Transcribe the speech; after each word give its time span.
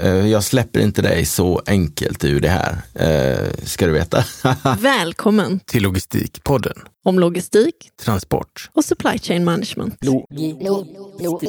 Eh, 0.00 0.26
jag 0.26 0.44
släpper 0.44 0.80
inte 0.80 1.02
dig 1.02 1.24
så 1.24 1.62
enkelt 1.66 2.24
ur 2.24 2.40
det 2.40 2.48
här, 2.48 2.78
eh, 2.94 3.50
ska 3.64 3.86
du 3.86 3.92
veta. 3.92 4.24
Välkommen 4.78 5.60
till 5.60 5.82
Logistikpodden. 5.82 6.76
Om 7.04 7.18
logistik, 7.18 7.90
transport 8.04 8.70
och 8.72 8.84
supply 8.84 9.18
chain 9.18 9.44
management. 9.44 10.04
Lo 10.04 10.26
lo 10.60 10.86
lo 11.18 11.40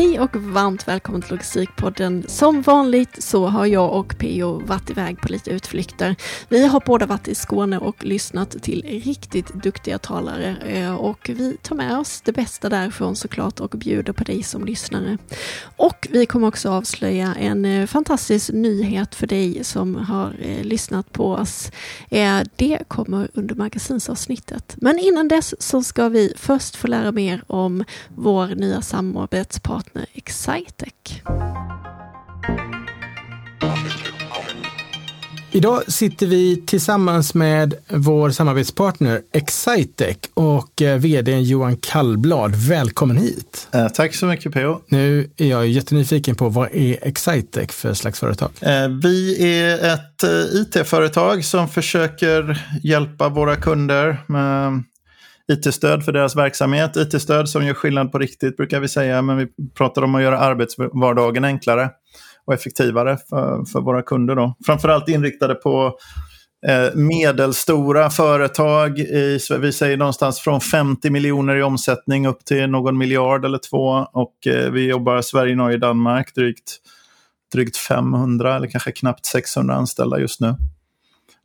Hej 0.00 0.20
och 0.20 0.36
varmt 0.36 0.88
välkommen 0.88 1.22
till 1.22 1.30
Logistikpodden. 1.30 2.24
Som 2.28 2.62
vanligt 2.62 3.22
så 3.22 3.46
har 3.46 3.66
jag 3.66 3.92
och 3.92 4.18
PO 4.18 4.58
varit 4.66 4.90
iväg 4.90 5.20
på 5.20 5.28
lite 5.28 5.50
utflykter. 5.50 6.16
Vi 6.48 6.66
har 6.66 6.82
båda 6.86 7.06
varit 7.06 7.28
i 7.28 7.34
Skåne 7.34 7.78
och 7.78 8.04
lyssnat 8.04 8.62
till 8.62 8.82
riktigt 9.04 9.54
duktiga 9.54 9.98
talare 9.98 10.56
eh, 10.66 10.94
och 10.94 11.30
vi 11.34 11.56
tar 11.62 11.76
med 11.76 11.98
oss 11.98 12.20
det 12.20 12.32
bästa 12.32 12.68
därifrån 12.68 13.16
såklart 13.16 13.60
och 13.60 13.70
bjuder 13.70 14.12
på 14.12 14.24
dig 14.24 14.42
som 14.42 14.64
lyssnare. 14.64 15.18
Och 15.76 16.08
vi 16.10 16.26
kommer 16.26 16.48
också 16.48 16.70
avslöja 16.70 17.34
en 17.34 17.64
eh, 17.64 17.86
fantastisk 17.86 18.52
nyhet 18.52 19.14
för 19.14 19.26
dig 19.26 19.64
som 19.64 19.94
har 19.94 20.36
eh, 20.40 20.64
lyssnat 20.64 21.12
på 21.12 21.32
oss. 21.32 21.70
Det 22.56 22.78
kommer 22.88 23.28
under 23.34 23.54
magasinsavsnittet. 23.54 24.74
Men 24.76 24.98
innan 24.98 25.28
dess 25.28 25.62
så 25.62 25.82
ska 25.82 26.08
vi 26.08 26.32
först 26.36 26.76
få 26.76 26.86
lära 26.86 27.12
mer 27.12 27.42
om 27.46 27.84
vår 28.08 28.46
nya 28.46 28.82
samarbetspartner 28.82 29.89
Excitec. 30.14 31.22
Idag 35.52 35.92
sitter 35.92 36.26
vi 36.26 36.62
tillsammans 36.66 37.34
med 37.34 37.74
vår 37.88 38.30
samarbetspartner 38.30 39.20
Excitec 39.32 40.16
och 40.34 40.82
eh, 40.82 40.98
vd 40.98 41.40
Johan 41.40 41.76
Kallblad. 41.76 42.54
Välkommen 42.54 43.16
hit! 43.16 43.68
Eh, 43.72 43.88
tack 43.88 44.14
så 44.14 44.26
mycket 44.26 44.52
PO. 44.52 44.80
Nu 44.88 45.30
är 45.36 45.46
jag 45.46 45.68
jättenyfiken 45.68 46.34
på 46.34 46.48
vad 46.48 46.68
är 46.74 46.98
Excitec 47.08 47.70
för 47.70 47.94
slags 47.94 48.20
företag? 48.20 48.50
Eh, 48.60 48.88
vi 49.02 49.46
är 49.60 49.94
ett 49.94 50.22
it-företag 50.52 51.44
som 51.44 51.68
försöker 51.68 52.66
hjälpa 52.82 53.28
våra 53.28 53.56
kunder 53.56 54.16
med 54.26 54.82
IT-stöd 55.50 56.04
för 56.04 56.12
deras 56.12 56.36
verksamhet. 56.36 56.96
IT-stöd 56.96 57.48
som 57.48 57.66
gör 57.66 57.74
skillnad 57.74 58.12
på 58.12 58.18
riktigt 58.18 58.56
brukar 58.56 58.80
vi 58.80 58.88
säga, 58.88 59.22
men 59.22 59.36
vi 59.36 59.46
pratar 59.74 60.02
om 60.02 60.14
att 60.14 60.22
göra 60.22 60.38
arbetsvardagen 60.38 61.44
enklare 61.44 61.90
och 62.46 62.54
effektivare 62.54 63.18
för, 63.28 63.64
för 63.64 63.80
våra 63.80 64.02
kunder. 64.02 64.34
Då. 64.34 64.56
Framförallt 64.66 65.08
inriktade 65.08 65.54
på 65.54 65.98
eh, 66.66 66.94
medelstora 66.94 68.10
företag. 68.10 68.98
I, 68.98 69.38
vi 69.60 69.72
säger 69.72 69.96
någonstans 69.96 70.40
från 70.40 70.60
50 70.60 71.10
miljoner 71.10 71.56
i 71.56 71.62
omsättning 71.62 72.26
upp 72.26 72.44
till 72.44 72.70
någon 72.70 72.98
miljard 72.98 73.44
eller 73.44 73.58
två. 73.58 74.06
Och 74.12 74.46
eh, 74.46 74.70
vi 74.70 74.88
jobbar 74.88 75.22
Sverige, 75.22 75.56
Norge, 75.56 75.78
Danmark 75.78 76.34
drygt, 76.34 76.76
drygt 77.52 77.76
500 77.76 78.56
eller 78.56 78.68
kanske 78.68 78.92
knappt 78.92 79.26
600 79.26 79.74
anställda 79.74 80.18
just 80.18 80.40
nu. 80.40 80.54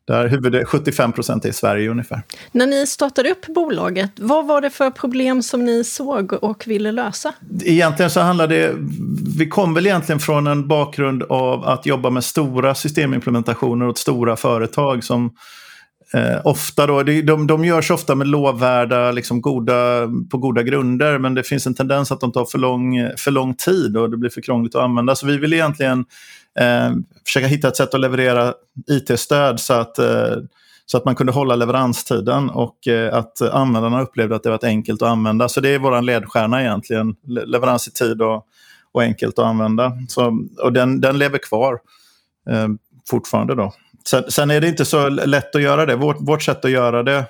Där 0.08 0.28
huvudet, 0.28 0.68
75 0.68 1.12
procent 1.12 1.46
är 1.46 1.50
i 1.50 1.54
Sverige 1.54 1.90
ungefär. 1.90 2.22
När 2.52 2.68
ni 2.68 2.88
startade 2.88 3.32
upp 3.32 3.48
bolaget, 3.48 4.12
vad 4.16 4.48
var 4.48 4.62
det 4.62 4.70
för 4.70 4.90
problem 4.90 5.42
som 5.42 5.66
ni 5.66 5.84
såg 5.84 6.34
och 6.34 6.64
ville 6.68 6.92
lösa? 6.92 7.34
Egentligen 7.64 8.10
så 8.10 8.20
handlade 8.20 8.56
det, 8.56 8.76
vi 9.38 9.48
kom 9.50 9.74
väl 9.74 9.86
egentligen 9.88 10.20
från 10.20 10.48
en 10.48 10.68
bakgrund 10.68 11.24
av 11.24 11.66
att 11.66 11.86
jobba 11.86 12.10
med 12.10 12.24
stora 12.24 12.76
systemimplementationer 12.76 13.88
åt 13.88 13.98
stora 13.98 14.36
företag 14.36 15.04
som 15.04 15.32
eh, 16.14 16.42
ofta 16.44 16.88
då, 16.88 17.04
de, 17.04 17.48
de 17.48 17.66
görs 17.66 17.92
ofta 17.92 18.16
med 18.16 18.28
lovvärda, 18.28 19.12
liksom 19.12 19.42
goda, 19.42 20.08
på 20.32 20.38
goda 20.38 20.64
grunder 20.64 21.18
men 21.18 21.34
det 21.34 21.44
finns 21.44 21.68
en 21.68 21.76
tendens 21.76 22.12
att 22.12 22.20
de 22.20 22.32
tar 22.32 22.46
för 22.46 22.58
lång, 22.58 23.10
för 23.18 23.32
lång 23.32 23.56
tid 23.56 23.98
och 23.98 24.10
det 24.10 24.18
blir 24.18 24.30
för 24.30 24.42
krångligt 24.42 24.76
att 24.76 24.82
använda. 24.82 25.16
Så 25.16 25.28
vi 25.28 25.38
vill 25.38 25.54
egentligen 25.54 26.06
eh, 26.60 26.92
försöka 27.26 27.48
hitta 27.48 27.68
ett 27.68 27.76
sätt 27.76 27.94
att 27.94 28.00
leverera 28.00 28.54
IT-stöd 28.88 29.60
så 29.60 29.74
att, 29.74 30.00
eh, 30.00 30.36
så 30.86 30.98
att 30.98 31.06
man 31.06 31.16
kunde 31.16 31.34
hålla 31.34 31.56
leveranstiden 31.56 32.50
och 32.50 32.88
eh, 32.88 33.14
att 33.14 33.42
användarna 33.42 34.02
upplevde 34.02 34.36
att 34.36 34.44
det 34.44 34.50
var 34.50 34.66
enkelt 34.66 35.02
att 35.02 35.10
använda. 35.10 35.50
Så 35.50 35.62
det 35.62 35.70
är 35.70 35.80
vår 35.80 36.02
ledstjärna 36.02 36.62
egentligen, 36.62 37.16
leverans 37.26 37.88
i 37.88 37.92
tid 37.92 38.22
och, 38.22 38.46
och 38.92 39.04
enkelt 39.04 39.40
att 39.40 39.46
använda. 39.46 39.92
Så, 40.10 40.40
och 40.62 40.74
den, 40.74 41.02
den 41.02 41.18
lever 41.18 41.38
kvar 41.38 41.80
eh, 42.50 42.68
fortfarande. 43.10 43.56
då. 43.56 43.74
Sen, 44.08 44.24
sen, 44.32 44.52
är 44.52 44.62
det 44.62 44.68
inte 44.68 44.86
så 44.86 45.10
lätt 45.10 45.56
att 45.56 45.62
göra 45.62 45.86
det. 45.86 45.96
Vårt, 45.96 46.18
vårt 46.20 46.44
sätt 46.44 46.66
att 46.66 46.72
göra 46.72 47.04
det 47.04 47.26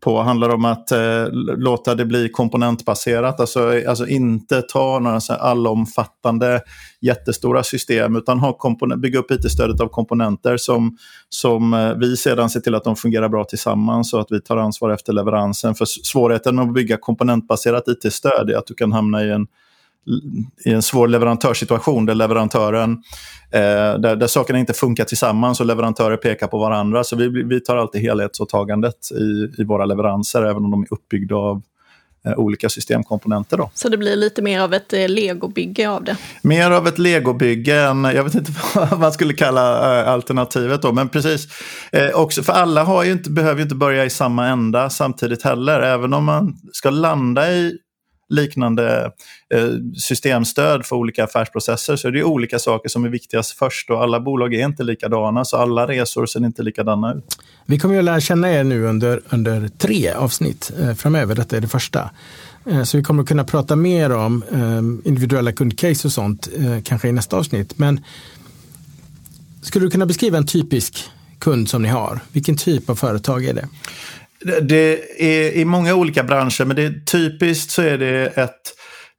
på 0.00 0.22
handlar 0.22 0.48
om 0.48 0.64
att 0.64 0.92
eh, 0.92 1.28
låta 1.56 1.94
det 1.94 2.04
bli 2.04 2.28
komponentbaserat. 2.28 3.40
Alltså, 3.40 3.88
alltså 3.88 4.06
inte 4.06 4.62
ta 4.62 4.98
några 4.98 5.20
så 5.20 5.32
allomfattande 5.32 6.60
jättestora 7.00 7.62
system 7.62 8.16
utan 8.16 8.38
ha 8.38 8.58
bygga 8.96 9.18
upp 9.18 9.30
IT-stödet 9.30 9.80
av 9.80 9.88
komponenter 9.88 10.56
som, 10.56 10.96
som 11.28 11.74
eh, 11.74 11.94
vi 11.94 12.16
sedan 12.16 12.50
ser 12.50 12.60
till 12.60 12.74
att 12.74 12.84
de 12.84 12.96
fungerar 12.96 13.28
bra 13.28 13.44
tillsammans 13.44 14.14
och 14.14 14.20
att 14.20 14.30
vi 14.30 14.40
tar 14.40 14.56
ansvar 14.56 14.90
efter 14.90 15.12
leveransen. 15.12 15.74
För 15.74 15.84
svårigheten 15.84 16.56
med 16.56 16.64
att 16.64 16.74
bygga 16.74 16.96
komponentbaserat 16.96 17.88
IT-stöd 17.88 18.50
är 18.50 18.56
att 18.56 18.66
du 18.66 18.74
kan 18.74 18.92
hamna 18.92 19.24
i 19.24 19.30
en 19.30 19.46
i 20.64 20.72
en 20.72 20.82
svår 20.82 21.08
leverantörssituation 21.08 22.06
där 22.06 22.14
leverantören, 22.14 22.92
eh, 23.52 23.60
där, 24.00 24.16
där 24.16 24.26
sakerna 24.26 24.58
inte 24.58 24.72
funkar 24.72 25.04
tillsammans 25.04 25.60
och 25.60 25.66
leverantörer 25.66 26.16
pekar 26.16 26.46
på 26.46 26.58
varandra. 26.58 27.04
Så 27.04 27.16
vi, 27.16 27.28
vi 27.28 27.60
tar 27.60 27.76
alltid 27.76 28.00
helhetsåtagandet 28.00 29.12
i, 29.12 29.62
i 29.62 29.64
våra 29.64 29.84
leveranser, 29.84 30.42
även 30.42 30.64
om 30.64 30.70
de 30.70 30.82
är 30.82 30.92
uppbyggda 30.92 31.34
av 31.34 31.62
eh, 32.26 32.32
olika 32.38 32.68
systemkomponenter. 32.68 33.56
Då. 33.56 33.70
Så 33.74 33.88
det 33.88 33.96
blir 33.96 34.16
lite 34.16 34.42
mer 34.42 34.60
av 34.60 34.74
ett 34.74 34.92
eh, 34.92 35.08
legobygge 35.08 35.90
av 35.90 36.04
det? 36.04 36.16
Mer 36.42 36.70
av 36.70 36.86
ett 36.86 36.98
legobygge 36.98 37.80
än, 37.80 38.04
jag 38.04 38.24
vet 38.24 38.34
inte 38.34 38.52
vad 38.74 39.00
man 39.00 39.12
skulle 39.12 39.34
kalla 39.34 40.00
eh, 40.00 40.08
alternativet 40.08 40.82
då, 40.82 40.92
men 40.92 41.08
precis. 41.08 41.48
Eh, 41.92 42.10
också, 42.10 42.42
för 42.42 42.52
alla 42.52 42.84
har 42.84 43.04
ju 43.04 43.12
inte, 43.12 43.30
behöver 43.30 43.56
ju 43.56 43.62
inte 43.62 43.74
börja 43.74 44.04
i 44.04 44.10
samma 44.10 44.46
ända 44.46 44.90
samtidigt 44.90 45.42
heller, 45.42 45.80
även 45.80 46.14
om 46.14 46.24
man 46.24 46.56
ska 46.72 46.90
landa 46.90 47.52
i 47.52 47.78
liknande 48.28 49.12
eh, 49.54 49.68
systemstöd 49.96 50.86
för 50.86 50.96
olika 50.96 51.24
affärsprocesser 51.24 51.96
så 51.96 52.08
är 52.08 52.12
det 52.12 52.24
olika 52.24 52.58
saker 52.58 52.88
som 52.88 53.04
är 53.04 53.08
viktigast 53.08 53.58
först 53.58 53.90
och 53.90 54.02
alla 54.02 54.20
bolag 54.20 54.54
är 54.54 54.64
inte 54.64 54.82
likadana 54.82 55.44
så 55.44 55.56
alla 55.56 55.88
resor 55.88 56.26
ser 56.26 56.44
inte 56.44 56.62
likadana 56.62 57.14
ut. 57.14 57.38
Vi 57.66 57.78
kommer 57.78 57.98
att 57.98 58.04
lära 58.04 58.20
känna 58.20 58.52
er 58.52 58.64
nu 58.64 58.84
under, 58.84 59.20
under 59.28 59.68
tre 59.68 60.10
avsnitt 60.10 60.72
eh, 60.80 60.94
framöver. 60.94 61.34
Detta 61.34 61.56
är 61.56 61.60
det 61.60 61.68
första. 61.68 62.10
Eh, 62.70 62.82
så 62.82 62.96
vi 62.96 63.02
kommer 63.02 63.22
att 63.22 63.28
kunna 63.28 63.44
prata 63.44 63.76
mer 63.76 64.12
om 64.12 64.42
eh, 64.52 65.08
individuella 65.08 65.52
kundcase 65.52 66.08
och 66.08 66.12
sånt 66.12 66.48
eh, 66.58 66.82
kanske 66.84 67.08
i 67.08 67.12
nästa 67.12 67.36
avsnitt. 67.36 67.78
Men 67.78 68.04
skulle 69.62 69.86
du 69.86 69.90
kunna 69.90 70.06
beskriva 70.06 70.38
en 70.38 70.46
typisk 70.46 71.04
kund 71.38 71.68
som 71.68 71.82
ni 71.82 71.88
har? 71.88 72.20
Vilken 72.32 72.56
typ 72.56 72.90
av 72.90 72.96
företag 72.96 73.44
är 73.44 73.54
det? 73.54 73.68
Det 74.62 75.00
är 75.18 75.52
i 75.52 75.64
många 75.64 75.94
olika 75.94 76.22
branscher, 76.22 76.64
men 76.64 76.76
det 76.76 76.82
är 76.82 77.04
typiskt 77.04 77.70
så 77.70 77.82
är 77.82 77.98
det 77.98 78.26
ett, 78.26 78.74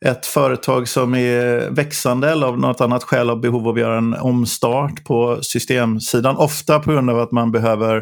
ett 0.06 0.25
företag 0.25 0.88
som 0.88 1.16
är 1.16 1.69
växande 1.69 2.30
eller 2.30 2.47
av 2.47 2.59
något 2.59 2.81
annat 2.81 3.03
skäl 3.03 3.30
har 3.30 3.35
behov 3.35 3.68
av 3.68 3.74
att 3.74 3.80
göra 3.80 3.97
en 3.97 4.13
omstart 4.13 5.03
på 5.03 5.40
systemsidan. 5.41 6.38
Ofta 6.38 6.80
på 6.80 6.91
grund 6.91 7.09
av 7.09 7.19
att 7.19 7.31
man 7.31 7.52
behöver 7.52 7.96
Eh, 7.96 8.02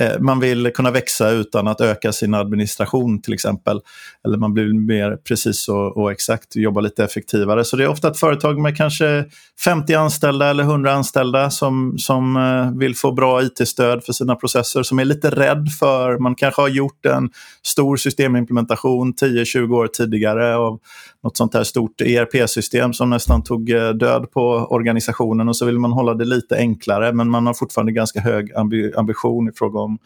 Eh, 0.00 0.20
man 0.20 0.40
vill 0.40 0.70
kunna 0.74 0.90
växa 0.90 1.30
utan 1.30 1.68
att 1.68 1.80
öka 1.80 2.12
sin 2.12 2.34
administration 2.34 3.22
till 3.22 3.34
exempel. 3.34 3.80
Eller 4.24 4.38
man 4.38 4.54
blir 4.54 4.86
mer 4.86 5.16
precis 5.16 5.68
och, 5.68 5.96
och 5.96 6.12
exakt, 6.12 6.56
jobba 6.56 6.80
lite 6.80 7.04
effektivare. 7.04 7.64
Så 7.64 7.76
det 7.76 7.84
är 7.84 7.88
ofta 7.88 8.08
ett 8.08 8.18
företag 8.18 8.58
med 8.58 8.76
kanske 8.76 9.24
50 9.64 9.94
anställda 9.94 10.50
eller 10.50 10.64
100 10.64 10.92
anställda 10.92 11.50
som, 11.50 11.98
som 11.98 12.36
eh, 12.36 12.78
vill 12.78 12.96
få 12.96 13.12
bra 13.12 13.42
IT-stöd 13.42 14.04
för 14.04 14.12
sina 14.12 14.34
processer, 14.36 14.82
som 14.82 14.98
är 14.98 15.04
lite 15.04 15.30
rädd 15.30 15.68
för, 15.80 16.18
man 16.18 16.34
kanske 16.34 16.62
har 16.62 16.68
gjort 16.68 17.06
en 17.06 17.30
stor 17.62 17.96
systemimplementation 17.96 19.14
10-20 19.14 19.74
år 19.74 19.86
tidigare 19.86 20.56
av 20.56 20.80
något 21.22 21.36
sånt 21.36 21.54
här 21.54 21.64
stort 21.64 22.00
ERP-system 22.00 22.92
som 22.92 23.10
nästan 23.10 23.42
tog 23.42 23.70
eh, 23.70 23.90
död 23.90 24.30
på 24.30 24.42
organisationen 24.70 25.48
och 25.48 25.56
så 25.56 25.64
vill 25.64 25.78
man 25.78 25.92
hålla 25.92 26.14
det 26.14 26.24
lite 26.24 26.56
enklare 26.56 27.12
men 27.12 27.30
man 27.30 27.46
har 27.46 27.54
fortfarande 27.54 27.92
ganska 27.92 28.20
hög 28.20 28.52
ambition 28.96 29.48
i 29.48 29.52
fråga 29.52 29.81
om, 29.82 29.98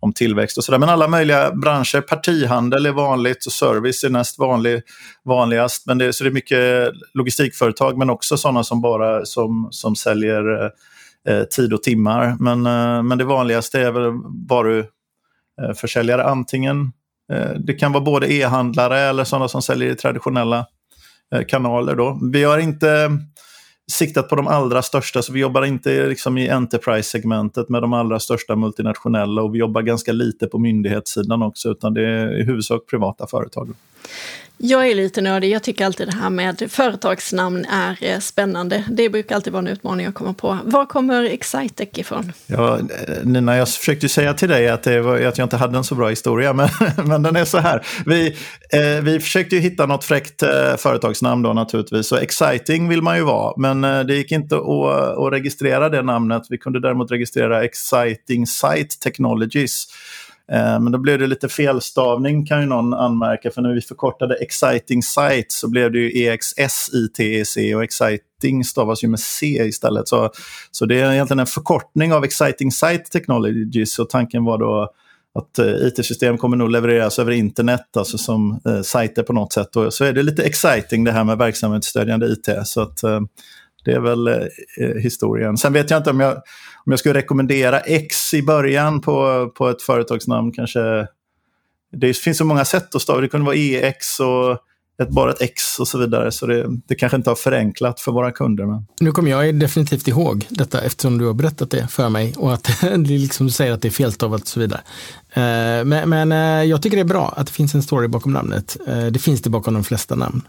om 0.00 0.12
tillväxt 0.12 0.58
och 0.58 0.64
sådär. 0.64 0.78
Men 0.78 0.88
alla 0.88 1.08
möjliga 1.08 1.52
branscher, 1.52 2.00
partihandel 2.00 2.86
är 2.86 2.92
vanligt 2.92 3.46
och 3.46 3.52
service 3.52 4.04
är 4.04 4.10
näst 4.10 4.38
vanlig, 4.38 4.82
vanligast. 5.24 5.86
Men 5.86 5.98
det, 5.98 6.12
så 6.12 6.24
det 6.24 6.30
är 6.30 6.32
mycket 6.32 6.92
logistikföretag 7.14 7.98
men 7.98 8.10
också 8.10 8.36
sådana 8.36 8.64
som 8.64 8.80
bara 8.80 9.24
som, 9.24 9.68
som 9.70 9.96
säljer 9.96 10.64
eh, 10.64 10.70
eh 11.28 11.44
tid 11.44 11.72
och 11.72 11.82
timmar. 11.82 12.36
Men, 12.40 12.66
eh, 12.66 13.02
men 13.02 13.18
det 13.18 13.24
vanligaste 13.24 13.80
är 13.80 13.90
väl 13.90 14.12
varuförsäljare, 14.48 16.22
eh, 16.22 16.28
antingen 16.28 16.92
eh, 17.32 17.50
det 17.50 17.74
kan 17.74 17.92
vara 17.92 18.04
både 18.04 18.32
e-handlare 18.32 19.00
eller 19.00 19.24
sådana 19.24 19.48
som 19.48 19.62
säljer 19.62 19.90
i 19.90 19.94
traditionella 19.94 20.66
kanaler. 21.48 21.94
Då. 21.94 22.18
Vi 22.32 22.44
har 22.44 22.58
inte 22.58 23.10
siktat 23.90 24.28
på 24.28 24.36
de 24.36 24.46
allra 24.46 24.82
största, 24.82 25.22
så 25.22 25.32
vi 25.32 25.40
jobbar 25.40 25.64
inte 25.64 26.06
liksom 26.06 26.38
i 26.38 26.48
Enterprise-segmentet 26.48 27.68
med 27.68 27.82
de 27.82 27.92
allra 27.92 28.20
största 28.20 28.56
multinationella 28.56 29.42
och 29.42 29.54
vi 29.54 29.58
jobbar 29.58 29.82
ganska 29.82 30.12
lite 30.12 30.46
på 30.46 30.58
myndighetssidan 30.58 31.42
också, 31.42 31.70
utan 31.70 31.94
det 31.94 32.02
är 32.02 32.40
i 32.40 32.44
huvudsak 32.44 32.86
privata 32.86 33.26
företag. 33.26 33.68
Jag 34.64 34.90
är 34.90 34.94
lite 34.94 35.20
nördig. 35.20 35.50
Jag 35.50 35.62
tycker 35.62 35.86
alltid 35.86 36.08
det 36.08 36.16
här 36.16 36.30
med 36.30 36.70
företagsnamn 36.70 37.64
är 37.64 37.96
eh, 38.00 38.18
spännande. 38.18 38.84
Det 38.90 39.08
brukar 39.08 39.34
alltid 39.34 39.52
vara 39.52 39.60
en 39.60 39.66
utmaning 39.66 40.06
att 40.06 40.14
komma 40.14 40.34
på. 40.34 40.58
Var 40.64 40.86
kommer 40.86 41.24
Excitec 41.24 41.88
ifrån? 41.92 42.32
Ja, 42.46 42.78
eh, 42.78 42.84
Nina, 43.24 43.56
jag 43.56 43.68
försökte 43.68 44.08
säga 44.08 44.34
till 44.34 44.48
dig 44.48 44.68
att, 44.68 44.82
det 44.82 45.00
var, 45.00 45.20
att 45.20 45.38
jag 45.38 45.44
inte 45.44 45.56
hade 45.56 45.78
en 45.78 45.84
så 45.84 45.94
bra 45.94 46.08
historia, 46.08 46.52
men, 46.52 46.68
men 47.04 47.22
den 47.22 47.36
är 47.36 47.44
så 47.44 47.58
här. 47.58 47.86
Vi, 48.06 48.36
eh, 48.72 49.02
vi 49.02 49.20
försökte 49.20 49.56
hitta 49.56 49.86
något 49.86 50.04
fräckt 50.04 50.42
eh, 50.42 50.76
företagsnamn 50.78 51.42
då 51.42 51.52
naturligtvis, 51.52 52.06
så 52.06 52.16
Exciting 52.16 52.88
vill 52.88 53.02
man 53.02 53.16
ju 53.16 53.22
vara, 53.22 53.54
men 53.56 53.84
eh, 53.84 54.00
det 54.00 54.14
gick 54.14 54.32
inte 54.32 54.56
att, 54.56 55.18
att 55.18 55.32
registrera 55.32 55.88
det 55.88 56.02
namnet. 56.02 56.42
Vi 56.48 56.58
kunde 56.58 56.80
däremot 56.80 57.10
registrera 57.10 57.64
Exciting 57.64 58.46
Site 58.46 58.98
Technologies. 59.00 59.86
Eh, 60.52 60.80
men 60.80 60.92
då 60.92 60.98
blev 60.98 61.18
det 61.18 61.26
lite 61.26 61.48
felstavning 61.48 62.46
kan 62.46 62.60
ju 62.60 62.66
någon 62.66 62.94
anmärka, 62.94 63.50
för 63.50 63.62
när 63.62 63.74
vi 63.74 63.80
förkortade 63.80 64.34
Exciting 64.34 65.02
Site 65.02 65.46
så 65.48 65.70
blev 65.70 65.92
det 65.92 65.98
ju 65.98 66.28
EXSITEC 66.28 67.56
och 67.74 67.84
Exciting 67.84 68.64
stavas 68.64 69.04
ju 69.04 69.08
med 69.08 69.20
C 69.20 69.46
istället. 69.46 70.08
Så, 70.08 70.30
så 70.70 70.86
det 70.86 71.00
är 71.00 71.12
egentligen 71.12 71.40
en 71.40 71.46
förkortning 71.46 72.12
av 72.12 72.24
Exciting 72.24 72.72
Site 72.72 73.04
Technologies 73.12 73.98
och 73.98 74.10
tanken 74.10 74.44
var 74.44 74.58
då 74.58 74.92
att 75.34 75.58
eh, 75.58 75.66
IT-system 75.66 76.38
kommer 76.38 76.56
nog 76.56 76.70
levereras 76.70 77.18
över 77.18 77.32
internet, 77.32 77.96
alltså 77.96 78.18
som 78.18 78.60
eh, 78.66 78.82
sajter 78.82 79.22
på 79.22 79.32
något 79.32 79.52
sätt. 79.52 79.76
Och 79.76 79.94
så 79.94 80.04
är 80.04 80.12
det 80.12 80.22
lite 80.22 80.42
exciting 80.42 81.04
det 81.04 81.12
här 81.12 81.24
med 81.24 81.38
verksamhetsstödjande 81.38 82.26
IT. 82.26 82.48
Så 82.64 82.80
att, 82.80 83.02
eh, 83.02 83.20
det 83.84 83.92
är 83.92 84.00
väl 84.00 84.28
eh, 84.28 84.36
historien. 85.02 85.56
Sen 85.56 85.72
vet 85.72 85.90
jag 85.90 86.00
inte 86.00 86.10
om 86.10 86.20
jag, 86.20 86.42
om 86.86 86.92
jag 86.92 86.98
skulle 86.98 87.14
rekommendera 87.14 87.80
X 87.80 88.34
i 88.34 88.42
början 88.42 89.00
på, 89.00 89.48
på 89.56 89.68
ett 89.68 89.82
företagsnamn. 89.82 90.52
Kanske, 90.52 91.06
det 91.92 92.16
finns 92.16 92.38
så 92.38 92.44
många 92.44 92.64
sätt 92.64 92.94
att 92.94 93.02
stava. 93.02 93.20
Det 93.20 93.28
kunde 93.28 93.46
vara 93.46 93.56
EX 93.56 94.20
och 94.20 94.58
ett, 95.02 95.08
bara 95.08 95.30
ett 95.30 95.42
X 95.42 95.78
och 95.78 95.88
så 95.88 95.98
vidare. 95.98 96.32
Så 96.32 96.46
det, 96.46 96.66
det 96.86 96.94
kanske 96.94 97.16
inte 97.16 97.30
har 97.30 97.34
förenklat 97.34 98.00
för 98.00 98.12
våra 98.12 98.32
kunder. 98.32 98.66
Men... 98.66 98.86
Nu 99.00 99.12
kommer 99.12 99.30
jag 99.30 99.54
definitivt 99.54 100.08
ihåg 100.08 100.46
detta 100.48 100.80
eftersom 100.80 101.18
du 101.18 101.26
har 101.26 101.34
berättat 101.34 101.70
det 101.70 101.86
för 101.86 102.08
mig 102.08 102.34
och 102.36 102.52
att 102.54 102.82
liksom 102.96 103.46
du 103.46 103.52
säger 103.52 103.72
att 103.72 103.82
det 103.82 103.88
är 103.88 103.92
felstavat 103.92 104.40
och 104.40 104.48
så 104.48 104.60
vidare. 104.60 104.80
Eh, 105.32 105.84
men, 105.84 106.08
men 106.08 106.32
eh, 106.32 106.70
jag 106.70 106.82
tycker 106.82 106.96
det 106.96 107.02
är 107.02 107.04
bra 107.04 107.34
att 107.36 107.46
det 107.46 107.52
finns 107.52 107.74
en 107.74 107.82
story 107.82 108.08
bakom 108.08 108.32
namnet. 108.32 108.76
Eh, 108.86 109.06
det 109.06 109.18
finns 109.18 109.42
det 109.42 109.50
bakom 109.50 109.74
de 109.74 109.84
flesta 109.84 110.14
namn. 110.14 110.42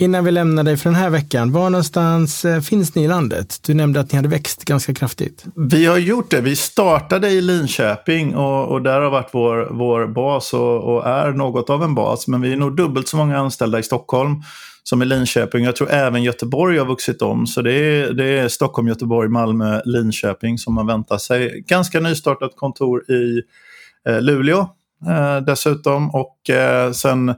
Innan 0.00 0.24
vi 0.24 0.30
lämnar 0.30 0.62
dig 0.62 0.76
för 0.76 0.90
den 0.90 0.98
här 0.98 1.10
veckan, 1.10 1.52
var 1.52 1.70
någonstans 1.70 2.44
eh, 2.44 2.60
finns 2.60 2.94
ni 2.94 3.04
i 3.04 3.08
landet? 3.08 3.60
Du 3.66 3.74
nämnde 3.74 4.00
att 4.00 4.12
ni 4.12 4.16
hade 4.16 4.28
växt 4.28 4.64
ganska 4.64 4.94
kraftigt. 4.94 5.44
Vi 5.56 5.86
har 5.86 5.98
gjort 5.98 6.30
det. 6.30 6.40
Vi 6.40 6.56
startade 6.56 7.28
i 7.28 7.40
Linköping 7.40 8.36
och, 8.36 8.68
och 8.68 8.82
där 8.82 9.00
har 9.00 9.10
varit 9.10 9.28
vår, 9.32 9.68
vår 9.70 10.06
bas 10.06 10.54
och, 10.54 10.94
och, 10.94 11.06
är 11.06 11.32
något 11.32 11.70
av 11.70 11.82
en 11.82 11.94
bas. 11.94 12.28
Men 12.28 12.40
vi 12.40 12.52
är 12.52 12.56
nog 12.56 12.76
dubbelt 12.76 13.08
så 13.08 13.16
många 13.16 13.38
anställda 13.38 13.78
i 13.78 13.82
Stockholm 13.82 14.42
som 14.82 15.02
i 15.02 15.04
Linköping. 15.04 15.64
Jag 15.64 15.76
tror 15.76 15.90
även 15.90 16.22
Göteborg 16.22 16.78
har 16.78 16.86
vuxit 16.86 17.22
om. 17.22 17.46
Så 17.46 17.62
det 17.62 17.72
är, 17.72 18.12
det 18.12 18.24
är 18.24 18.48
Stockholm, 18.48 18.88
Göteborg, 18.88 19.28
Malmö, 19.28 19.80
Linköping 19.84 20.58
som 20.58 20.74
man 20.74 20.86
väntar 20.86 21.18
sig. 21.18 21.64
Ganska 21.66 22.00
nystartat 22.00 22.56
kontor 22.56 23.10
i 23.10 23.42
eh, 24.08 24.20
Luleå 24.20 24.68
eh, 25.08 25.36
dessutom. 25.36 26.10
Och 26.14 26.50
eh, 26.50 26.92
sen 26.92 27.34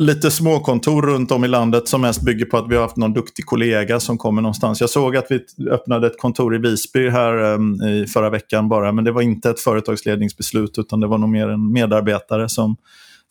lite 0.00 0.30
småkontor 0.30 1.02
runt 1.02 1.30
om 1.32 1.44
i 1.44 1.48
landet 1.48 1.88
som 1.88 2.00
mest 2.00 2.22
bygger 2.22 2.44
på 2.44 2.56
att 2.56 2.68
vi 2.68 2.74
har 2.74 2.82
haft 2.82 2.96
någon 2.96 3.12
duktig 3.12 3.46
kollega 3.46 4.00
som 4.00 4.18
kommer 4.18 4.42
någonstans. 4.42 4.80
Jag 4.80 4.90
såg 4.90 5.16
att 5.16 5.26
vi 5.30 5.68
öppnade 5.70 6.06
ett 6.06 6.18
kontor 6.18 6.54
i 6.54 6.58
Visby 6.58 7.08
här 7.08 7.54
um, 7.54 7.82
i 7.82 8.06
förra 8.06 8.30
veckan 8.30 8.68
bara, 8.68 8.92
men 8.92 9.04
det 9.04 9.12
var 9.12 9.22
inte 9.22 9.50
ett 9.50 9.60
företagsledningsbeslut 9.60 10.78
utan 10.78 11.00
det 11.00 11.06
var 11.06 11.18
nog 11.18 11.30
mer 11.30 11.48
en 11.48 11.72
medarbetare 11.72 12.48
som 12.48 12.76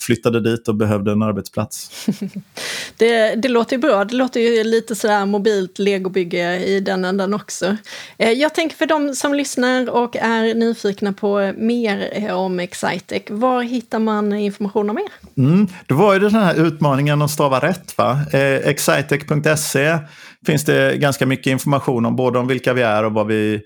flyttade 0.02 0.42
dit 0.42 0.68
och 0.68 0.76
behövde 0.76 1.12
en 1.12 1.22
arbetsplats. 1.22 2.06
det, 2.98 3.36
det 3.36 3.48
låter 3.48 3.76
ju 3.76 3.82
bra. 3.82 4.06
Det 4.06 4.16
låter 4.16 4.40
ju 4.40 4.64
lite 4.64 4.96
sådär 4.96 5.26
mobilt 5.26 5.80
legobygge 5.80 6.66
i 6.66 6.80
den 6.80 7.06
ändan 7.06 7.34
också. 7.34 7.78
Eh, 8.18 8.32
jag 8.32 8.56
tänker 8.56 8.76
för 8.76 8.86
de 8.86 9.16
som 9.16 9.34
lyssnar 9.34 9.90
och 9.90 10.16
är 10.16 10.54
nyfikna 10.56 11.14
på 11.14 11.54
mer 11.58 12.10
eh, 12.12 12.36
om 12.36 12.60
Excitec, 12.60 13.24
var 13.30 13.62
hittar 13.62 14.00
man 14.00 14.34
information 14.34 14.90
om 14.90 14.98
er? 14.98 15.42
Mm, 15.42 15.68
det 15.88 15.94
var 15.94 16.14
ju 16.14 16.20
den 16.20 16.34
här 16.36 16.66
utmaningen 16.68 17.22
att 17.22 17.32
stava 17.32 17.60
rätt. 17.60 17.98
Va? 17.98 18.20
Eh, 18.34 18.70
Excitec.se 18.70 19.98
finns 20.46 20.66
det 20.66 20.98
ganska 20.98 21.26
mycket 21.26 21.48
information 21.48 22.06
om, 22.06 22.16
både 22.16 22.40
om 22.40 22.48
vilka 22.48 22.74
vi 22.74 22.82
är 22.82 23.06
och 23.06 23.14
vad 23.14 23.28
vi 23.28 23.62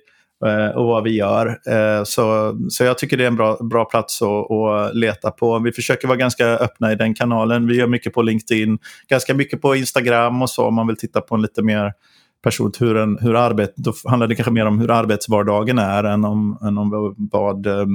Eh, 0.46 0.78
och 0.78 0.86
vad 0.86 1.04
vi 1.04 1.16
gör. 1.16 1.48
Eh, 1.48 2.04
så, 2.04 2.56
så 2.70 2.84
jag 2.84 2.98
tycker 2.98 3.18
det 3.18 3.24
är 3.24 3.28
en 3.28 3.36
bra, 3.36 3.58
bra 3.62 3.86
plats 3.86 4.22
att, 4.22 4.52
att 4.52 4.96
leta 4.96 5.32
på. 5.32 5.60
Vi 5.60 5.72
försöker 5.72 6.08
vara 6.08 6.18
ganska 6.18 6.48
öppna 6.48 6.92
i 6.92 6.96
den 6.96 7.14
kanalen. 7.14 7.68
Vi 7.68 7.76
gör 7.76 7.88
mycket 7.88 8.14
på 8.14 8.22
LinkedIn, 8.22 8.80
ganska 9.10 9.34
mycket 9.34 9.62
på 9.62 9.76
Instagram 9.76 10.42
och 10.42 10.50
så 10.50 10.66
om 10.66 10.76
man 10.76 10.88
vill 10.88 10.98
titta 10.98 11.22
på 11.22 11.36
en 11.36 11.42
lite 11.42 11.62
mer 11.62 11.94
personligt 12.44 12.82
hur, 12.82 12.98
en, 12.98 13.18
hur 13.22 13.36
arbet, 13.36 13.74
då 13.76 13.94
handlar 14.06 14.28
det 14.28 14.36
kanske 14.36 14.52
mer 14.52 14.66
om 14.66 14.80
hur 14.80 14.92
arbetsvardagen 14.92 15.80
är 15.80 16.04
än 16.04 16.26
om, 16.26 16.58
än 16.62 16.78
om 16.78 17.16
vad 17.32 17.66
eh, 17.66 17.86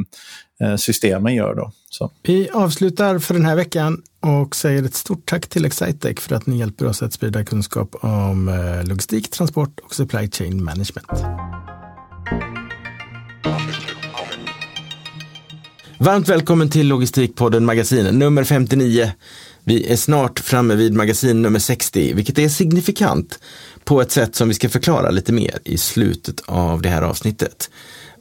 eh, 0.63 0.77
systemen 0.77 1.35
gör. 1.35 1.55
Då. 1.55 1.73
Så. 1.91 2.11
Vi 2.23 2.49
avslutar 2.51 3.19
för 3.19 3.35
den 3.35 3.45
här 3.45 3.57
veckan 3.57 4.03
och 4.21 4.57
säger 4.57 4.83
ett 4.83 4.95
stort 4.95 5.27
tack 5.27 5.49
till 5.49 5.65
Excitec 5.65 6.21
för 6.21 6.35
att 6.35 6.47
ni 6.47 6.59
hjälper 6.59 6.87
oss 6.87 7.03
att 7.03 7.13
sprida 7.13 7.45
kunskap 7.45 7.97
om 8.01 8.51
logistik, 8.85 9.31
transport 9.31 9.81
och 9.85 9.95
supply 9.95 10.31
chain 10.31 10.65
management. 10.65 11.09
Varmt 16.01 16.29
välkommen 16.29 16.71
till 16.71 16.89
Logistikpodden 16.89 17.65
Magasin 17.65 18.19
nummer 18.19 18.45
59. 18.45 19.11
Vi 19.65 19.93
är 19.93 19.97
snart 19.97 20.39
framme 20.39 20.75
vid 20.75 20.95
magasin 20.95 21.43
nummer 21.43 21.59
60, 21.59 22.13
vilket 22.15 22.39
är 22.39 22.49
signifikant 22.49 23.39
på 23.85 24.01
ett 24.01 24.11
sätt 24.11 24.35
som 24.35 24.49
vi 24.49 24.55
ska 24.55 24.69
förklara 24.69 25.11
lite 25.11 25.33
mer 25.33 25.59
i 25.65 25.79
slutet 25.79 26.41
av 26.47 26.83
det 26.83 26.89
här 26.89 27.03
avsnittet. 27.03 27.71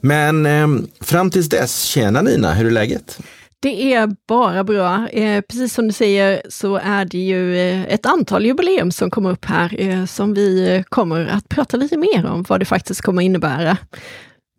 Men 0.00 0.46
eh, 0.46 0.68
fram 1.00 1.30
tills 1.30 1.48
dess, 1.48 1.82
tjena 1.82 2.22
Nina, 2.22 2.54
hur 2.54 2.66
är 2.66 2.70
läget? 2.70 3.18
Det 3.60 3.94
är 3.94 4.10
bara 4.28 4.64
bra. 4.64 5.08
Eh, 5.08 5.40
precis 5.40 5.74
som 5.74 5.86
du 5.86 5.92
säger 5.92 6.42
så 6.48 6.76
är 6.76 7.04
det 7.04 7.18
ju 7.18 7.56
eh, 7.58 7.84
ett 7.84 8.06
antal 8.06 8.46
jubileum 8.46 8.92
som 8.92 9.10
kommer 9.10 9.30
upp 9.30 9.44
här 9.44 9.80
eh, 9.80 10.04
som 10.04 10.34
vi 10.34 10.76
eh, 10.76 10.82
kommer 10.82 11.26
att 11.26 11.48
prata 11.48 11.76
lite 11.76 11.96
mer 11.96 12.26
om 12.26 12.44
vad 12.48 12.60
det 12.60 12.66
faktiskt 12.66 13.00
kommer 13.00 13.22
innebära. 13.22 13.76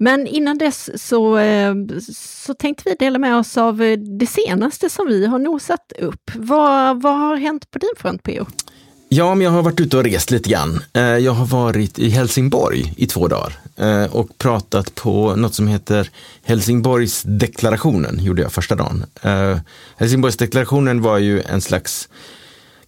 Men 0.02 0.28
innan 0.28 0.58
dess 0.58 0.90
så, 1.08 1.38
eh, 1.38 1.76
så 2.16 2.54
tänkte 2.54 2.84
vi 2.86 2.96
dela 3.00 3.20
med 3.20 3.36
oss 3.36 3.58
av 3.58 3.82
eh, 3.82 4.00
det 4.00 4.28
senaste 4.28 4.90
som 4.90 5.08
vi 5.08 5.26
har 5.26 5.40
nosat 5.40 5.92
upp. 6.00 6.32
Vad, 6.36 7.02
vad 7.02 7.18
har 7.18 7.36
hänt 7.36 7.72
på 7.72 7.80
din 7.80 7.90
front, 7.98 8.24
P.O.? 8.24 8.46
Ja, 9.10 9.36
men 9.36 9.46
jag 9.46 9.52
har 9.52 9.62
varit 9.62 9.80
ute 9.80 9.98
och 9.98 10.04
rest 10.04 10.32
lite 10.32 10.50
grann. 10.50 10.84
Eh, 10.94 11.02
jag 11.02 11.32
har 11.32 11.46
varit 11.46 12.00
i 12.00 12.10
Helsingborg 12.10 12.94
i 12.98 13.08
två 13.08 13.28
dagar 13.28 13.60
och 14.12 14.38
pratat 14.38 14.96
på 14.96 15.36
något 15.36 15.56
som 15.56 15.68
heter 15.68 16.10
Helsingborgsdeklarationen, 16.44 18.24
gjorde 18.24 18.42
jag 18.42 18.52
första 18.52 18.76
dagen. 18.76 19.06
Helsingborgsdeklarationen 19.98 21.02
var 21.02 21.18
ju 21.18 21.42
en 21.42 21.62
slags 21.62 22.10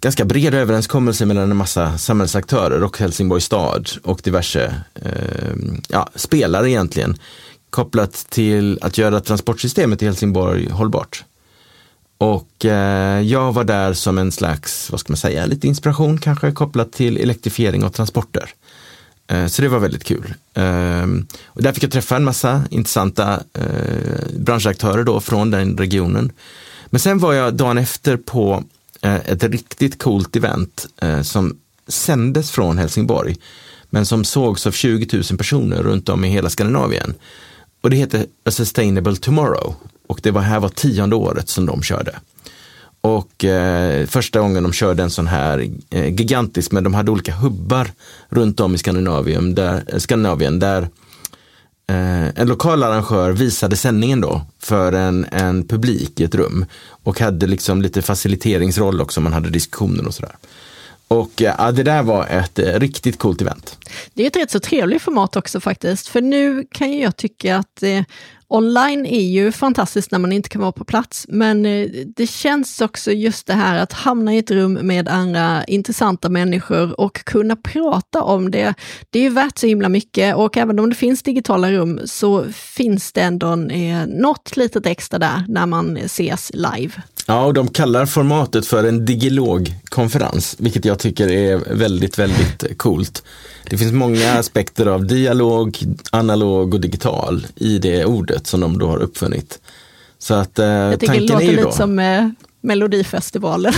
ganska 0.01 0.25
bred 0.25 0.53
överenskommelse 0.53 1.25
mellan 1.25 1.51
en 1.51 1.57
massa 1.57 1.97
samhällsaktörer 1.97 2.83
och 2.83 2.97
Helsingborgs 2.97 3.45
stad 3.45 3.89
och 4.03 4.21
diverse 4.23 4.75
eh, 4.95 5.55
ja, 5.87 6.09
spelare 6.15 6.69
egentligen 6.69 7.17
kopplat 7.69 8.13
till 8.29 8.79
att 8.81 8.97
göra 8.97 9.19
transportsystemet 9.19 10.01
i 10.01 10.05
Helsingborg 10.05 10.69
hållbart. 10.69 11.23
Och 12.17 12.65
eh, 12.65 13.21
jag 13.21 13.53
var 13.53 13.63
där 13.63 13.93
som 13.93 14.17
en 14.17 14.31
slags, 14.31 14.91
vad 14.91 14.99
ska 14.99 15.11
man 15.11 15.17
säga, 15.17 15.45
lite 15.45 15.67
inspiration 15.67 16.17
kanske 16.17 16.51
kopplat 16.51 16.91
till 16.91 17.17
elektrifiering 17.17 17.83
av 17.83 17.89
transporter. 17.89 18.49
Eh, 19.27 19.47
så 19.47 19.61
det 19.61 19.67
var 19.67 19.79
väldigt 19.79 20.03
kul. 20.03 20.33
Eh, 20.53 21.07
och 21.45 21.63
där 21.63 21.71
fick 21.71 21.83
jag 21.83 21.91
träffa 21.91 22.15
en 22.15 22.23
massa 22.23 22.63
intressanta 22.69 23.43
eh, 23.53 24.39
branschaktörer 24.39 25.03
då 25.03 25.19
från 25.19 25.51
den 25.51 25.77
regionen. 25.77 26.31
Men 26.85 26.99
sen 26.99 27.19
var 27.19 27.33
jag 27.33 27.53
dagen 27.53 27.77
efter 27.77 28.17
på 28.17 28.63
Eh, 29.01 29.15
ett 29.15 29.43
riktigt 29.43 30.03
coolt 30.03 30.35
event 30.35 30.87
eh, 31.01 31.21
som 31.21 31.57
sändes 31.87 32.51
från 32.51 32.77
Helsingborg, 32.77 33.35
men 33.89 34.05
som 34.05 34.23
sågs 34.23 34.67
av 34.67 34.71
20 34.71 35.17
000 35.29 35.37
personer 35.37 35.83
runt 35.83 36.09
om 36.09 36.25
i 36.25 36.29
hela 36.29 36.49
Skandinavien. 36.49 37.13
Och 37.81 37.89
det 37.89 37.95
heter 37.95 38.25
A 38.45 38.51
Sustainable 38.51 39.15
Tomorrow 39.15 39.75
och 40.07 40.19
det 40.23 40.31
var 40.31 40.41
här 40.41 40.59
var 40.59 40.69
tionde 40.69 41.15
året 41.15 41.49
som 41.49 41.65
de 41.65 41.83
körde. 41.83 42.19
Och 43.01 43.45
eh, 43.45 44.05
första 44.05 44.39
gången 44.39 44.63
de 44.63 44.73
körde 44.73 45.03
en 45.03 45.09
sån 45.09 45.27
här 45.27 45.69
eh, 45.89 46.13
gigantisk, 46.13 46.71
men 46.71 46.83
de 46.83 46.93
hade 46.93 47.11
olika 47.11 47.35
hubbar 47.35 47.91
runt 48.29 48.59
om 48.59 48.75
i 48.75 48.77
Skandinavien 48.77 49.55
där, 49.55 49.99
Skandinavien, 49.99 50.59
där 50.59 50.89
Eh, 51.87 52.39
en 52.41 52.47
lokal 52.47 52.83
arrangör 52.83 53.31
visade 53.31 53.75
sändningen 53.75 54.21
då 54.21 54.41
för 54.59 54.93
en, 54.93 55.25
en 55.31 55.67
publik 55.67 56.19
i 56.19 56.23
ett 56.23 56.35
rum 56.35 56.65
och 57.03 57.19
hade 57.19 57.47
liksom 57.47 57.81
lite 57.81 58.01
faciliteringsroll 58.01 59.01
också, 59.01 59.21
man 59.21 59.33
hade 59.33 59.49
diskussioner 59.49 60.07
och 60.07 60.13
sådär. 60.13 60.35
Och 61.07 61.41
eh, 61.41 61.55
ja, 61.57 61.71
det 61.71 61.83
där 61.83 62.03
var 62.03 62.27
ett 62.27 62.59
eh, 62.59 62.79
riktigt 62.79 63.19
coolt 63.19 63.41
event. 63.41 63.77
Det 64.13 64.23
är 64.23 64.27
ett 64.27 64.35
rätt 64.35 64.51
så 64.51 64.59
trevligt 64.59 65.01
format 65.01 65.35
också 65.35 65.59
faktiskt, 65.59 66.07
för 66.07 66.21
nu 66.21 66.65
kan 66.71 66.99
jag 66.99 67.17
tycka 67.17 67.57
att 67.57 67.83
eh, 67.83 68.03
online 68.53 69.05
är 69.05 69.21
ju 69.21 69.51
fantastiskt 69.51 70.11
när 70.11 70.19
man 70.19 70.31
inte 70.31 70.49
kan 70.49 70.61
vara 70.61 70.71
på 70.71 70.85
plats, 70.85 71.25
men 71.29 71.65
eh, 71.65 71.89
det 72.15 72.27
känns 72.27 72.81
också 72.81 73.11
just 73.11 73.47
det 73.47 73.53
här 73.53 73.79
att 73.79 73.93
hamna 73.93 74.33
i 74.33 74.37
ett 74.37 74.51
rum 74.51 74.73
med 74.73 75.09
andra 75.09 75.63
intressanta 75.63 76.29
människor 76.29 76.99
och 76.99 77.25
kunna 77.25 77.55
prata 77.55 78.23
om 78.23 78.51
det. 78.51 78.73
Det 79.09 79.19
är 79.19 79.23
ju 79.23 79.29
värt 79.29 79.57
så 79.57 79.67
himla 79.67 79.89
mycket 79.89 80.35
och 80.35 80.57
även 80.57 80.79
om 80.79 80.89
det 80.89 80.95
finns 80.95 81.23
digitala 81.23 81.71
rum 81.71 81.99
så 82.05 82.45
finns 82.53 83.11
det 83.11 83.21
ändå 83.21 83.53
eh, 83.53 84.05
något 84.07 84.57
litet 84.57 84.85
extra 84.85 85.19
där 85.19 85.45
när 85.47 85.65
man 85.65 85.97
ses 85.97 86.51
live. 86.53 86.91
Ja, 87.31 87.45
och 87.45 87.53
de 87.53 87.67
kallar 87.67 88.05
formatet 88.05 88.65
för 88.65 88.83
en 88.83 89.05
digilogkonferens, 89.05 90.55
vilket 90.59 90.85
jag 90.85 90.99
tycker 90.99 91.31
är 91.31 91.57
väldigt, 91.75 92.19
väldigt 92.19 92.77
coolt. 92.77 93.23
Det 93.69 93.77
finns 93.77 93.93
många 93.93 94.33
aspekter 94.33 94.85
av 94.85 95.05
dialog, 95.05 95.77
analog 96.11 96.73
och 96.73 96.81
digital 96.81 97.47
i 97.55 97.77
det 97.79 98.05
ordet 98.05 98.47
som 98.47 98.59
de 98.59 98.79
då 98.79 98.87
har 98.87 98.97
uppfunnit. 98.97 99.59
Så 100.19 100.33
att 100.33 100.59
eh, 100.59 100.65
jag 100.65 100.99
tanken 100.99 101.27
det 101.27 101.33
låter 101.33 101.47
lite 101.47 101.71
som 101.71 101.99
eh, 101.99 102.29
Melodifestivalen. 102.61 103.73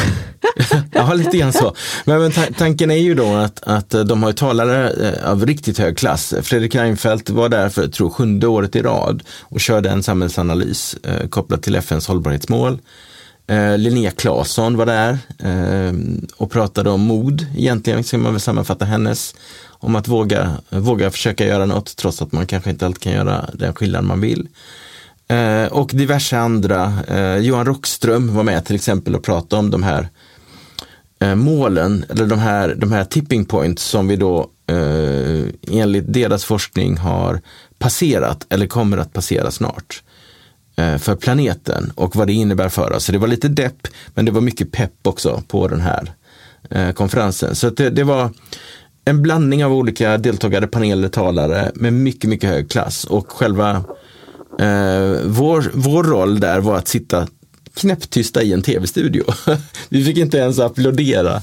ja, 0.91 1.13
lite 1.13 1.38
grann 1.38 1.53
så. 1.53 1.75
Men, 2.05 2.22
men 2.22 2.31
ta- 2.31 2.53
tanken 2.57 2.91
är 2.91 2.98
ju 2.98 3.15
då 3.15 3.36
att, 3.36 3.63
att 3.63 3.89
de 3.89 4.24
har 4.24 4.31
talare 4.31 4.89
eh, 4.89 5.31
av 5.31 5.45
riktigt 5.45 5.77
hög 5.77 5.98
klass. 5.98 6.33
Fredrik 6.41 6.75
Reinfeldt 6.75 7.29
var 7.29 7.50
där 7.50 7.69
för, 7.69 7.88
tror 7.88 8.10
sjunde 8.10 8.48
året 8.48 8.75
i 8.75 8.81
rad 8.81 9.24
och 9.41 9.60
körde 9.60 9.89
en 9.89 10.03
samhällsanalys 10.03 10.95
eh, 11.03 11.27
kopplat 11.27 11.63
till 11.63 11.75
FNs 11.75 12.07
hållbarhetsmål. 12.07 12.79
Eh, 13.48 13.78
Linnea 13.78 14.12
Claesson 14.12 14.78
var 14.78 14.86
där 14.86 15.18
eh, 15.40 15.94
och 16.38 16.52
pratade 16.52 16.90
om 16.90 17.02
mod, 17.02 17.48
egentligen 17.58 18.04
ska 18.04 18.18
man 18.18 18.32
väl 18.32 18.42
sammanfatta 18.42 18.86
hennes, 18.86 19.36
om 19.66 19.96
att 19.96 20.08
våga, 20.08 20.58
våga 20.70 21.12
försöka 21.12 21.46
göra 21.46 21.66
något 21.66 21.96
trots 21.96 22.22
att 22.22 22.32
man 22.32 22.46
kanske 22.46 22.70
inte 22.70 22.86
alltid 22.86 23.02
kan 23.02 23.14
göra 23.14 23.50
den 23.54 23.74
skillnad 23.74 24.04
man 24.04 24.22
vill. 24.22 24.48
Eh, 25.28 25.66
och 25.66 25.92
diverse 25.94 26.38
andra, 26.38 26.94
eh, 27.08 27.38
Johan 27.38 27.66
Rockström 27.66 28.36
var 28.36 28.44
med 28.44 28.66
till 28.66 28.76
exempel 28.76 29.16
och 29.16 29.24
pratade 29.24 29.60
om 29.60 29.72
de 29.72 29.84
här 29.84 30.10
eh, 31.20 31.36
målen, 31.36 32.06
eller 32.10 32.26
de 32.26 32.40
här, 32.40 32.76
de 32.76 32.92
här 32.92 33.06
tipping 33.06 33.46
points 33.46 33.84
som 33.84 34.08
vi 34.08 34.16
då 34.16 34.50
eh, 34.68 35.46
enligt 35.72 36.14
deras 36.14 36.46
forskning 36.46 36.98
har 36.98 37.42
passerat 37.80 38.46
eller 38.50 38.68
kommer 38.68 38.98
att 38.98 39.14
passera 39.14 39.52
snart 39.52 40.04
eh, 40.08 40.12
Eh, 40.75 40.98
för 40.98 41.15
planeten 41.15 41.92
och 41.96 42.15
vad 42.15 42.27
det 42.27 42.34
innebär 42.34 42.70
för 42.70 42.94
oss. 42.94 43.06
Så 43.06 43.12
det 43.12 43.18
var 43.18 43.27
lite 43.27 43.48
depp, 43.48 43.88
men 44.13 44.25
det 44.25 44.32
var 44.32 44.42
mycket 44.42 44.72
pepp 44.72 45.08
också 45.08 45.44
på 45.48 45.68
den 45.68 45.82
här 45.82 46.12
eh, 46.70 46.92
konferensen. 46.92 47.56
Så 47.56 47.68
att 47.68 47.77
det, 47.77 47.89
det 47.89 48.03
var 48.03 48.30
en 49.06 49.22
blandning 49.22 49.65
av 49.65 49.74
olika 49.74 50.18
deltagare, 50.18 50.68
paneler, 50.68 51.10
talare 51.10 51.72
med 51.75 51.94
mycket, 51.94 52.30
mycket 52.30 52.50
hög 52.50 52.72
klass 52.72 53.03
och 53.03 53.32
själva 53.32 53.84
eh, 54.60 55.12
vår, 55.25 55.72
vår 55.74 56.03
roll 56.03 56.39
där 56.39 56.60
var 56.60 56.77
att 56.77 56.88
sitta 56.88 57.27
knäpptysta 57.74 58.44
i 58.44 58.53
en 58.53 58.62
tv-studio. 58.62 59.24
vi 59.89 60.06
fick 60.06 60.18
inte 60.18 60.38
ens 60.38 60.60
applådera, 60.60 61.42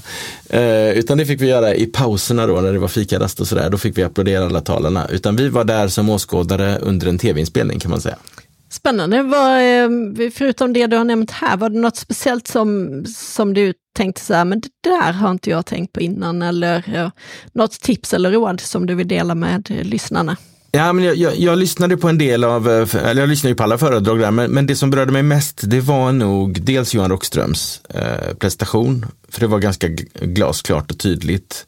eh, 0.49 0.89
utan 0.89 1.17
det 1.17 1.25
fick 1.25 1.41
vi 1.41 1.47
göra 1.47 1.75
i 1.75 1.85
pauserna 1.85 2.47
då 2.47 2.61
när 2.61 2.73
det 2.73 2.79
var 2.79 2.87
fikarast 2.87 3.39
och 3.39 3.47
sådär. 3.47 3.69
Då 3.69 3.77
fick 3.77 3.97
vi 3.97 4.03
applådera 4.03 4.45
alla 4.45 4.61
talarna, 4.61 5.07
utan 5.07 5.35
vi 5.35 5.49
var 5.49 5.63
där 5.63 5.87
som 5.87 6.09
åskådare 6.09 6.77
under 6.77 7.07
en 7.07 7.17
tv-inspelning 7.17 7.79
kan 7.79 7.91
man 7.91 8.01
säga. 8.01 8.17
Spännande. 8.71 9.23
Vad, 9.23 9.57
eh, 9.57 9.89
förutom 10.31 10.73
det 10.73 10.87
du 10.87 10.97
har 10.97 11.03
nämnt 11.03 11.31
här, 11.31 11.57
var 11.57 11.69
det 11.69 11.79
något 11.79 11.97
speciellt 11.97 12.47
som, 12.47 13.03
som 13.05 13.53
du 13.53 13.73
tänkte 13.95 14.21
så 14.21 14.33
här, 14.33 14.45
men 14.45 14.61
det 14.61 14.69
där 14.83 15.11
har 15.11 15.31
inte 15.31 15.49
jag 15.49 15.65
tänkt 15.65 15.93
på 15.93 16.01
innan, 16.01 16.41
eller 16.41 16.95
eh, 16.95 17.09
något 17.53 17.71
tips 17.71 18.13
eller 18.13 18.31
råd 18.31 18.61
som 18.61 18.85
du 18.85 18.95
vill 18.95 19.07
dela 19.07 19.35
med 19.35 19.71
eh, 19.71 19.83
lyssnarna? 19.83 20.37
Ja, 20.71 20.93
men 20.93 21.05
jag, 21.05 21.15
jag, 21.15 21.35
jag 21.35 21.57
lyssnade 21.57 21.97
på 21.97 22.09
en 22.09 22.17
del 22.17 22.43
av, 22.43 22.69
eller 22.69 23.21
jag 23.21 23.29
lyssnade 23.29 23.51
ju 23.51 23.55
på 23.55 23.63
alla 23.63 23.77
föredrag 23.77 24.19
där, 24.19 24.31
men, 24.31 24.51
men 24.51 24.65
det 24.65 24.75
som 24.75 24.89
berörde 24.89 25.11
mig 25.11 25.23
mest, 25.23 25.61
det 25.63 25.81
var 25.81 26.11
nog 26.11 26.61
dels 26.61 26.93
Johan 26.93 27.11
Rockströms 27.11 27.81
eh, 27.89 28.35
prestation, 28.35 29.05
för 29.29 29.39
det 29.39 29.47
var 29.47 29.59
ganska 29.59 29.87
glasklart 30.13 30.91
och 30.91 30.97
tydligt. 30.97 31.65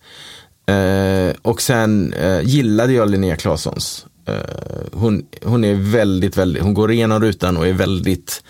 Eh, 0.68 1.36
och 1.42 1.62
sen 1.62 2.14
eh, 2.14 2.42
gillade 2.42 2.94
jag 2.94 3.10
Linnea 3.10 3.36
Claessons. 3.36 4.06
Eh, 4.26 4.36
hon, 4.92 5.26
hon 5.44 5.64
är 5.64 5.76
väldigt, 5.76 6.38
väldigt, 6.38 6.64
hon 6.64 6.74
går 6.74 6.92
igenom 6.92 7.22
rutan 7.22 7.58
och 7.58 7.68
är 7.68 7.74
väldigt 7.74 8.44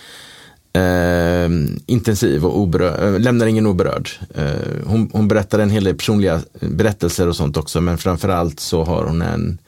eh, 0.73 1.49
intensiv 1.85 2.45
och 2.45 2.59
oberörd, 2.59 3.13
eh, 3.15 3.19
lämnar 3.19 3.45
ingen 3.45 3.65
oberörd. 3.65 4.09
Eh, 4.35 4.85
hon, 4.85 5.09
hon 5.13 5.27
berättar 5.27 5.59
en 5.59 5.69
hel 5.69 5.83
del 5.83 5.95
personliga 5.95 6.41
berättelser 6.59 7.27
och 7.27 7.35
sånt 7.35 7.57
också, 7.57 7.81
men 7.81 7.97
framförallt 7.97 8.59
så 8.59 8.83
har 8.83 9.03
hon 9.03 9.21
en 9.21 9.59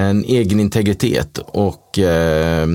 en 0.00 0.24
egen 0.24 0.60
integritet 0.60 1.38
och 1.38 1.98
eh, 1.98 2.68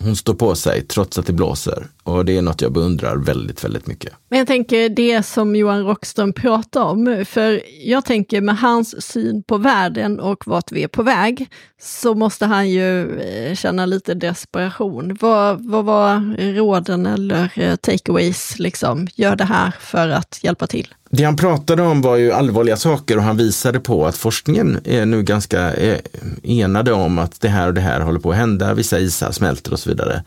hon 0.00 0.16
står 0.16 0.34
på 0.34 0.54
sig 0.54 0.82
trots 0.86 1.18
att 1.18 1.26
det 1.26 1.32
blåser. 1.32 1.86
Och 2.02 2.24
det 2.24 2.36
är 2.36 2.42
något 2.42 2.60
jag 2.60 2.72
beundrar 2.72 3.16
väldigt, 3.16 3.64
väldigt 3.64 3.86
mycket. 3.86 4.12
Men 4.28 4.38
jag 4.38 4.48
tänker 4.48 4.88
det 4.88 5.22
som 5.22 5.56
Johan 5.56 5.84
Rockström 5.84 6.32
pratar 6.32 6.82
om, 6.82 7.24
för 7.28 7.62
jag 7.84 8.04
tänker 8.04 8.40
med 8.40 8.58
hans 8.58 9.02
syn 9.02 9.42
på 9.42 9.58
världen 9.58 10.20
och 10.20 10.46
vart 10.46 10.72
vi 10.72 10.82
är 10.82 10.88
på 10.88 11.02
väg, 11.02 11.48
så 11.80 12.14
måste 12.14 12.46
han 12.46 12.70
ju 12.70 13.20
eh, 13.20 13.54
känna 13.54 13.86
lite 13.86 14.14
desperation. 14.14 15.16
Vad, 15.20 15.64
vad 15.64 15.84
var 15.84 16.36
råden 16.54 17.06
eller 17.06 17.50
eh, 17.54 17.76
takeaways, 17.76 18.58
liksom, 18.58 19.08
gör 19.14 19.36
det 19.36 19.44
här 19.44 19.72
för 19.80 20.08
att 20.08 20.38
hjälpa 20.42 20.66
till? 20.66 20.94
Det 21.10 21.24
han 21.24 21.36
pratade 21.36 21.82
om 21.82 22.02
var 22.02 22.16
ju 22.16 22.32
allvarliga 22.32 22.76
saker 22.76 23.16
och 23.16 23.22
han 23.22 23.36
visade 23.36 23.80
på 23.80 24.06
att 24.06 24.16
forskningen 24.16 24.80
är 24.84 25.06
nu 25.06 25.22
ganska 25.22 25.74
eh, 25.74 25.98
enade 26.42 26.92
om 26.92 27.18
att 27.18 27.40
det 27.40 27.48
här 27.48 27.68
och 27.68 27.74
det 27.74 27.80
här 27.80 28.00
håller 28.00 28.20
på 28.20 28.30
att 28.30 28.36
hända, 28.36 28.74
vissa 28.74 28.98
isar 28.98 29.32
smälter 29.32 29.72
och 29.72 29.78
så 29.78 29.90
vidare. 29.90 30.22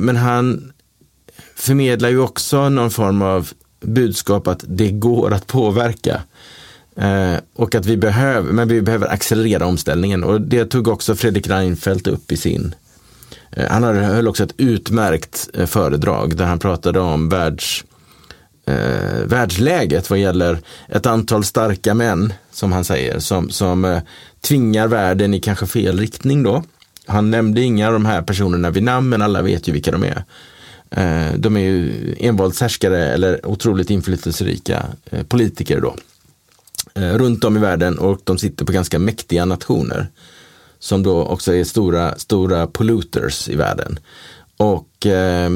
Men 0.00 0.16
han 0.16 0.72
förmedlar 1.54 2.08
ju 2.08 2.18
också 2.18 2.68
någon 2.68 2.90
form 2.90 3.22
av 3.22 3.50
budskap 3.80 4.46
att 4.48 4.64
det 4.68 4.90
går 4.90 5.32
att 5.32 5.46
påverka. 5.46 6.22
Eh, 6.96 7.36
och 7.54 7.74
att 7.74 7.86
vi 7.86 7.96
behöver, 7.96 8.52
men 8.52 8.68
vi 8.68 8.82
behöver 8.82 9.12
accelerera 9.12 9.66
omställningen 9.66 10.24
och 10.24 10.40
det 10.40 10.64
tog 10.64 10.88
också 10.88 11.14
Fredrik 11.14 11.48
Reinfeldt 11.48 12.06
upp 12.06 12.32
i 12.32 12.36
sin 12.36 12.74
eh, 13.50 13.70
han 13.70 13.82
höll 13.82 14.28
också 14.28 14.44
ett 14.44 14.54
utmärkt 14.56 15.50
eh, 15.54 15.66
föredrag 15.66 16.36
där 16.36 16.44
han 16.44 16.58
pratade 16.58 17.00
om 17.00 17.28
världs, 17.28 17.84
eh, 18.66 19.24
världsläget 19.24 20.10
vad 20.10 20.18
gäller 20.18 20.58
ett 20.88 21.06
antal 21.06 21.44
starka 21.44 21.94
män, 21.94 22.32
som 22.50 22.72
han 22.72 22.84
säger, 22.84 23.18
som, 23.18 23.50
som 23.50 23.84
eh, 23.84 24.02
tvingar 24.40 24.88
världen 24.88 25.34
i 25.34 25.40
kanske 25.40 25.66
fel 25.66 25.98
riktning 25.98 26.42
då. 26.42 26.62
Han 27.06 27.30
nämnde 27.30 27.60
inga 27.60 27.86
av 27.86 27.92
de 27.92 28.06
här 28.06 28.22
personerna 28.22 28.70
vid 28.70 28.82
namn, 28.82 29.08
men 29.08 29.22
alla 29.22 29.42
vet 29.42 29.68
ju 29.68 29.72
vilka 29.72 29.90
de 29.90 30.04
är. 30.04 30.24
Eh, 30.90 31.34
de 31.36 31.56
är 31.56 31.60
ju 31.60 32.14
envåldshärskare 32.18 33.06
eller 33.06 33.46
otroligt 33.46 33.90
inflytelserika 33.90 34.86
eh, 35.10 35.22
politiker 35.22 35.80
då. 35.80 35.96
Eh, 36.94 37.18
runt 37.18 37.44
om 37.44 37.56
i 37.56 37.60
världen 37.60 37.98
och 37.98 38.20
de 38.24 38.38
sitter 38.38 38.64
på 38.64 38.72
ganska 38.72 38.98
mäktiga 38.98 39.44
nationer. 39.44 40.06
Som 40.78 41.02
då 41.02 41.24
också 41.24 41.54
är 41.54 41.64
stora, 41.64 42.18
stora 42.18 42.66
polluters 42.66 43.48
i 43.48 43.54
världen. 43.54 43.98
Och 44.56 45.06
eh, 45.06 45.50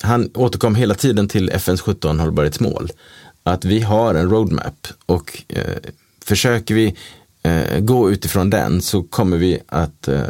han 0.00 0.30
återkom 0.34 0.74
hela 0.74 0.94
tiden 0.94 1.28
till 1.28 1.50
FNs 1.50 1.80
17 1.80 2.20
hållbarhetsmål. 2.20 2.90
Att 3.42 3.64
vi 3.64 3.80
har 3.80 4.14
en 4.14 4.30
roadmap 4.30 4.86
och 5.06 5.42
eh, 5.48 5.76
försöker 6.24 6.74
vi 6.74 6.96
eh, 7.42 7.78
gå 7.78 8.10
utifrån 8.10 8.50
den 8.50 8.82
så 8.82 9.02
kommer 9.02 9.36
vi 9.36 9.58
att 9.66 10.08
eh, 10.08 10.22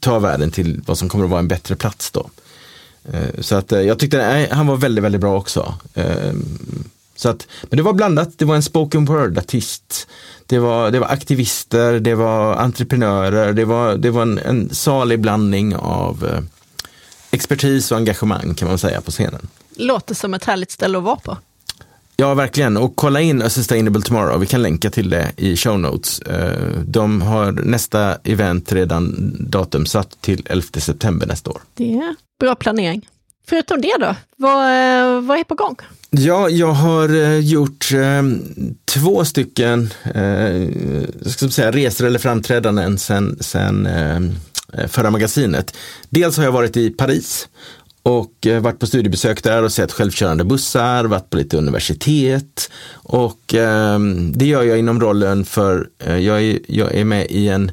ta 0.00 0.18
världen 0.18 0.50
till 0.50 0.80
vad 0.86 0.98
som 0.98 1.08
kommer 1.08 1.24
att 1.24 1.30
vara 1.30 1.40
en 1.40 1.48
bättre 1.48 1.76
plats 1.76 2.10
då. 2.10 2.30
Eh, 3.12 3.40
så 3.40 3.56
att 3.56 3.72
eh, 3.72 3.80
jag 3.80 3.98
tyckte 3.98 4.16
nej, 4.16 4.48
han 4.50 4.66
var 4.66 4.76
väldigt, 4.76 5.04
väldigt 5.04 5.20
bra 5.20 5.36
också. 5.36 5.74
Ehm, 5.94 6.44
så 7.20 7.28
att, 7.28 7.46
men 7.62 7.76
det 7.76 7.82
var 7.82 7.92
blandat, 7.92 8.28
det 8.38 8.44
var 8.44 8.54
en 8.56 8.62
spoken 8.62 9.04
word-artist, 9.04 10.08
det 10.46 10.58
var, 10.58 10.90
det 10.90 10.98
var 10.98 11.06
aktivister, 11.06 12.00
det 12.00 12.14
var 12.14 12.54
entreprenörer, 12.56 13.52
det 13.52 13.64
var, 13.64 13.94
det 13.96 14.10
var 14.10 14.22
en, 14.22 14.38
en 14.38 14.74
salig 14.74 15.20
blandning 15.20 15.76
av 15.76 16.24
eh, 16.26 16.40
expertis 17.30 17.92
och 17.92 17.98
engagemang 17.98 18.54
kan 18.54 18.68
man 18.68 18.78
säga 18.78 19.00
på 19.00 19.10
scenen. 19.10 19.48
Låter 19.76 20.14
som 20.14 20.34
ett 20.34 20.44
härligt 20.44 20.70
ställe 20.70 20.98
att 20.98 21.04
vara 21.04 21.16
på. 21.16 21.36
Ja, 22.16 22.34
verkligen. 22.34 22.76
Och 22.76 22.96
kolla 22.96 23.20
in 23.20 23.42
A 23.42 23.48
Sustainable 23.50 24.02
Tomorrow. 24.02 24.40
Vi 24.40 24.46
kan 24.46 24.62
länka 24.62 24.90
till 24.90 25.10
det 25.10 25.32
i 25.36 25.56
show 25.56 25.80
notes. 25.80 26.20
Eh, 26.20 26.68
De 26.84 27.22
har 27.22 27.52
nästa 27.52 28.14
event 28.24 28.72
redan 28.72 29.32
datum 29.40 29.86
satt 29.86 30.20
till 30.20 30.46
11 30.50 30.66
september 30.80 31.26
nästa 31.26 31.50
år. 31.50 31.60
Det 31.74 31.94
är 31.94 32.14
bra 32.40 32.54
planering. 32.54 33.08
Förutom 33.50 33.80
det 33.80 33.96
då, 34.00 34.16
vad, 34.36 34.62
eh, 34.62 35.20
vad 35.20 35.38
är 35.38 35.44
på 35.44 35.54
gång? 35.54 35.76
Ja, 36.10 36.48
jag 36.48 36.72
har 36.72 37.08
eh, 37.22 37.38
gjort 37.38 37.92
eh, 37.92 38.22
två 38.84 39.24
stycken 39.24 39.90
eh, 40.14 40.68
ska 41.26 41.48
säga, 41.48 41.72
resor 41.72 42.06
eller 42.06 42.18
framträdanden 42.18 42.98
sen, 42.98 43.38
sen 43.40 43.86
eh, 43.86 44.20
förra 44.88 45.10
magasinet. 45.10 45.76
Dels 46.10 46.36
har 46.36 46.44
jag 46.44 46.52
varit 46.52 46.76
i 46.76 46.90
Paris 46.90 47.48
och 48.02 48.46
eh, 48.46 48.60
varit 48.60 48.78
på 48.78 48.86
studiebesök 48.86 49.42
där 49.42 49.62
och 49.62 49.72
sett 49.72 49.92
självkörande 49.92 50.44
bussar, 50.44 51.04
varit 51.04 51.30
på 51.30 51.36
lite 51.36 51.56
universitet 51.56 52.70
och 52.92 53.54
eh, 53.54 53.98
det 54.34 54.46
gör 54.46 54.62
jag 54.62 54.78
inom 54.78 55.00
rollen 55.00 55.44
för, 55.44 55.88
eh, 55.98 56.18
jag, 56.18 56.42
är, 56.42 56.58
jag 56.68 56.94
är 56.94 57.04
med 57.04 57.26
i 57.30 57.48
en 57.48 57.72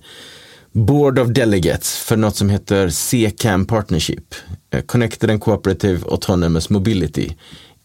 Board 0.71 1.19
of 1.19 1.27
Delegates 1.27 1.97
för 1.97 2.17
något 2.17 2.35
som 2.35 2.49
heter 2.49 2.89
CCAM 2.89 3.65
Partnership, 3.65 4.35
Eh, 4.77 4.83
Connected 4.83 5.29
and 5.29 5.41
Cooperative 5.41 6.05
Autonomous 6.09 6.69
Mobility. 6.69 7.35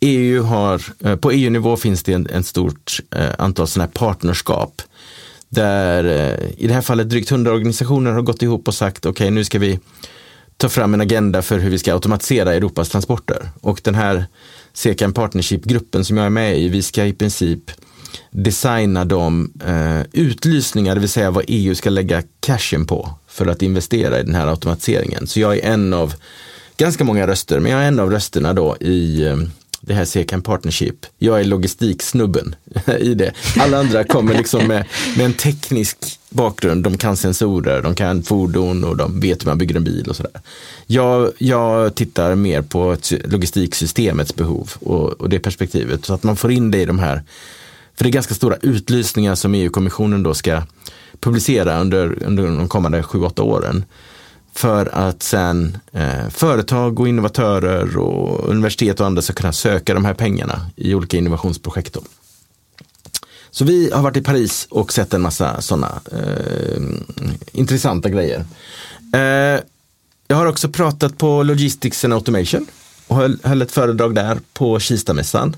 EU 0.00 0.42
har, 0.42 0.82
eh, 1.04 1.16
på 1.16 1.32
EU-nivå 1.32 1.76
finns 1.76 2.02
det 2.02 2.12
en, 2.12 2.26
en 2.30 2.44
stort 2.44 3.00
eh, 3.16 3.30
antal 3.38 3.68
sådana 3.68 3.86
här 3.86 3.92
partnerskap 3.92 4.82
där 5.48 6.04
i 6.58 6.66
det 6.66 6.74
här 6.74 6.80
fallet 6.80 7.10
drygt 7.10 7.30
100 7.30 7.52
organisationer 7.52 8.12
har 8.12 8.22
gått 8.22 8.42
ihop 8.42 8.68
och 8.68 8.74
sagt 8.74 9.06
okej 9.06 9.10
okay, 9.10 9.30
nu 9.30 9.44
ska 9.44 9.58
vi 9.58 9.78
ta 10.56 10.68
fram 10.68 10.94
en 10.94 11.00
agenda 11.00 11.42
för 11.42 11.58
hur 11.58 11.70
vi 11.70 11.78
ska 11.78 11.92
automatisera 11.92 12.54
Europas 12.54 12.88
transporter. 12.88 13.50
Och 13.60 13.80
den 13.84 13.94
här 13.94 14.24
Sekan 14.72 15.12
Partnership-gruppen 15.12 16.04
som 16.04 16.16
jag 16.16 16.26
är 16.26 16.30
med 16.30 16.58
i, 16.58 16.68
vi 16.68 16.82
ska 16.82 17.04
i 17.04 17.12
princip 17.12 17.70
designa 18.30 19.04
de 19.04 19.52
eh, 19.66 20.02
utlysningar, 20.12 20.94
det 20.94 21.00
vill 21.00 21.08
säga 21.08 21.30
vad 21.30 21.44
EU 21.48 21.74
ska 21.74 21.90
lägga 21.90 22.22
cashen 22.40 22.86
på 22.86 23.10
för 23.28 23.46
att 23.46 23.62
investera 23.62 24.20
i 24.20 24.22
den 24.22 24.34
här 24.34 24.46
automatiseringen. 24.46 25.26
Så 25.26 25.40
jag 25.40 25.58
är 25.58 25.72
en 25.72 25.92
av 25.92 26.14
ganska 26.76 27.04
många 27.04 27.26
röster, 27.26 27.60
men 27.60 27.72
jag 27.72 27.82
är 27.82 27.88
en 27.88 27.98
av 27.98 28.10
rösterna 28.10 28.52
då 28.52 28.76
i 28.80 29.26
eh, 29.26 29.36
det 29.80 29.94
här 29.94 30.04
sekan 30.04 30.42
Partnership. 30.42 31.06
Jag 31.18 31.40
är 31.40 31.44
logistiksnubben 31.44 32.54
i 32.98 33.14
det. 33.14 33.32
Alla 33.56 33.78
andra 33.78 34.04
kommer 34.04 34.34
liksom 34.34 34.66
med, 34.66 34.86
med 35.16 35.26
en 35.26 35.32
teknisk 35.32 35.98
bakgrund. 36.30 36.84
De 36.84 36.98
kan 36.98 37.16
sensorer, 37.16 37.82
de 37.82 37.94
kan 37.94 38.22
fordon 38.22 38.84
och 38.84 38.96
de 38.96 39.20
vet 39.20 39.42
hur 39.42 39.46
man 39.46 39.58
bygger 39.58 39.76
en 39.76 39.84
bil 39.84 40.08
och 40.08 40.16
sådär. 40.16 40.40
Jag, 40.86 41.32
jag 41.38 41.94
tittar 41.94 42.34
mer 42.34 42.62
på 42.62 42.96
logistiksystemets 43.24 44.34
behov 44.34 44.70
och, 44.80 45.08
och 45.12 45.28
det 45.28 45.38
perspektivet 45.38 46.04
så 46.04 46.14
att 46.14 46.22
man 46.22 46.36
får 46.36 46.52
in 46.52 46.70
det 46.70 46.82
i 46.82 46.84
de 46.84 46.98
här 46.98 47.22
för 47.94 48.04
det 48.04 48.10
är 48.10 48.12
ganska 48.12 48.34
stora 48.34 48.56
utlysningar 48.62 49.34
som 49.34 49.54
EU-kommissionen 49.54 50.22
då 50.22 50.34
ska 50.34 50.62
publicera 51.20 51.80
under, 51.80 52.22
under 52.22 52.42
de 52.42 52.68
kommande 52.68 53.02
7-8 53.02 53.40
åren. 53.40 53.84
För 54.54 54.86
att 54.86 55.22
sen 55.22 55.78
eh, 55.92 56.28
företag 56.28 57.00
och 57.00 57.08
innovatörer 57.08 57.96
och 57.96 58.48
universitet 58.48 59.00
och 59.00 59.06
andra 59.06 59.22
ska 59.22 59.32
kunna 59.32 59.52
söka 59.52 59.94
de 59.94 60.04
här 60.04 60.14
pengarna 60.14 60.70
i 60.76 60.94
olika 60.94 61.16
innovationsprojekt. 61.16 61.92
Då. 61.92 62.00
Så 63.50 63.64
vi 63.64 63.90
har 63.90 64.02
varit 64.02 64.16
i 64.16 64.22
Paris 64.22 64.66
och 64.70 64.92
sett 64.92 65.14
en 65.14 65.22
massa 65.22 65.60
sådana 65.60 66.00
eh, 66.12 66.82
intressanta 67.52 68.08
grejer. 68.08 68.44
Eh, 69.14 69.60
jag 70.28 70.36
har 70.36 70.46
också 70.46 70.68
pratat 70.68 71.18
på 71.18 71.42
Logistics 71.42 72.04
and 72.04 72.14
Automation 72.14 72.66
och 73.06 73.16
höll, 73.16 73.38
höll 73.42 73.62
ett 73.62 73.72
föredrag 73.72 74.14
där 74.14 74.38
på 74.52 74.80
Kistamässan. 74.80 75.56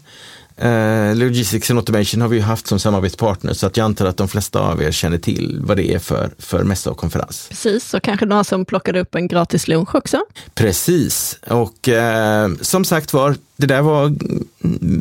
Eh, 0.56 1.14
Logistics 1.14 1.70
and 1.70 1.78
Automation 1.78 2.20
har 2.20 2.28
vi 2.28 2.40
haft 2.40 2.66
som 2.66 2.78
samarbetspartner 2.78 3.52
så 3.52 3.66
att 3.66 3.76
jag 3.76 3.84
antar 3.84 4.06
att 4.06 4.16
de 4.16 4.28
flesta 4.28 4.60
av 4.60 4.82
er 4.82 4.90
känner 4.90 5.18
till 5.18 5.60
vad 5.62 5.76
det 5.76 5.94
är 5.94 5.98
för, 5.98 6.30
för 6.38 6.64
mässa 6.64 6.90
och 6.90 6.96
konferens. 6.96 7.46
Precis, 7.48 7.94
och 7.94 8.02
kanske 8.02 8.26
några 8.26 8.44
som 8.44 8.64
plockade 8.64 9.00
upp 9.00 9.14
en 9.14 9.28
gratis 9.28 9.68
lunch 9.68 9.94
också. 9.94 10.20
Precis, 10.54 11.38
och 11.46 11.88
eh, 11.88 12.50
som 12.60 12.84
sagt 12.84 13.12
var, 13.12 13.36
det 13.56 13.66
där 13.66 13.82
var 13.82 14.14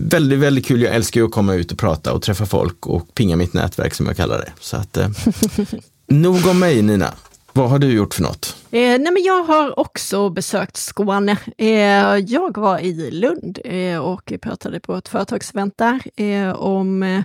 väldigt, 0.09 0.39
väldigt 0.39 0.65
kul. 0.65 0.81
Jag 0.81 0.95
älskar 0.95 1.21
ju 1.21 1.25
att 1.25 1.31
komma 1.31 1.53
ut 1.53 1.71
och 1.71 1.77
prata 1.77 2.13
och 2.13 2.21
träffa 2.21 2.45
folk 2.45 2.87
och 2.87 3.13
pinga 3.13 3.35
mitt 3.35 3.53
nätverk 3.53 3.93
som 3.93 4.05
jag 4.05 4.17
kallar 4.17 4.37
det. 4.37 4.51
Så 4.59 4.77
att, 4.77 4.97
eh, 4.97 5.09
nog 6.07 6.47
om 6.47 6.59
mig 6.59 6.81
Nina. 6.81 7.13
Vad 7.53 7.69
har 7.69 7.79
du 7.79 7.87
gjort 7.87 8.13
för 8.13 8.21
något? 8.21 8.55
Eh, 8.73 8.99
nej 8.99 9.13
men 9.13 9.23
jag 9.23 9.43
har 9.43 9.79
också 9.79 10.29
besökt 10.29 10.77
Skåne. 10.77 11.37
Eh, 11.57 12.17
jag 12.17 12.57
var 12.57 12.79
i 12.79 13.11
Lund 13.11 13.59
eh, 13.65 13.97
och 13.97 14.33
pratade 14.41 14.79
på 14.79 14.95
ett 14.95 15.07
företagsevent 15.07 15.77
där 15.77 15.99
eh, 16.15 16.53
om 16.53 17.03
eh, 17.03 17.21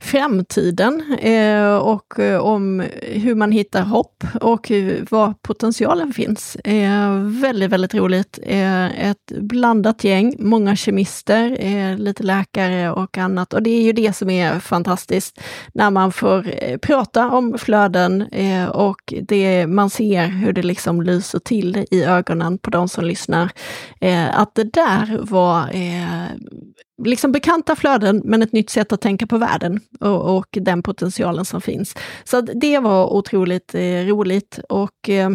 framtiden 0.00 1.16
eh, 1.18 1.76
och 1.76 2.18
eh, 2.18 2.40
om 2.40 2.84
hur 3.02 3.34
man 3.34 3.52
hittar 3.52 3.82
hopp 3.82 4.24
och 4.40 4.72
var 5.10 5.34
potentialen 5.42 6.12
finns. 6.12 6.56
Eh, 6.56 7.12
väldigt, 7.18 7.70
väldigt 7.70 7.94
roligt. 7.94 8.38
Eh, 8.42 9.08
ett 9.08 9.32
blandat 9.40 10.04
gäng, 10.04 10.36
många 10.38 10.76
kemister, 10.76 11.96
lite 11.98 12.22
läkare 12.22 12.92
och 12.92 13.18
annat. 13.18 13.54
Och 13.54 13.62
det 13.62 13.70
är 13.70 13.82
ju 13.82 13.92
det 13.92 14.16
som 14.16 14.30
är 14.30 14.60
fantastiskt 14.60 15.40
när 15.74 15.90
man 15.90 16.12
får 16.12 16.76
prata 16.78 17.30
om 17.30 17.58
flöden 17.58 18.24
och 18.72 19.14
det, 19.22 19.66
man 19.66 19.90
ser 19.90 20.26
hur 20.26 20.52
det 20.52 20.62
liksom 20.62 20.85
liksom 20.86 21.02
lyser 21.02 21.38
till 21.38 21.84
i 21.90 22.04
ögonen 22.04 22.58
på 22.58 22.70
de 22.70 22.88
som 22.88 23.04
lyssnar. 23.04 23.50
Eh, 24.00 24.38
att 24.38 24.54
det 24.54 24.64
där 24.64 25.18
var 25.22 25.68
eh, 25.74 26.30
liksom 27.04 27.32
bekanta 27.32 27.76
flöden, 27.76 28.22
men 28.24 28.42
ett 28.42 28.52
nytt 28.52 28.70
sätt 28.70 28.92
att 28.92 29.00
tänka 29.00 29.26
på 29.26 29.38
världen 29.38 29.80
och, 30.00 30.36
och 30.36 30.46
den 30.50 30.82
potentialen 30.82 31.44
som 31.44 31.60
finns. 31.60 31.94
Så 32.24 32.40
det 32.40 32.78
var 32.78 33.06
otroligt 33.06 33.74
eh, 33.74 34.06
roligt 34.06 34.60
och 34.68 35.08
eh, 35.08 35.30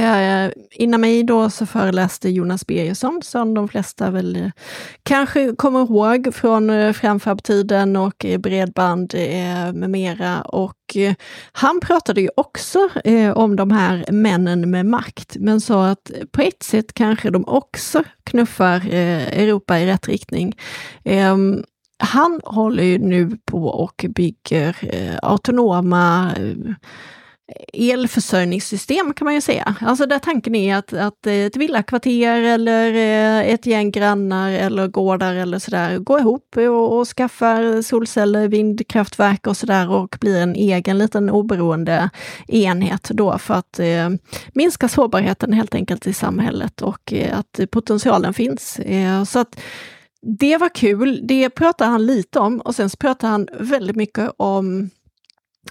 eh, 0.00 0.52
innan 0.70 1.00
mig 1.00 1.22
då 1.22 1.50
så 1.50 1.66
föreläste 1.66 2.28
Jonas 2.28 2.66
Birgersson, 2.66 3.20
som 3.22 3.54
de 3.54 3.68
flesta 3.68 4.10
väl 4.10 4.36
eh, 4.36 4.50
kanske 5.02 5.54
kommer 5.56 5.82
ihåg 5.82 6.34
från 6.34 6.70
eh, 6.70 6.92
Framfab-tiden 6.92 7.96
och 7.96 8.24
eh, 8.24 8.38
bredband 8.38 9.14
eh, 9.14 9.72
med 9.72 9.90
mera. 9.90 10.42
Och 10.42 10.96
eh, 10.96 11.14
han 11.52 11.80
pratade 11.80 12.20
ju 12.20 12.28
också 12.36 12.88
om 13.34 13.56
de 13.56 13.70
här 13.70 14.04
männen 14.12 14.70
med 14.70 14.86
makt, 14.86 15.36
men 15.40 15.60
sa 15.60 15.86
att 15.86 16.10
på 16.32 16.42
ett 16.42 16.62
sätt 16.62 16.94
kanske 16.94 17.30
de 17.30 17.48
också 17.48 18.02
knuffar 18.24 18.80
Europa 18.92 19.78
i 19.78 19.86
rätt 19.86 20.08
riktning. 20.08 20.56
Ehm, 21.04 21.64
han 21.98 22.40
håller 22.44 22.82
ju 22.82 22.98
nu 22.98 23.38
på 23.44 23.66
och 23.66 24.06
bygger 24.08 24.76
autonoma 25.22 26.34
elförsörjningssystem 27.72 29.14
kan 29.14 29.24
man 29.24 29.34
ju 29.34 29.40
säga. 29.40 29.74
Alltså 29.80 30.06
där 30.06 30.18
tanken 30.18 30.54
är 30.54 30.76
att, 30.76 30.92
att 30.92 31.26
eh, 31.26 31.34
ett 31.34 31.56
villakvarter 31.56 32.42
eller 32.42 32.94
eh, 32.94 33.52
ett 33.52 33.66
gäng 33.66 33.90
grannar 33.90 34.52
eller 34.52 34.88
gårdar 34.88 35.34
eller 35.34 35.58
sådär 35.58 35.98
går 35.98 36.20
ihop 36.20 36.56
och, 36.56 36.98
och 36.98 37.08
skaffar 37.08 37.82
solceller, 37.82 38.48
vindkraftverk 38.48 39.46
och 39.46 39.56
sådär 39.56 39.90
och 39.90 40.16
blir 40.20 40.40
en 40.40 40.54
egen 40.54 40.98
liten 40.98 41.30
oberoende 41.30 42.10
enhet 42.48 43.02
då 43.02 43.38
för 43.38 43.54
att 43.54 43.78
eh, 43.78 44.10
minska 44.52 44.88
sårbarheten 44.88 45.52
helt 45.52 45.74
enkelt 45.74 46.06
i 46.06 46.12
samhället 46.12 46.82
och 46.82 47.12
eh, 47.12 47.38
att 47.38 47.60
potentialen 47.70 48.34
finns. 48.34 48.78
Eh, 48.78 49.24
så 49.24 49.38
att 49.38 49.60
det 50.38 50.56
var 50.56 50.68
kul, 50.68 51.20
det 51.22 51.50
pratar 51.50 51.86
han 51.86 52.06
lite 52.06 52.38
om 52.38 52.60
och 52.60 52.74
sen 52.74 52.90
så 52.90 52.96
pratar 52.96 53.28
han 53.28 53.48
väldigt 53.58 53.96
mycket 53.96 54.30
om 54.36 54.90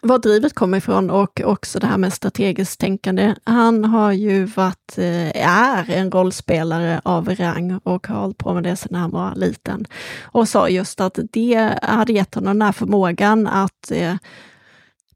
var 0.02 0.20
drivet 0.20 0.54
kommer 0.54 0.78
ifrån 0.78 1.10
och 1.10 1.42
också 1.44 1.80
det 1.80 1.88
här 1.88 1.98
med 1.98 2.14
strategiskt 2.14 2.80
tänkande. 2.80 3.36
Han 3.44 3.86
har 3.86 4.12
ju 4.12 4.46
varit, 4.46 4.98
eh, 4.98 5.48
är 5.48 5.90
en 5.90 6.12
rollspelare 6.12 7.02
av 7.04 7.30
rang 7.36 7.80
och 7.84 8.08
har 8.08 8.16
hållit 8.16 8.38
på 8.38 8.54
med 8.54 8.64
det 8.64 8.76
sedan 8.76 8.96
han 8.96 9.12
var 9.12 9.36
liten. 9.36 9.86
Och 10.22 10.50
sa 10.50 10.70
just 10.70 11.02
att 11.02 11.20
det 11.32 11.80
hade 11.82 12.14
gett 12.14 12.36
honom 12.36 12.60
den 12.60 12.66
här 12.66 12.72
förmågan 12.72 13.48
att 13.48 13.92
eh, 13.92 14.16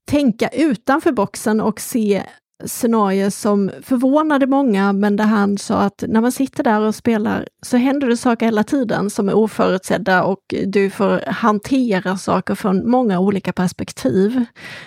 tänka 0.06 0.48
utanför 0.48 1.12
boxen 1.12 1.62
och 1.62 1.80
se 1.80 2.24
scenario 2.66 3.32
som 3.32 3.72
förvånade 3.82 4.48
många, 4.48 4.94
men 4.94 5.16
där 5.16 5.26
han 5.26 5.58
sa 5.58 5.80
att 5.80 6.04
när 6.08 6.22
man 6.22 6.32
sitter 6.32 6.64
där 6.64 6.82
och 6.82 6.96
spelar 6.96 7.48
så 7.62 7.78
händer 7.78 8.08
det 8.08 8.18
saker 8.18 8.46
hela 8.46 8.64
tiden 8.64 9.10
som 9.10 9.30
är 9.30 9.34
oförutsedda 9.34 10.24
och 10.24 10.54
du 10.66 10.90
får 10.90 11.24
hantera 11.28 12.18
saker 12.18 12.56
från 12.56 12.90
många 12.90 13.20
olika 13.20 13.54
perspektiv 13.54 14.46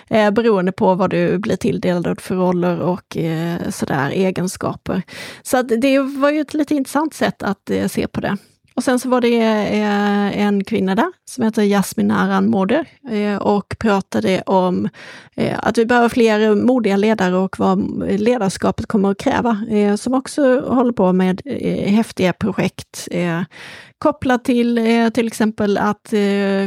eh, 0.09 0.31
beroende 0.31 0.71
på 0.71 0.95
vad 0.95 1.09
du 1.09 1.37
blir 1.37 1.55
tilldelad 1.55 2.21
för 2.21 2.35
roller 2.35 2.79
och 2.79 3.17
eh, 3.17 3.69
sådär 3.69 4.09
egenskaper. 4.09 5.01
Så 5.41 5.57
att 5.57 5.67
det 5.81 5.99
var 5.99 6.29
ju 6.29 6.41
ett 6.41 6.53
lite 6.53 6.75
intressant 6.75 7.13
sätt 7.13 7.43
att 7.43 7.69
eh, 7.69 7.87
se 7.87 8.07
på 8.07 8.21
det. 8.21 8.37
Och 8.81 8.85
sen 8.85 8.99
så 8.99 9.09
var 9.09 9.21
det 9.21 9.41
eh, 9.41 10.41
en 10.41 10.63
kvinna 10.63 10.95
där 10.95 11.11
som 11.25 11.43
heter 11.43 11.63
Jasmin 11.63 12.11
Aran 12.11 12.49
Moder 12.49 12.85
eh, 13.09 13.35
och 13.35 13.75
pratade 13.79 14.41
om 14.41 14.89
eh, 15.35 15.59
att 15.59 15.77
vi 15.77 15.85
behöver 15.85 16.09
fler 16.09 16.55
modiga 16.55 16.97
ledare 16.97 17.35
och 17.35 17.59
vad 17.59 18.03
ledarskapet 18.19 18.85
kommer 18.85 19.11
att 19.11 19.17
kräva. 19.17 19.65
Som 19.97 20.13
också 20.13 20.59
håller 20.59 20.91
på 20.93 21.13
med 21.13 21.41
häftiga 21.85 22.33
projekt 22.33 23.07
kopplat 23.97 24.45
till 24.45 24.79
till 25.13 25.27
exempel 25.27 25.77
att 25.77 26.13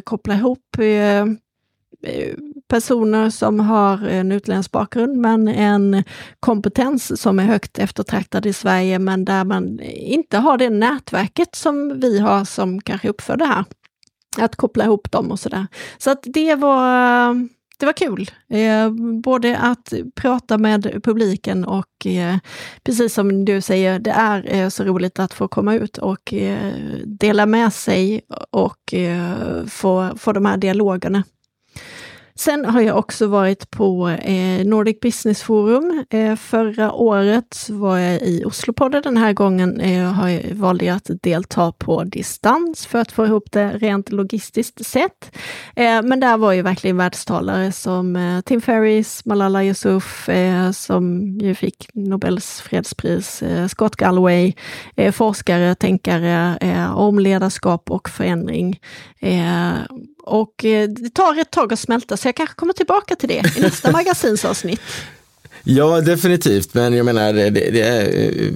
koppla 0.05 0.35
ihop 0.35 0.77
personer 2.69 3.31
som 3.31 3.61
har 3.61 4.09
eh, 4.09 4.17
en 4.17 4.33
utländsk 4.33 4.71
bakgrund, 4.71 5.17
men 5.17 5.49
en 5.49 6.05
kompetens 6.41 7.21
som 7.21 7.39
är 7.39 7.45
högt 7.45 7.79
eftertraktad 7.79 8.47
i 8.47 8.53
Sverige, 8.53 8.99
men 8.99 9.25
där 9.25 9.45
man 9.45 9.81
inte 9.81 10.39
har 10.39 10.59
det 10.59 10.71
nätverket 10.71 11.55
som 11.55 12.01
vi 12.01 12.19
har 12.19 12.45
som 12.45 12.81
kanske 12.81 13.09
uppför 13.09 13.37
det 13.37 13.47
här. 13.47 13.65
Att 14.39 14.57
koppla 14.57 14.85
ihop 14.85 15.11
dem 15.11 15.31
och 15.31 15.41
sådär. 15.41 15.67
Så 15.99 16.11
att 16.11 16.21
det 16.23 16.55
var 16.55 17.35
det 17.79 17.87
var 17.87 17.93
kul. 17.93 18.31
Eh, 18.49 18.91
både 19.23 19.59
att 19.59 19.93
prata 20.15 20.59
med 20.59 21.01
publiken 21.05 21.65
och 21.65 22.07
eh, 22.07 22.37
precis 22.83 23.15
som 23.15 23.45
du 23.45 23.61
säger, 23.61 23.99
det 23.99 24.11
är 24.11 24.55
eh, 24.55 24.69
så 24.69 24.85
roligt 24.85 25.19
att 25.19 25.35
få 25.35 25.49
komma 25.49 25.75
ut 25.75 25.99
och 25.99 26.35
eh, 26.35 26.73
dela 27.05 27.47
med 27.47 27.73
sig 27.73 28.21
och 28.51 28.95
eh, 28.95 29.67
få, 29.67 30.11
få 30.19 30.33
de 30.33 30.45
här 30.45 30.57
dialogerna. 30.57 31.23
Sen 32.39 32.65
har 32.65 32.81
jag 32.81 32.99
också 32.99 33.27
varit 33.27 33.71
på 33.71 34.09
eh, 34.09 34.67
Nordic 34.67 35.01
Business 35.01 35.43
Forum. 35.43 36.05
Eh, 36.11 36.37
förra 36.37 36.93
året 36.93 37.67
var 37.71 37.99
jag 37.99 38.23
i 38.23 38.45
Oslopodden. 38.45 39.03
Den 39.03 39.17
här 39.17 39.33
gången 39.33 39.81
eh, 39.81 40.13
har 40.13 40.29
jag, 40.29 40.55
valde 40.55 40.85
jag 40.85 40.97
att 40.97 41.11
delta 41.23 41.73
på 41.73 42.05
distans 42.05 42.87
för 42.87 42.99
att 42.99 43.13
få 43.13 43.27
ihop 43.27 43.53
det 43.53 43.69
rent 43.79 44.13
logistiskt 44.13 44.87
sett. 44.87 45.37
Eh, 45.77 46.03
men 46.03 46.21
där 46.21 46.37
var 46.37 46.53
ju 46.53 46.63
verkligen 46.63 46.97
världstalare 46.97 47.73
som 47.73 48.17
eh, 48.17 48.41
Tim 48.41 48.61
Ferris, 48.61 49.25
Malala 49.25 49.65
Yousuf, 49.65 50.29
eh, 50.29 50.71
som 50.71 51.23
ju 51.41 51.55
fick 51.55 51.89
Nobels 51.95 52.61
fredspris, 52.61 53.43
Scott 53.69 53.97
Galloway, 53.97 54.53
forskare, 55.13 55.75
tänkare 55.75 56.59
om 56.95 57.19
ledarskap 57.19 57.91
och 57.91 58.09
förändring. 58.09 58.81
Och 60.27 60.65
eh, 60.65 60.89
det 60.89 61.11
tar 61.11 61.41
ett 61.41 61.51
tag 61.51 61.73
att 61.73 61.79
smälta, 61.79 62.17
så 62.17 62.29
jag 62.29 62.37
kanske 62.37 62.55
kommer 62.55 62.73
tillbaka 62.73 63.17
till 63.17 63.29
det 63.29 63.43
i 63.57 63.61
nästa 63.61 63.93
magasinsavsnitt. 63.93 64.81
Ja, 65.65 66.01
definitivt. 66.01 66.75
Men 66.75 66.95
jag 66.95 67.07
menar, 67.07 67.33
det, 67.33 67.51
det 67.51 67.81
är, 67.81 68.03
eh, 68.03 68.53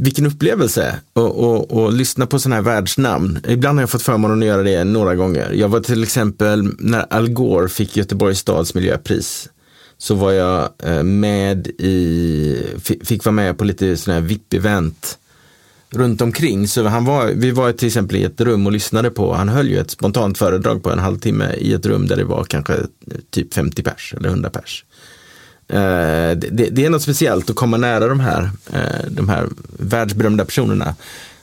vilken 0.00 0.26
upplevelse 0.26 1.00
att 1.14 1.94
lyssna 1.94 2.26
på 2.26 2.38
sådana 2.38 2.56
här 2.56 2.62
världsnamn. 2.62 3.38
Ibland 3.48 3.78
har 3.78 3.82
jag 3.82 3.90
fått 3.90 4.02
förmånen 4.02 4.38
att 4.38 4.46
göra 4.46 4.62
det 4.62 4.84
några 4.84 5.14
gånger. 5.14 5.52
Jag 5.52 5.68
var 5.68 5.80
till 5.80 6.02
exempel, 6.02 6.68
när 6.78 7.14
Al 7.14 7.28
Gore 7.28 7.68
fick 7.68 7.96
Göteborgs 7.96 8.38
stads 8.38 8.74
miljöpris, 8.74 9.48
så 9.98 10.14
var 10.14 10.32
jag 10.32 10.68
eh, 10.82 11.02
med 11.02 11.66
i, 11.66 12.56
fick 13.04 13.24
vara 13.24 13.32
med 13.32 13.58
på 13.58 13.64
lite 13.64 13.96
sådana 13.96 14.20
här 14.20 14.28
VIP-event 14.28 15.16
runt 15.90 16.20
omkring. 16.20 16.68
Så 16.68 16.86
han 16.86 17.04
var, 17.04 17.26
vi 17.26 17.50
var 17.50 17.72
till 17.72 17.86
exempel 17.86 18.16
i 18.16 18.24
ett 18.24 18.40
rum 18.40 18.66
och 18.66 18.72
lyssnade 18.72 19.10
på, 19.10 19.34
han 19.34 19.48
höll 19.48 19.68
ju 19.68 19.78
ett 19.78 19.90
spontant 19.90 20.38
föredrag 20.38 20.82
på 20.82 20.90
en 20.90 20.98
halvtimme 20.98 21.52
i 21.58 21.72
ett 21.72 21.86
rum 21.86 22.06
där 22.06 22.16
det 22.16 22.24
var 22.24 22.44
kanske 22.44 22.74
eh, 22.74 22.86
typ 23.30 23.54
50 23.54 23.82
pers 23.82 24.14
eller 24.16 24.28
100 24.28 24.50
pers. 24.50 24.84
Eh, 25.68 26.36
det, 26.38 26.68
det, 26.70 26.84
är 26.84 26.90
något 26.90 27.02
speciellt 27.02 27.50
att 27.50 27.56
komma 27.56 27.76
nära 27.76 28.08
de 28.08 28.20
här, 28.20 28.50
eh, 28.72 29.06
de 29.10 29.28
här 29.28 29.46
världsberömda 29.78 30.44
personerna 30.44 30.94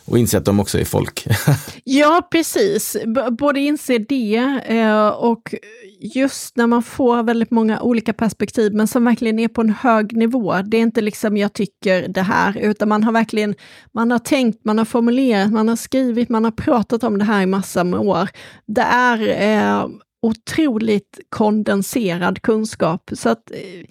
och 0.06 0.18
inse 0.18 0.38
att 0.38 0.46
de 0.46 0.60
också 0.60 0.80
är 0.80 0.86
folk. 0.86 1.28
ja, 1.84 2.28
precis. 2.32 2.98
B 3.06 3.22
både 3.32 3.60
inse 3.60 3.98
det 3.98 4.62
eh, 4.66 5.08
och 5.08 5.56
just 6.00 6.58
när 6.58 6.68
man 6.68 6.84
får 6.84 7.24
väldigt 7.24 7.52
många 7.52 7.82
olika 7.82 8.13
perspektiv, 8.13 8.74
men 8.74 8.88
som 8.88 9.06
verkligen 9.06 9.39
är 9.39 9.48
på 9.48 9.62
en 9.62 9.70
hög 9.70 10.18
nivå. 10.18 10.62
Det 10.62 10.78
är 10.78 10.82
inte 10.82 11.02
liksom 11.02 11.38
jag 11.38 11.54
tycker 11.54 12.08
det 12.08 12.22
här, 12.22 12.58
utan 12.58 12.89
man 12.89 13.04
har 13.04 13.12
verkligen, 13.12 13.56
man 13.92 14.12
har 14.12 14.20
tänkt, 14.20 14.66
man 14.66 14.78
har 14.78 14.86
formulerat, 14.86 15.52
man 15.52 15.70
har 15.70 15.76
skrivit, 15.76 16.30
man 16.30 16.44
har 16.44 16.52
pratat 16.52 17.04
om 17.04 17.18
det 17.18 17.26
här 17.26 17.42
i 17.42 17.46
massa 17.46 17.84
år. 17.84 18.30
Det 18.66 18.82
är 18.82 19.42
eh, 19.42 19.88
otroligt 20.22 21.20
kondenserad 21.30 22.42
kunskap. 22.42 23.12
Så 23.13 23.30
att 23.30 23.52
eh, 23.52 23.86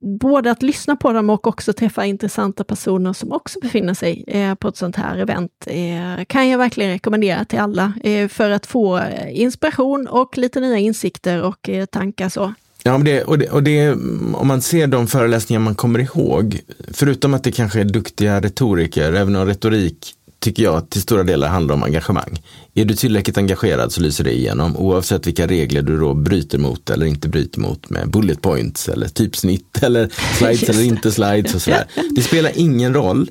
både 0.00 0.50
att 0.50 0.62
lyssna 0.62 0.96
på 0.96 1.12
dem 1.12 1.30
och 1.30 1.46
också 1.46 1.72
träffa 1.72 2.04
intressanta 2.04 2.64
personer 2.64 3.12
som 3.12 3.32
också 3.32 3.60
befinner 3.60 3.94
sig 3.94 4.24
eh, 4.26 4.54
på 4.54 4.68
ett 4.68 4.76
sånt 4.76 4.96
här 4.96 5.18
event 5.18 5.52
eh, 5.66 6.24
kan 6.24 6.48
jag 6.48 6.58
verkligen 6.58 6.90
rekommendera 6.90 7.44
till 7.44 7.58
alla 7.58 7.92
eh, 8.04 8.28
för 8.28 8.50
att 8.50 8.66
få 8.66 8.98
eh, 8.98 9.40
inspiration 9.40 10.06
och 10.06 10.38
lite 10.38 10.60
nya 10.60 10.78
insikter 10.78 11.42
och 11.42 11.68
eh, 11.68 11.86
tankar 11.86 12.28
så. 12.28 12.54
Ja, 12.82 12.98
det, 12.98 13.24
och 13.24 13.38
det, 13.38 13.48
och 13.48 13.62
det, 13.62 13.92
om 14.34 14.48
man 14.48 14.62
ser 14.62 14.86
de 14.86 15.06
föreläsningar 15.06 15.60
man 15.60 15.74
kommer 15.74 15.98
ihåg, 15.98 16.60
förutom 16.92 17.34
att 17.34 17.44
det 17.44 17.52
kanske 17.52 17.80
är 17.80 17.84
duktiga 17.84 18.40
retoriker, 18.40 19.12
även 19.12 19.36
om 19.36 19.46
retorik 19.46 20.14
tycker 20.46 20.62
jag 20.62 20.90
till 20.90 21.02
stora 21.02 21.22
delar 21.22 21.48
handlar 21.48 21.74
om 21.74 21.82
engagemang. 21.82 22.42
Är 22.74 22.84
du 22.84 22.94
tillräckligt 22.94 23.38
engagerad 23.38 23.92
så 23.92 24.00
lyser 24.00 24.24
det 24.24 24.32
igenom 24.32 24.76
oavsett 24.76 25.26
vilka 25.26 25.46
regler 25.46 25.82
du 25.82 25.98
då 25.98 26.14
bryter 26.14 26.58
mot 26.58 26.90
eller 26.90 27.06
inte 27.06 27.28
bryter 27.28 27.60
mot 27.60 27.90
med 27.90 28.10
bullet 28.10 28.42
points 28.42 28.88
eller 28.88 29.08
typsnitt 29.08 29.78
eller 29.82 30.08
slides 30.38 30.62
eller 30.62 30.82
inte 30.82 31.12
slides 31.12 31.54
och 31.54 31.62
sådär. 31.62 31.84
Det 32.16 32.22
spelar 32.22 32.52
ingen 32.54 32.94
roll 32.94 33.30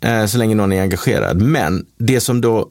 eh, 0.00 0.26
så 0.26 0.38
länge 0.38 0.54
någon 0.54 0.72
är 0.72 0.82
engagerad. 0.82 1.42
Men 1.42 1.86
det 1.98 2.20
som 2.20 2.40
då, 2.40 2.68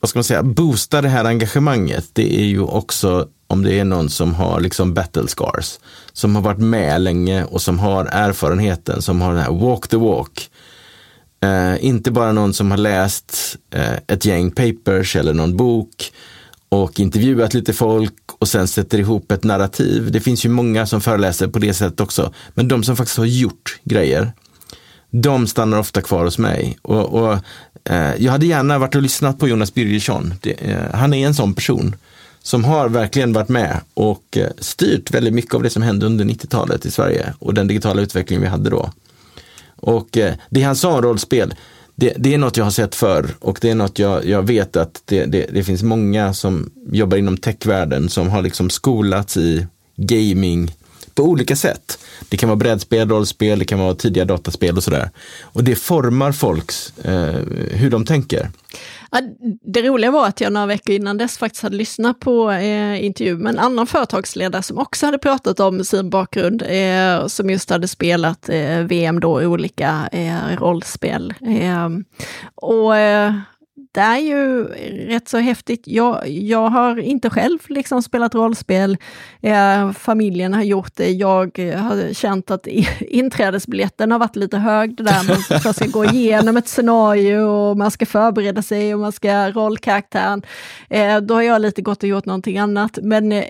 vad 0.00 0.08
ska 0.08 0.18
man 0.18 0.24
säga, 0.24 0.42
boostar 0.42 1.02
det 1.02 1.08
här 1.08 1.24
engagemanget, 1.24 2.10
det 2.12 2.40
är 2.40 2.44
ju 2.44 2.60
också 2.60 3.28
om 3.46 3.62
det 3.62 3.78
är 3.78 3.84
någon 3.84 4.10
som 4.10 4.34
har 4.34 4.60
liksom 4.60 4.94
battle 4.94 5.28
scars, 5.28 5.78
som 6.12 6.36
har 6.36 6.42
varit 6.42 6.58
med 6.58 7.00
länge 7.00 7.44
och 7.44 7.62
som 7.62 7.78
har 7.78 8.04
erfarenheten, 8.04 9.02
som 9.02 9.20
har 9.20 9.34
den 9.34 9.42
här 9.42 9.52
walk 9.52 9.88
the 9.88 9.96
walk 9.96 10.50
Eh, 11.44 11.84
inte 11.84 12.10
bara 12.10 12.32
någon 12.32 12.54
som 12.54 12.70
har 12.70 12.78
läst 12.78 13.56
eh, 13.70 13.94
ett 14.06 14.24
gäng 14.24 14.50
papers 14.50 15.16
eller 15.16 15.34
någon 15.34 15.56
bok 15.56 16.12
och 16.68 17.00
intervjuat 17.00 17.54
lite 17.54 17.72
folk 17.72 18.14
och 18.38 18.48
sen 18.48 18.68
sätter 18.68 18.98
ihop 18.98 19.32
ett 19.32 19.44
narrativ. 19.44 20.12
Det 20.12 20.20
finns 20.20 20.44
ju 20.44 20.48
många 20.48 20.86
som 20.86 21.00
föreläser 21.00 21.48
på 21.48 21.58
det 21.58 21.74
sättet 21.74 22.00
också. 22.00 22.32
Men 22.54 22.68
de 22.68 22.82
som 22.82 22.96
faktiskt 22.96 23.18
har 23.18 23.24
gjort 23.24 23.80
grejer, 23.84 24.32
de 25.10 25.46
stannar 25.46 25.78
ofta 25.78 26.02
kvar 26.02 26.24
hos 26.24 26.38
mig. 26.38 26.78
Och, 26.82 27.22
och 27.22 27.38
eh, 27.84 28.14
jag 28.18 28.32
hade 28.32 28.46
gärna 28.46 28.78
varit 28.78 28.94
och 28.94 29.02
lyssnat 29.02 29.38
på 29.38 29.48
Jonas 29.48 29.74
Birgersson. 29.74 30.34
Det, 30.40 30.52
eh, 30.52 30.94
han 30.94 31.14
är 31.14 31.26
en 31.26 31.34
sån 31.34 31.54
person 31.54 31.96
som 32.42 32.64
har 32.64 32.88
verkligen 32.88 33.32
varit 33.32 33.48
med 33.48 33.80
och 33.94 34.36
eh, 34.36 34.50
styrt 34.58 35.10
väldigt 35.10 35.34
mycket 35.34 35.54
av 35.54 35.62
det 35.62 35.70
som 35.70 35.82
hände 35.82 36.06
under 36.06 36.24
90-talet 36.24 36.86
i 36.86 36.90
Sverige 36.90 37.34
och 37.38 37.54
den 37.54 37.66
digitala 37.66 38.02
utveckling 38.02 38.40
vi 38.40 38.46
hade 38.46 38.70
då. 38.70 38.90
Och 39.80 40.16
eh, 40.18 40.34
det 40.50 40.62
han 40.62 40.76
sa 40.76 40.96
om 40.96 41.02
rollspel, 41.02 41.54
det, 41.94 42.14
det, 42.16 42.34
är 42.34 42.38
något 42.38 42.56
jag 42.56 42.64
har 42.64 42.70
sett 42.70 42.94
förr 42.94 43.30
och 43.40 43.58
det 43.60 43.70
är 43.70 43.74
något 43.74 43.98
jag, 43.98 44.24
jag 44.24 44.42
vet 44.42 44.76
att 44.76 45.02
det, 45.04 45.24
det, 45.24 45.46
det 45.52 45.64
finns 45.64 45.82
många 45.82 46.34
som 46.34 46.70
jobbar 46.92 47.16
inom 47.16 47.36
techvärlden 47.36 48.08
som 48.08 48.28
har 48.28 48.42
liksom 48.42 48.70
skolats 48.70 49.36
i 49.36 49.66
gaming 49.96 50.74
på 51.20 51.26
olika 51.26 51.56
sätt. 51.56 51.98
Det 52.28 52.36
kan 52.36 52.48
vara 52.48 52.56
brädspel, 52.56 53.08
rollspel, 53.08 53.58
det 53.58 53.64
kan 53.64 53.78
vara 53.78 53.94
tidiga 53.94 54.24
dataspel 54.24 54.76
och 54.76 54.82
sådär. 54.82 55.10
Och 55.42 55.64
det 55.64 55.76
formar 55.76 56.32
folks, 56.32 56.98
eh, 56.98 57.34
hur 57.70 57.90
de 57.90 58.04
tänker. 58.04 58.50
Ja, 59.10 59.20
det 59.62 59.82
roliga 59.82 60.10
var 60.10 60.26
att 60.26 60.40
jag 60.40 60.52
några 60.52 60.66
veckor 60.66 60.94
innan 60.94 61.18
dess 61.18 61.38
faktiskt 61.38 61.62
hade 61.62 61.76
lyssnat 61.76 62.20
på 62.20 62.50
eh, 62.50 63.04
intervju 63.04 63.36
med 63.36 63.50
en 63.50 63.58
annan 63.58 63.86
företagsledare 63.86 64.62
som 64.62 64.78
också 64.78 65.06
hade 65.06 65.18
pratat 65.18 65.60
om 65.60 65.84
sin 65.84 66.10
bakgrund, 66.10 66.62
eh, 66.62 67.26
som 67.26 67.50
just 67.50 67.70
hade 67.70 67.88
spelat 67.88 68.48
eh, 68.48 68.78
VM 68.78 69.20
då 69.20 69.42
i 69.42 69.46
olika 69.46 70.08
eh, 70.12 70.56
rollspel. 70.58 71.34
Eh, 71.40 71.88
och 72.54 72.96
eh, 72.96 73.34
det 73.92 74.00
är 74.00 74.18
ju 74.18 74.64
rätt 75.08 75.28
så 75.28 75.38
häftigt. 75.38 75.82
Jag, 75.86 76.28
jag 76.28 76.68
har 76.68 76.98
inte 76.98 77.30
själv 77.30 77.58
liksom 77.68 78.02
spelat 78.02 78.34
rollspel. 78.34 78.96
Eh, 79.40 79.92
familjen 79.92 80.54
har 80.54 80.62
gjort 80.62 80.96
det. 80.96 81.10
Jag 81.10 81.58
har 81.58 82.14
känt 82.14 82.50
att 82.50 82.66
inträdesbiljetten 83.00 84.12
har 84.12 84.18
varit 84.18 84.36
lite 84.36 84.58
hög. 84.58 84.96
Det 84.96 85.02
där 85.02 85.28
man 85.28 85.60
först 85.60 85.76
ska 85.76 85.86
gå 85.86 86.04
igenom 86.04 86.56
ett 86.56 86.68
scenario 86.68 87.38
och 87.38 87.76
man 87.76 87.90
ska 87.90 88.06
förbereda 88.06 88.62
sig 88.62 88.94
och 88.94 89.00
man 89.00 89.12
ska 89.12 89.50
rollkaraktären. 89.50 90.42
Eh, 90.90 91.16
då 91.20 91.34
har 91.34 91.42
jag 91.42 91.62
lite 91.62 91.82
gått 91.82 92.02
och 92.02 92.08
gjort 92.08 92.26
någonting 92.26 92.58
annat. 92.58 92.98
Men 93.02 93.32
eh, 93.32 93.44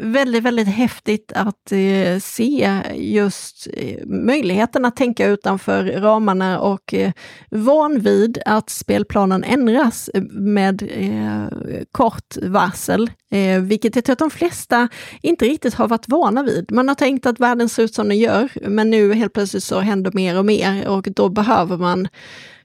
väldigt, 0.00 0.42
väldigt 0.42 0.68
häftigt 0.68 1.32
att 1.34 1.72
eh, 1.72 2.18
se 2.20 2.80
just 2.94 3.68
eh, 3.72 4.06
möjligheten 4.06 4.84
att 4.84 4.96
tänka 4.96 5.26
utanför 5.26 5.84
ramarna 5.84 6.60
och 6.60 6.94
eh, 6.94 7.12
van 7.50 8.00
vid 8.00 8.38
att 8.46 8.70
spelplanen 8.70 9.44
ändras 9.44 9.75
ändras 9.76 10.10
med 10.30 10.82
eh, 10.82 11.82
kort 11.92 12.36
varsel, 12.42 13.10
eh, 13.30 13.60
vilket 13.60 13.96
jag 13.96 14.04
tror 14.04 14.12
att 14.12 14.18
de 14.18 14.30
flesta 14.30 14.88
inte 15.22 15.44
riktigt 15.44 15.74
har 15.74 15.88
varit 15.88 16.08
vana 16.08 16.42
vid. 16.42 16.72
Man 16.72 16.88
har 16.88 16.94
tänkt 16.94 17.26
att 17.26 17.40
världen 17.40 17.68
ser 17.68 17.82
ut 17.82 17.94
som 17.94 18.08
den 18.08 18.18
gör, 18.18 18.48
men 18.68 18.90
nu 18.90 19.14
helt 19.14 19.32
plötsligt 19.32 19.64
så 19.64 19.80
händer 19.80 20.10
mer 20.14 20.38
och 20.38 20.44
mer 20.44 20.88
och 20.88 21.08
då 21.16 21.28
behöver 21.28 21.76
man 21.76 22.08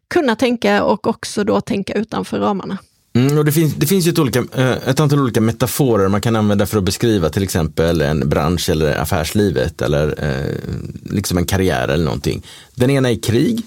kunna 0.10 0.36
tänka 0.36 0.84
och 0.84 1.08
också 1.08 1.44
då 1.44 1.62
tänka 1.62 1.94
utanför 1.94 2.40
ramarna. 2.40 2.78
Mm, 3.14 3.38
och 3.38 3.46
det, 3.46 3.52
finns, 3.52 3.74
det 3.74 3.86
finns 3.86 4.08
ju 4.08 4.12
ett, 4.12 4.20
olika, 4.20 4.44
eh, 4.54 4.72
ett 4.88 5.00
antal 5.00 5.20
olika 5.20 5.42
metaforer 5.42 6.08
man 6.08 6.22
kan 6.22 6.36
använda 6.36 6.66
för 6.66 6.78
att 6.78 6.84
beskriva 6.84 7.30
till 7.30 7.44
exempel 7.44 8.02
en 8.02 8.30
bransch 8.30 8.70
eller 8.70 8.98
affärslivet 8.98 9.82
eller 9.82 10.24
eh, 10.24 10.56
liksom 11.04 11.38
en 11.38 11.46
karriär 11.46 11.88
eller 11.88 12.06
någonting. 12.06 12.46
Den 12.76 12.90
ena 12.90 13.12
är 13.12 13.24
krig, 13.24 13.62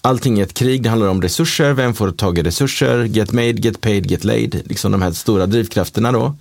allting 0.00 0.38
är 0.38 0.42
ett 0.42 0.54
krig, 0.54 0.82
det 0.82 0.88
handlar 0.88 1.08
om 1.08 1.22
resurser, 1.22 1.72
vem 1.72 1.94
får 1.94 2.10
tag 2.10 2.38
i 2.38 2.42
resurser, 2.42 3.04
get 3.04 3.32
made, 3.32 3.52
get 3.52 3.80
paid, 3.80 4.10
get 4.10 4.24
laid, 4.24 4.62
liksom 4.64 4.92
de 4.92 5.02
här 5.02 5.12
stora 5.12 5.46
drivkrafterna 5.46 6.12
då. 6.12 6.36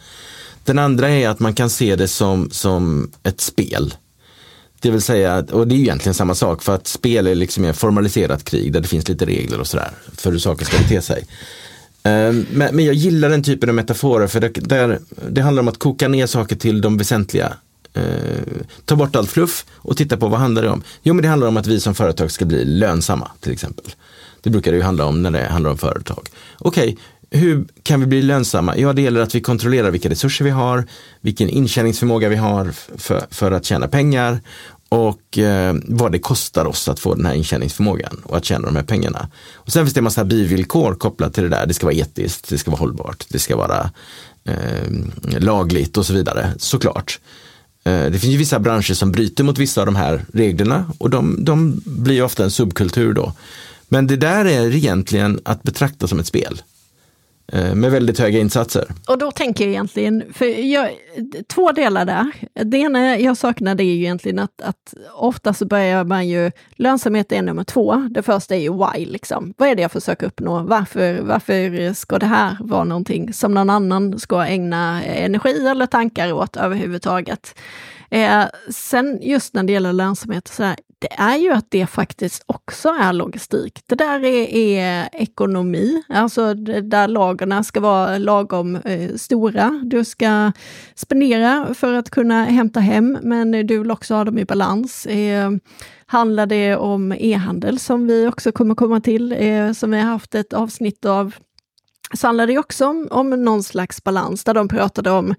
Den 0.63 0.79
andra 0.79 1.09
är 1.09 1.29
att 1.29 1.39
man 1.39 1.53
kan 1.53 1.69
se 1.69 1.95
det 1.95 2.07
som, 2.07 2.49
som 2.51 3.11
ett 3.23 3.41
spel. 3.41 3.93
Det 4.81 4.91
vill 4.91 5.01
säga, 5.01 5.45
och 5.51 5.67
det 5.67 5.75
är 5.75 5.79
egentligen 5.79 6.13
samma 6.13 6.35
sak, 6.35 6.63
för 6.63 6.75
att 6.75 6.87
spel 6.87 7.27
är 7.27 7.35
liksom 7.35 7.65
ett 7.65 7.77
formaliserat 7.77 8.43
krig 8.43 8.73
där 8.73 8.79
det 8.79 8.87
finns 8.87 9.07
lite 9.07 9.25
regler 9.25 9.59
och 9.59 9.67
sådär 9.67 9.91
för 10.17 10.31
hur 10.31 10.39
saker 10.39 10.65
ska 10.65 10.77
bete 10.77 11.01
sig. 11.01 11.25
Ehm, 12.03 12.45
men, 12.51 12.75
men 12.75 12.85
jag 12.85 12.95
gillar 12.95 13.29
den 13.29 13.43
typen 13.43 13.69
av 13.69 13.75
metaforer 13.75 14.27
för 14.27 14.39
det, 14.39 14.49
där, 14.49 14.99
det 15.29 15.41
handlar 15.41 15.61
om 15.61 15.67
att 15.67 15.79
koka 15.79 16.07
ner 16.07 16.27
saker 16.27 16.55
till 16.55 16.81
de 16.81 16.97
väsentliga. 16.97 17.53
Eh, 17.99 18.65
ta 18.85 18.95
bort 18.95 19.15
allt 19.15 19.29
fluff 19.29 19.65
och 19.71 19.97
titta 19.97 20.17
på 20.17 20.27
vad 20.27 20.39
handlar 20.39 20.61
det 20.61 20.69
om? 20.69 20.83
Jo 21.03 21.13
men 21.13 21.21
det 21.21 21.29
handlar 21.29 21.47
om 21.47 21.57
att 21.57 21.67
vi 21.67 21.79
som 21.79 21.95
företag 21.95 22.31
ska 22.31 22.45
bli 22.45 22.65
lönsamma 22.65 23.31
till 23.39 23.51
exempel. 23.51 23.85
Det 24.41 24.49
brukar 24.49 24.71
det 24.71 24.77
ju 24.77 24.83
handla 24.83 25.05
om 25.05 25.23
när 25.23 25.31
det 25.31 25.47
handlar 25.47 25.71
om 25.71 25.77
företag. 25.77 26.29
Okej, 26.57 26.97
hur 27.31 27.67
kan 27.83 27.99
vi 27.99 28.05
bli 28.05 28.21
lönsamma? 28.21 28.77
Ja, 28.77 28.93
det 28.93 29.01
gäller 29.01 29.21
att 29.21 29.35
vi 29.35 29.41
kontrollerar 29.41 29.91
vilka 29.91 30.09
resurser 30.09 30.45
vi 30.45 30.51
har, 30.51 30.87
vilken 31.21 31.49
intjäningsförmåga 31.49 32.29
vi 32.29 32.35
har 32.35 32.71
för, 32.97 33.25
för 33.31 33.51
att 33.51 33.65
tjäna 33.65 33.87
pengar 33.87 34.39
och 34.89 35.37
eh, 35.37 35.75
vad 35.85 36.11
det 36.11 36.19
kostar 36.19 36.65
oss 36.65 36.89
att 36.89 36.99
få 36.99 37.15
den 37.15 37.25
här 37.25 37.33
intjäningsförmågan 37.33 38.21
och 38.23 38.37
att 38.37 38.45
tjäna 38.45 38.65
de 38.65 38.75
här 38.75 38.83
pengarna. 38.83 39.27
Och 39.53 39.71
sen 39.71 39.85
finns 39.85 39.93
det 39.93 39.99
en 39.99 40.03
massa 40.03 40.23
bivillkor 40.23 40.95
kopplat 40.95 41.33
till 41.33 41.43
det 41.43 41.49
där. 41.49 41.65
Det 41.65 41.73
ska 41.73 41.85
vara 41.85 41.95
etiskt, 41.95 42.49
det 42.49 42.57
ska 42.57 42.71
vara 42.71 42.79
hållbart, 42.79 43.25
det 43.29 43.39
ska 43.39 43.57
vara 43.57 43.91
eh, 44.45 45.39
lagligt 45.39 45.97
och 45.97 46.05
så 46.05 46.13
vidare, 46.13 46.53
såklart. 46.57 47.19
Eh, 47.83 48.05
det 48.05 48.19
finns 48.19 48.33
ju 48.33 48.37
vissa 48.37 48.59
branscher 48.59 48.93
som 48.93 49.11
bryter 49.11 49.43
mot 49.43 49.57
vissa 49.57 49.81
av 49.81 49.85
de 49.85 49.95
här 49.95 50.25
reglerna 50.33 50.91
och 50.97 51.09
de, 51.09 51.45
de 51.45 51.81
blir 51.85 52.23
ofta 52.23 52.43
en 52.43 52.51
subkultur 52.51 53.13
då. 53.13 53.33
Men 53.89 54.07
det 54.07 54.15
där 54.15 54.45
är 54.45 54.75
egentligen 54.75 55.39
att 55.43 55.63
betrakta 55.63 56.07
som 56.07 56.19
ett 56.19 56.27
spel 56.27 56.61
Eh, 57.51 57.75
med 57.75 57.91
väldigt 57.91 58.19
höga 58.19 58.39
insatser. 58.39 58.85
Och 59.07 59.17
då 59.17 59.31
tänker 59.31 59.63
jag 59.63 59.71
egentligen, 59.71 60.23
för 60.33 60.45
jag, 60.45 60.89
två 61.47 61.71
delar 61.71 62.05
där. 62.05 62.31
Det 62.63 62.77
ena 62.77 63.17
jag 63.17 63.37
saknar 63.37 63.81
är 63.81 63.83
ju 63.83 63.95
egentligen 63.95 64.39
att, 64.39 64.61
att 64.61 64.93
ofta 65.13 65.53
så 65.53 65.65
börjar 65.65 66.03
man 66.03 66.27
ju, 66.27 66.51
lönsamhet 66.75 67.31
är 67.31 67.41
nummer 67.41 67.63
två. 67.63 68.07
Det 68.11 68.21
första 68.21 68.55
är 68.55 68.59
ju 68.59 68.73
why, 68.73 69.05
liksom. 69.05 69.53
Vad 69.57 69.69
är 69.69 69.75
det 69.75 69.81
jag 69.81 69.91
försöker 69.91 70.27
uppnå? 70.27 70.63
Varför, 70.63 71.21
varför 71.21 71.93
ska 71.93 72.19
det 72.19 72.25
här 72.25 72.57
vara 72.59 72.83
någonting 72.83 73.33
som 73.33 73.53
någon 73.53 73.69
annan 73.69 74.19
ska 74.19 74.45
ägna 74.45 75.03
energi 75.03 75.67
eller 75.67 75.85
tankar 75.85 76.33
åt 76.33 76.57
överhuvudtaget? 76.57 77.55
Eh, 78.09 78.43
sen 78.69 79.19
just 79.21 79.53
när 79.53 79.63
det 79.63 79.73
gäller 79.73 79.93
lönsamhet, 79.93 80.47
så 80.47 80.63
här, 80.63 80.75
det 80.99 81.13
är 81.13 81.37
ju 81.37 81.51
att 81.51 81.65
det 81.69 81.85
faktiskt 81.85 82.43
också 82.45 82.89
är 82.89 83.13
logistik. 83.13 83.81
Det 83.87 83.95
där 83.95 84.23
är, 84.25 84.47
är 84.55 85.09
ekonomi, 85.13 86.03
alltså 86.09 86.53
där 86.53 87.07
lagren 87.07 87.63
ska 87.63 87.79
vara 87.79 88.17
lagom 88.17 88.75
eh, 88.75 89.15
stora. 89.15 89.81
Du 89.83 90.05
ska 90.05 90.51
spendera 90.95 91.73
för 91.73 91.93
att 91.93 92.09
kunna 92.09 92.43
hämta 92.43 92.79
hem, 92.79 93.17
men 93.21 93.51
du 93.51 93.79
vill 93.79 93.91
också 93.91 94.13
ha 94.13 94.23
dem 94.23 94.37
i 94.37 94.45
balans. 94.45 95.05
Eh, 95.05 95.51
handlar 96.05 96.45
det 96.45 96.75
om 96.75 97.11
e-handel 97.11 97.79
som 97.79 98.07
vi 98.07 98.27
också 98.27 98.51
kommer 98.51 98.75
komma 98.75 99.01
till, 99.01 99.31
eh, 99.31 99.71
som 99.71 99.91
vi 99.91 99.97
har 99.97 100.11
haft 100.11 100.35
ett 100.35 100.53
avsnitt 100.53 101.05
av 101.05 101.35
så 102.13 102.27
handlade 102.27 102.53
det 102.53 102.59
också 102.59 102.85
om, 102.85 103.07
om 103.11 103.29
någon 103.29 103.63
slags 103.63 104.03
balans, 104.03 104.43
där 104.43 104.53
de 104.53 104.67
pratade 104.67 105.11
om 105.11 105.35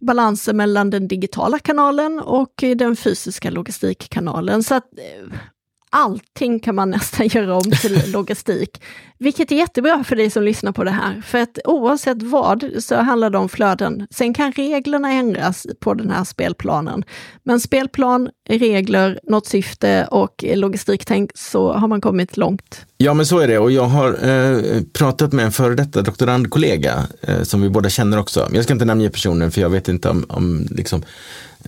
balansen 0.00 0.56
mellan 0.56 0.90
den 0.90 1.08
digitala 1.08 1.58
kanalen 1.58 2.20
och 2.20 2.54
den 2.76 2.96
fysiska 2.96 3.50
logistikkanalen. 3.50 4.62
Så 4.62 4.74
att 4.74 4.98
eh, 4.98 5.38
allting 5.94 6.60
kan 6.60 6.74
man 6.74 6.90
nästan 6.96 7.26
göra 7.28 7.56
om 7.56 7.70
till 7.70 8.12
logistik. 8.12 8.82
Vilket 9.18 9.52
är 9.52 9.56
jättebra 9.56 10.04
för 10.04 10.16
dig 10.16 10.30
som 10.30 10.42
lyssnar 10.42 10.72
på 10.72 10.84
det 10.84 10.90
här, 10.90 11.22
för 11.26 11.38
att 11.38 11.58
oavsett 11.64 12.22
vad 12.22 12.70
så 12.78 12.96
handlar 12.96 13.30
det 13.30 13.38
om 13.38 13.48
flöden. 13.48 14.06
Sen 14.10 14.34
kan 14.34 14.52
reglerna 14.52 15.12
ändras 15.12 15.66
på 15.80 15.94
den 15.94 16.10
här 16.10 16.24
spelplanen. 16.24 17.04
Men 17.42 17.60
spelplan, 17.60 18.30
regler, 18.48 19.20
något 19.22 19.46
syfte 19.46 20.08
och 20.10 20.44
logistiktänk 20.54 21.30
så 21.34 21.72
har 21.72 21.88
man 21.88 22.00
kommit 22.00 22.36
långt. 22.36 22.86
Ja 22.96 23.14
men 23.14 23.26
så 23.26 23.38
är 23.38 23.48
det 23.48 23.58
och 23.58 23.70
jag 23.70 23.84
har 23.84 24.28
eh, 24.28 24.82
pratat 24.92 25.32
med 25.32 25.44
en 25.44 25.52
före 25.52 25.74
detta 25.74 26.02
doktorandkollega 26.02 27.06
eh, 27.20 27.42
som 27.42 27.62
vi 27.62 27.68
båda 27.68 27.88
känner 27.88 28.18
också. 28.18 28.48
Jag 28.52 28.64
ska 28.64 28.72
inte 28.72 28.84
namnge 28.84 29.10
personen 29.10 29.50
för 29.50 29.60
jag 29.60 29.70
vet 29.70 29.88
inte 29.88 30.08
om, 30.08 30.26
om 30.28 30.66
liksom, 30.70 31.02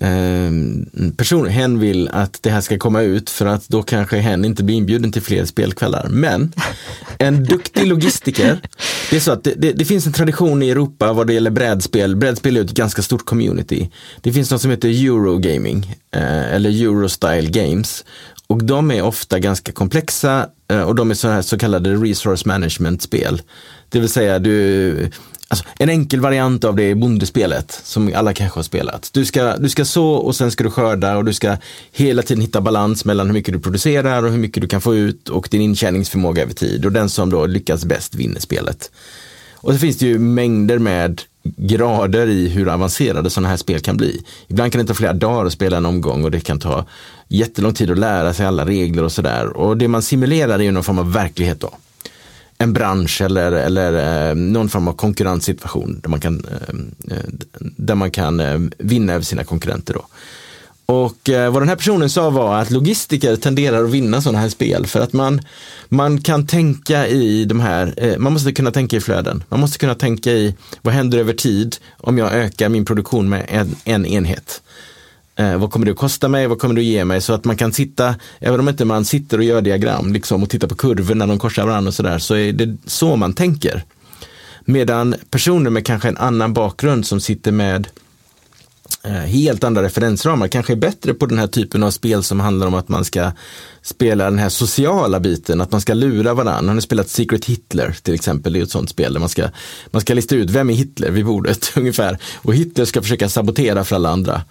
Ehm, 0.01 0.87
person, 1.17 1.49
hen 1.49 1.79
vill 1.79 2.09
att 2.09 2.43
det 2.43 2.51
här 2.51 2.61
ska 2.61 2.79
komma 2.79 3.03
ut 3.03 3.31
för 3.31 3.47
att 3.47 3.69
då 3.69 3.83
kanske 3.83 4.17
hen 4.17 4.45
inte 4.45 4.65
blir 4.65 4.77
inbjuden 4.77 5.13
till 5.13 5.23
fler 5.23 5.45
spelkvällar. 5.45 6.09
Men 6.11 6.53
en 7.19 7.45
duktig 7.45 7.87
logistiker, 7.87 8.61
det 9.11 9.17
är 9.17 9.21
så 9.21 9.33
att 9.33 9.45
det, 9.45 9.55
det, 9.57 9.73
det 9.73 9.85
finns 9.85 10.07
en 10.07 10.13
tradition 10.13 10.63
i 10.63 10.71
Europa 10.71 11.13
vad 11.13 11.27
det 11.27 11.33
gäller 11.33 11.51
brädspel. 11.51 12.17
Brädspel 12.17 12.57
är 12.57 12.61
ett 12.61 12.71
ganska 12.71 13.03
stort 13.03 13.25
community. 13.25 13.91
Det 14.21 14.33
finns 14.33 14.51
något 14.51 14.63
som 14.63 14.71
heter 14.71 14.89
Eurogaming 14.89 15.95
eh, 16.15 16.55
eller 16.55 16.71
Eurostyle 16.71 17.51
Games. 17.51 18.05
Och 18.47 18.65
de 18.65 18.91
är 18.91 19.03
ofta 19.03 19.39
ganska 19.39 19.73
komplexa 19.73 20.47
eh, 20.71 20.83
och 20.83 20.95
de 20.95 21.11
är 21.11 21.15
så, 21.15 21.29
här 21.29 21.43
så 21.43 21.59
kallade 21.59 21.95
resource 21.95 22.49
management-spel. 22.49 23.43
Det 23.89 24.01
vill 24.01 24.09
säga 24.09 24.39
du, 24.39 25.11
alltså 25.49 25.65
en 25.79 25.89
enkel 25.89 26.21
variant 26.21 26.65
av 26.65 26.77
det 26.77 26.83
är 26.83 26.95
bondespelet 26.95 27.81
som 27.85 28.13
alla 28.15 28.35
kanske 28.35 28.59
har 28.59 28.65
spelat. 28.65 29.11
Du 29.13 29.25
ska, 29.25 29.57
du 29.57 29.69
ska 29.69 29.85
så 29.85 30.09
och 30.11 30.37
sen 30.37 30.51
ska 30.51 30.65
du 30.65 30.71
skörda 30.71 31.17
och 31.17 31.25
du 31.25 31.35
ska 31.35 31.57
hela 31.93 32.23
tiden 32.23 32.41
hitta 32.41 32.61
balans 32.61 33.05
mellan 33.05 33.27
hur 33.27 33.35
mycket 33.35 33.55
du 33.55 33.61
producerar 33.61 34.23
och 34.23 34.31
hur 34.31 34.39
mycket 34.39 34.61
du 34.61 34.69
kan 34.69 34.81
få 34.81 34.95
ut 34.95 35.29
och 35.29 35.49
din 35.51 35.61
intjäningsförmåga 35.61 36.43
över 36.43 36.55
tid. 36.55 36.85
Och 36.85 36.93
den 36.93 37.09
som 37.09 37.31
då 37.31 37.47
lyckas 37.47 37.85
bäst 37.85 38.15
vinner 38.15 38.41
spelet. 38.41 38.91
Och 39.55 39.73
så 39.73 39.79
finns 39.79 39.97
det 39.97 40.07
ju 40.07 40.19
mängder 40.19 40.79
med 40.79 41.23
grader 41.57 42.27
i 42.27 42.49
hur 42.49 42.69
avancerade 42.69 43.31
sådana 43.31 43.49
här 43.49 43.57
spel 43.57 43.81
kan 43.81 43.97
bli. 43.97 44.23
Ibland 44.49 44.73
kan 44.73 44.81
det 44.81 44.87
ta 44.87 44.95
flera 44.95 45.13
dagar 45.13 45.47
att 45.47 45.53
spela 45.53 45.77
en 45.77 45.87
omgång 45.87 46.25
och 46.25 46.31
det 46.31 46.41
kan 46.41 46.59
ta 46.59 46.85
jättelång 47.29 47.75
tid 47.75 47.91
att 47.91 47.99
lära 47.99 48.35
sig 48.35 48.47
alla 48.47 48.67
regler 48.67 49.05
och 49.05 49.13
sådär. 49.13 49.47
Och 49.47 49.77
det 49.77 49.89
man 49.89 50.03
simulerar 50.03 50.59
är 50.59 50.63
ju 50.63 50.71
någon 50.71 50.85
form 50.85 50.99
av 50.99 51.13
verklighet 51.13 51.61
då. 51.61 51.71
En 52.59 52.73
bransch 52.73 53.21
eller, 53.21 53.53
eller 53.53 54.29
eh, 54.29 54.35
någon 54.35 54.69
form 54.69 54.89
av 54.89 54.93
konkurrenssituation 54.93 56.01
där 56.03 56.09
man 56.09 56.21
kan, 56.21 56.45
eh, 56.45 57.17
eh, 57.17 57.25
där 57.61 57.95
man 57.95 58.11
kan 58.11 58.71
vinna 58.79 59.13
över 59.13 59.25
sina 59.25 59.45
konkurrenter. 59.45 59.95
Då. 59.95 60.07
Och 60.87 61.19
vad 61.25 61.63
den 61.63 61.69
här 61.69 61.77
personen 61.77 62.11
sa 62.11 62.31
var 62.31 62.59
att 62.59 62.71
logistiker 62.71 63.37
tenderar 63.37 63.85
att 63.85 63.91
vinna 63.91 64.23
sådana 64.23 64.39
här 64.39 64.49
spel 64.49 64.87
för 64.87 65.01
att 65.01 65.13
man, 65.13 65.41
man 65.89 66.21
kan 66.21 66.47
tänka 66.47 67.07
i 67.07 67.45
de 67.45 67.61
här, 67.61 68.17
man 68.19 68.33
måste 68.33 68.53
kunna 68.53 68.71
tänka 68.71 68.97
i 68.97 69.01
flöden. 69.01 69.43
Man 69.49 69.61
måste 69.61 69.79
kunna 69.79 69.95
tänka 69.95 70.31
i 70.31 70.55
vad 70.83 70.95
händer 70.95 71.19
över 71.19 71.33
tid 71.33 71.77
om 71.99 72.19
jag 72.19 72.33
ökar 72.33 72.69
min 72.69 72.85
produktion 72.85 73.29
med 73.29 73.47
en, 73.49 73.77
en 73.85 74.07
enhet. 74.07 74.63
Eh, 75.37 75.57
vad 75.57 75.71
kommer 75.71 75.87
det 75.87 75.93
att 75.93 75.99
kosta 75.99 76.29
mig? 76.29 76.47
Vad 76.47 76.59
kommer 76.59 76.75
det 76.75 76.81
att 76.81 76.85
ge 76.85 77.05
mig? 77.05 77.21
Så 77.21 77.33
att 77.33 77.45
man 77.45 77.57
kan 77.57 77.73
sitta, 77.73 78.15
även 78.39 78.61
om 78.61 78.69
inte 78.69 78.85
man 78.85 79.05
sitter 79.05 79.39
och 79.39 79.45
gör 79.45 79.61
diagram 79.61 80.13
liksom, 80.13 80.43
och 80.43 80.51
tittar 80.51 80.69
på 80.69 80.75
kurvor 80.75 81.15
när 81.15 81.27
de 81.27 81.39
korsar 81.39 81.67
varandra 81.67 81.89
och 81.89 81.95
sådär, 81.95 82.19
så 82.19 82.35
är 82.35 82.53
det 82.53 82.77
så 82.87 83.17
man 83.17 83.33
tänker. 83.33 83.85
Medan 84.65 85.15
personer 85.31 85.71
med 85.71 85.87
kanske 85.87 86.09
en 86.09 86.17
annan 86.17 86.53
bakgrund 86.53 87.07
som 87.07 87.21
sitter 87.21 87.53
med 87.53 87.89
eh, 89.03 89.13
helt 89.13 89.65
andra 89.65 89.83
referensramar 89.83 90.49
kanske 90.49 90.73
är 90.73 90.77
bättre 90.77 91.15
på 91.15 91.27
den 91.27 91.39
här 91.39 91.47
typen 91.47 91.83
av 91.83 91.91
spel 91.91 92.23
som 92.23 92.41
handlar 92.41 92.67
om 92.67 92.75
att 92.75 92.89
man 92.89 93.05
ska 93.05 93.33
spela 93.83 94.25
den 94.25 94.39
här 94.39 94.49
sociala 94.49 95.21
biten, 95.21 95.61
att 95.61 95.73
man 95.73 95.81
ska 95.81 95.95
lura 95.95 96.35
varandra. 96.35 96.71
Har 96.71 96.75
ni 96.75 96.83
spelat 96.83 97.09
Secret 97.09 97.45
Hitler 97.45 97.97
till 98.03 98.15
exempel? 98.15 98.53
Det 98.53 98.59
är 98.59 98.63
ett 98.63 98.71
sånt 98.71 98.91
spel 98.91 99.13
där 99.13 99.21
man 99.21 99.29
ska, 99.29 99.49
man 99.91 100.01
ska 100.01 100.15
lista 100.15 100.35
ut 100.35 100.51
vem 100.51 100.71
är 100.71 100.75
Hitler 100.75 101.11
vid 101.11 101.25
bordet 101.25 101.73
ungefär. 101.77 102.19
Och 102.37 102.55
Hitler 102.55 102.85
ska 102.85 103.03
försöka 103.03 103.29
sabotera 103.29 103.85
för 103.85 103.97
alla 103.97 104.11
andra 104.11 104.43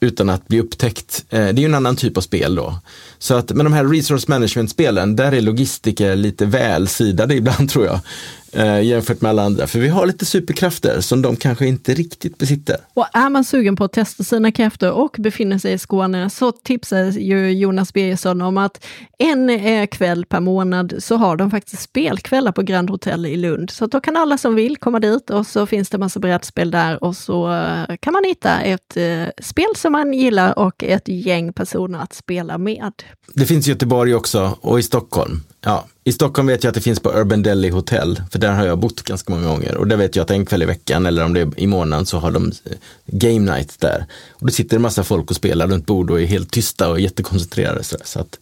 utan 0.00 0.30
att 0.30 0.48
bli 0.48 0.60
upptäckt. 0.60 1.24
Eh, 1.30 1.38
det 1.38 1.46
är 1.46 1.52
ju 1.52 1.64
en 1.64 1.74
annan 1.74 1.96
typ 1.96 2.16
av 2.16 2.20
spel 2.20 2.54
då. 2.54 2.78
Så 3.18 3.34
att 3.34 3.50
med 3.52 3.66
de 3.66 3.72
här 3.72 3.84
resource 3.84 4.24
management-spelen, 4.28 5.16
där 5.16 5.32
är 5.32 5.40
logistiker 5.40 6.16
lite 6.16 6.46
väl 6.46 6.88
sidade 6.88 7.34
ibland 7.34 7.70
tror 7.70 7.86
jag 7.86 8.00
eh, 8.52 8.82
Jämfört 8.82 9.20
med 9.20 9.28
alla 9.28 9.42
andra. 9.42 9.66
För 9.66 9.78
vi 9.78 9.88
har 9.88 10.06
lite 10.06 10.24
superkrafter 10.24 11.00
som 11.00 11.22
de 11.22 11.36
kanske 11.36 11.66
inte 11.66 11.94
riktigt 11.94 12.38
besitter. 12.38 12.76
Och 12.94 13.06
är 13.12 13.30
man 13.30 13.44
sugen 13.44 13.76
på 13.76 13.84
att 13.84 13.92
testa 13.92 14.24
sina 14.24 14.52
krafter 14.52 14.92
och 14.92 15.16
befinner 15.18 15.58
sig 15.58 15.72
i 15.72 15.78
Skåne 15.78 16.30
så 16.30 16.52
tipsar 16.52 17.04
ju 17.04 17.52
Jonas 17.52 17.92
Birgersson 17.92 18.42
om 18.42 18.58
att 18.58 18.86
en 19.18 19.50
eh, 19.50 19.86
kväll 19.86 20.24
per 20.24 20.40
månad 20.40 20.94
så 20.98 21.16
har 21.16 21.36
de 21.36 21.50
faktiskt 21.50 21.82
spelkvällar 21.82 22.52
på 22.52 22.62
Grand 22.62 22.90
Hotel 22.90 23.26
i 23.26 23.36
Lund. 23.36 23.70
Så 23.70 23.86
då 23.86 24.00
kan 24.00 24.16
alla 24.16 24.38
som 24.38 24.54
vill 24.54 24.76
komma 24.76 25.00
dit 25.00 25.30
och 25.30 25.46
så 25.46 25.66
finns 25.66 25.90
det 25.90 25.98
massa 25.98 26.20
brädspel 26.20 26.70
där 26.70 27.04
och 27.04 27.16
så 27.16 27.52
eh, 27.52 27.96
kan 28.00 28.12
man 28.12 28.24
hitta 28.24 28.60
ett 28.60 28.96
eh, 28.96 29.24
spel 29.42 29.76
som 29.76 29.92
man 29.92 30.12
gillar 30.14 30.58
och 30.58 30.84
ett 30.84 31.08
gäng 31.08 31.52
personer 31.52 31.98
att 31.98 32.12
spela 32.12 32.58
med. 32.58 32.92
Det 33.34 33.46
finns 33.46 33.68
i 33.68 33.70
Göteborg 33.70 34.14
också 34.14 34.58
och 34.60 34.78
i 34.78 34.82
Stockholm. 34.82 35.40
Ja, 35.60 35.86
I 36.04 36.12
Stockholm 36.12 36.46
vet 36.48 36.64
jag 36.64 36.68
att 36.68 36.74
det 36.74 36.80
finns 36.80 37.00
på 37.00 37.12
Urban 37.12 37.42
Deli 37.42 37.68
Hotel, 37.68 38.22
för 38.30 38.38
där 38.38 38.52
har 38.52 38.66
jag 38.66 38.78
bott 38.78 39.02
ganska 39.02 39.32
många 39.32 39.46
gånger. 39.48 39.76
Och 39.76 39.86
där 39.86 39.96
vet 39.96 40.16
jag 40.16 40.22
att 40.22 40.30
en 40.30 40.46
kväll 40.46 40.62
i 40.62 40.66
veckan 40.66 41.06
eller 41.06 41.24
om 41.24 41.34
det 41.34 41.40
är 41.40 41.60
i 41.60 41.66
månaden 41.66 42.06
så 42.06 42.18
har 42.18 42.30
de 42.30 42.46
eh, 42.64 42.72
game 43.06 43.52
night 43.52 43.80
där. 43.80 44.06
Och 44.30 44.46
då 44.46 44.52
sitter 44.52 44.76
en 44.76 44.82
massa 44.82 45.04
folk 45.04 45.30
och 45.30 45.36
spelar 45.36 45.66
runt 45.66 45.86
bord 45.86 46.10
och 46.10 46.20
är 46.20 46.26
helt 46.26 46.50
tysta 46.50 46.88
och 46.90 47.00
jättekoncentrerade. 47.00 47.82
Så, 47.84 47.96
så 48.04 48.20
att 48.20 48.38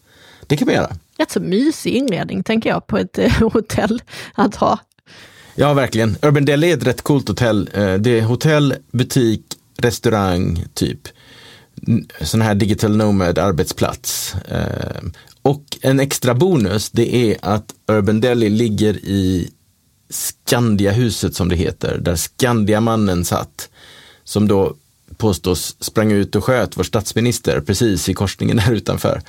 det 0.46 0.56
kan 0.56 0.66
man 0.66 0.74
göra. 0.74 0.96
Rätt 1.18 1.30
så 1.30 1.40
mysig 1.40 1.94
inredning 1.94 2.42
tänker 2.42 2.70
jag 2.70 2.86
på 2.86 2.98
ett 2.98 3.18
eh, 3.18 3.32
hotell 3.52 4.02
att 4.34 4.54
ha. 4.56 4.78
Ja, 5.54 5.74
verkligen. 5.74 6.16
Urban 6.22 6.44
Deli 6.44 6.72
är 6.72 6.76
ett 6.76 6.86
rätt 6.86 7.02
coolt 7.02 7.28
hotell. 7.28 7.70
Eh, 7.74 7.94
Det 7.94 8.18
är 8.18 8.22
hotell, 8.22 8.74
butik, 8.92 9.42
restaurang, 9.76 10.64
typ. 10.74 11.00
Sån 12.20 12.42
här 12.42 12.54
digital 12.54 12.96
nomad 12.96 13.38
arbetsplats. 13.38 14.34
Och 15.48 15.78
en 15.82 16.00
extra 16.00 16.34
bonus, 16.34 16.90
det 16.90 17.14
är 17.14 17.36
att 17.42 17.74
Urban 17.86 18.20
Deli 18.20 18.48
ligger 18.48 18.94
i 18.96 19.50
Skandiahuset 20.10 21.34
som 21.34 21.48
det 21.48 21.56
heter, 21.56 21.98
där 21.98 22.16
Skandiamannen 22.16 23.24
satt, 23.24 23.68
som 24.24 24.48
då 24.48 24.74
påstås 25.16 25.76
sprang 25.80 26.12
ut 26.12 26.36
och 26.36 26.44
sköt 26.44 26.76
vår 26.76 26.84
statsminister 26.84 27.60
precis 27.60 28.08
i 28.08 28.14
korsningen 28.14 28.56
där 28.56 28.72
utanför. 28.72 29.22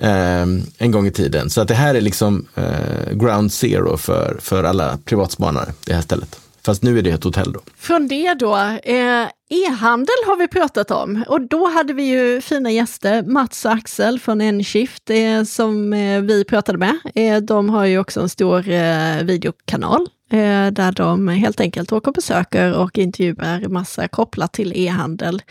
Eh, 0.00 0.46
en 0.78 0.90
gång 0.90 1.06
i 1.06 1.10
tiden. 1.10 1.50
Så 1.50 1.60
att 1.60 1.68
det 1.68 1.74
här 1.74 1.94
är 1.94 2.00
liksom 2.00 2.46
eh, 2.54 3.12
ground 3.12 3.52
zero 3.52 3.96
för, 3.96 4.38
för 4.40 4.64
alla 4.64 4.98
privatspanare, 5.04 5.72
det 5.84 5.94
här 5.94 6.02
stället. 6.02 6.40
Fast 6.62 6.82
nu 6.82 6.98
är 6.98 7.02
det 7.02 7.10
ett 7.10 7.24
hotell 7.24 7.52
då. 7.52 7.60
Från 7.76 8.08
det 8.08 8.34
då, 8.34 8.56
eh, 8.82 9.28
e-handel 9.48 10.16
har 10.26 10.36
vi 10.36 10.48
pratat 10.48 10.90
om 10.90 11.24
och 11.28 11.40
då 11.40 11.66
hade 11.66 11.92
vi 11.92 12.02
ju 12.02 12.40
fina 12.40 12.70
gäster, 12.70 13.22
Mats 13.22 13.64
och 13.64 13.72
Axel 13.72 14.20
från 14.20 14.40
Enshift 14.40 15.10
eh, 15.10 15.42
som 15.42 15.92
eh, 15.92 16.20
vi 16.20 16.44
pratade 16.44 16.78
med. 16.78 16.98
Eh, 17.14 17.36
de 17.36 17.70
har 17.70 17.84
ju 17.84 17.98
också 17.98 18.20
en 18.20 18.28
stor 18.28 18.68
eh, 18.68 19.22
videokanal 19.22 20.08
eh, 20.30 20.66
där 20.66 20.92
de 20.92 21.28
helt 21.28 21.60
enkelt 21.60 21.92
åker 21.92 22.08
och 22.08 22.14
besöker 22.14 22.72
och 22.72 22.98
intervjuar 22.98 23.68
massa 23.68 24.08
kopplat 24.08 24.52
till 24.52 24.72
e-handel. 24.76 25.42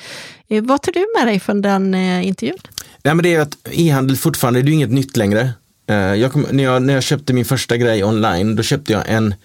Eh, 0.47 0.63
vad 0.63 0.81
tar 0.81 0.91
du 0.91 1.05
med 1.17 1.27
dig 1.27 1.39
från 1.39 1.61
den 1.61 1.93
eh, 1.93 2.27
intervjun? 2.27 2.57
Nej, 3.03 3.15
men 3.15 3.23
det 3.23 3.35
är 3.35 3.41
att 3.41 3.57
e-handel 3.71 4.17
fortfarande, 4.17 4.61
det 4.61 4.65
är 4.65 4.69
ju 4.69 4.75
inget 4.75 4.91
nytt 4.91 5.17
längre. 5.17 5.49
Eh, 5.87 5.95
jag 5.95 6.31
kom, 6.31 6.45
när, 6.51 6.63
jag, 6.63 6.81
när 6.81 6.93
jag 6.93 7.03
köpte 7.03 7.33
min 7.33 7.45
första 7.45 7.77
grej 7.77 8.03
online, 8.03 8.55
då 8.55 8.63
köpte 8.63 8.93
jag 8.93 9.03
en 9.07 9.35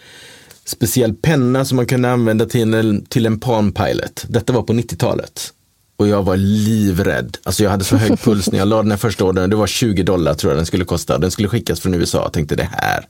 speciell 0.71 1.15
penna 1.15 1.65
som 1.65 1.77
man 1.77 1.87
kunde 1.87 2.11
använda 2.11 2.47
till 2.47 2.75
en, 2.75 3.05
till 3.05 3.27
en 3.27 3.41
Palm 3.41 3.73
Pilot. 3.73 4.25
Detta 4.29 4.53
var 4.53 4.63
på 4.63 4.73
90-talet. 4.73 5.53
Och 5.97 6.09
jag 6.09 6.23
var 6.23 6.37
livrädd. 6.37 7.37
Alltså 7.43 7.63
jag 7.63 7.71
hade 7.71 7.85
så 7.85 7.97
hög 7.97 8.21
puls 8.21 8.53
när 8.53 8.59
jag 8.59 8.69
la 8.69 8.83
den 8.83 8.91
här 8.91 8.99
första 8.99 9.25
ordern. 9.25 9.51
Det 9.51 9.57
var 9.57 9.67
20 9.67 10.03
dollar 10.03 10.35
tror 10.35 10.53
jag 10.53 10.59
den 10.59 10.67
skulle 10.67 10.85
kosta. 10.85 11.19
Den 11.19 11.31
skulle 11.31 11.49
skickas 11.49 11.81
från 11.81 11.95
USA. 11.95 12.23
Jag 12.23 12.33
tänkte 12.33 12.57
det 12.57 12.69
här, 12.73 13.07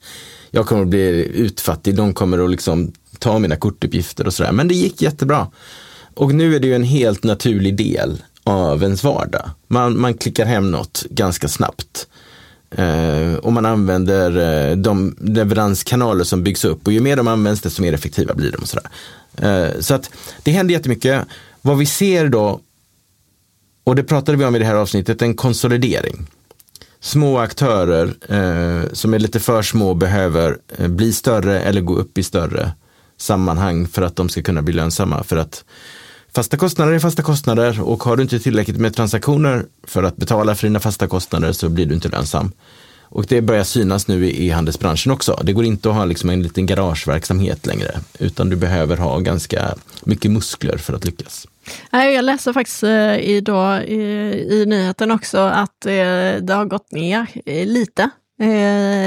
jag 0.51 0.67
kommer 0.67 0.83
att 0.83 0.89
bli 0.89 1.31
utfattig. 1.35 1.95
De 1.95 2.15
kommer 2.15 2.45
att 2.45 2.51
liksom 2.51 2.93
ta 3.19 3.39
mina 3.39 3.57
kortuppgifter 3.57 4.27
och 4.27 4.35
sådär. 4.35 4.53
Men 4.53 4.69
det 4.69 4.75
gick 4.75 5.03
jättebra. 5.03 5.47
Och 6.15 6.35
nu 6.35 6.57
är 6.57 6.61
det 6.61 6.67
ju 6.67 6.75
en 6.75 6.85
helt 6.85 7.25
naturlig 7.25 7.77
del 7.77 8.23
av 8.45 8.83
ens 8.83 9.05
vardag. 9.05 9.51
Man, 9.69 10.01
man 10.01 10.15
klickar 10.15 10.47
hem 10.47 10.71
något 10.71 11.05
ganska 11.11 11.49
snabbt. 11.49 12.07
Uh, 12.79 13.35
och 13.35 13.53
man 13.53 13.67
använder 13.67 14.37
uh, 14.39 14.77
de 14.77 15.17
leveranskanaler 15.21 16.25
som 16.25 16.43
byggs 16.43 16.65
upp 16.65 16.87
och 16.87 16.93
ju 16.93 17.01
mer 17.01 17.17
de 17.17 17.29
används 17.29 17.61
desto 17.61 17.83
mer 17.83 17.93
effektiva 17.93 18.35
blir 18.35 18.53
de. 18.53 18.57
Och 18.57 18.69
sådär. 18.69 18.89
Uh, 19.43 19.81
så 19.81 19.95
att 19.95 20.11
det 20.43 20.51
händer 20.51 20.75
jättemycket. 20.75 21.25
Vad 21.63 21.79
vi 21.79 21.87
ser 21.87 22.29
då, 22.29 22.61
och 23.85 23.97
det 23.97 24.05
pratade 24.05 24.39
vi 24.39 24.45
om 24.45 24.57
i 24.57 24.59
det 24.59 24.65
här 24.65 24.75
avsnittet, 24.75 25.23
en 25.23 25.35
konsolidering. 25.35 26.27
Små 27.01 27.39
aktörer 27.39 28.15
som 28.95 29.15
är 29.15 29.19
lite 29.19 29.41
för 29.41 29.63
små 29.63 29.95
behöver 29.95 30.59
bli 30.89 31.13
större 31.13 31.61
eller 31.61 31.81
gå 31.81 31.97
upp 31.97 32.19
i 32.19 32.23
större 32.23 32.73
sammanhang 33.17 33.89
för 33.89 34.03
att 34.03 34.17
de 34.17 34.29
ska 34.29 34.43
kunna 34.43 34.63
bli 34.63 34.75
lönsamma. 34.75 35.25
För 35.25 35.37
att 35.37 35.65
Fasta 36.35 36.57
kostnader 36.57 36.93
är 36.93 36.99
fasta 36.99 37.23
kostnader 37.23 37.81
och 37.81 38.03
har 38.03 38.17
du 38.17 38.23
inte 38.23 38.39
tillräckligt 38.39 38.77
med 38.77 38.95
transaktioner 38.95 39.65
för 39.83 40.03
att 40.03 40.17
betala 40.17 40.55
för 40.55 40.67
dina 40.67 40.81
fasta 40.81 41.07
kostnader 41.07 41.53
så 41.53 41.69
blir 41.69 41.87
du 41.87 41.95
inte 41.95 42.09
lönsam. 42.09 42.53
Och 43.13 43.27
det 43.29 43.41
börjar 43.41 43.65
synas 43.65 44.09
nu 44.09 44.27
i 44.27 44.49
e-handelsbranschen 44.49 45.13
också. 45.13 45.41
Det 45.43 45.53
går 45.53 45.65
inte 45.65 45.91
att 45.91 45.95
ha 45.95 46.05
liksom 46.05 46.31
en 46.31 46.43
liten 46.43 46.67
garageverksamhet 46.67 47.67
längre, 47.67 48.01
utan 48.19 48.51
du 48.51 48.57
behöver 48.57 48.97
ha 48.97 49.19
ganska 49.19 49.75
mycket 50.05 50.31
muskler 50.31 50.77
för 50.77 50.93
att 50.93 51.05
lyckas. 51.05 51.47
Jag 51.91 52.25
läser 52.25 52.53
faktiskt 52.53 52.83
eh, 52.83 53.17
idag 53.17 53.85
i, 53.85 54.03
i 54.51 54.65
nyheten 54.67 55.11
också 55.11 55.39
att 55.39 55.87
eh, 55.87 55.93
det 56.41 56.53
har 56.55 56.65
gått 56.65 56.93
ner 56.93 57.27
eh, 57.47 57.67
lite 57.67 58.11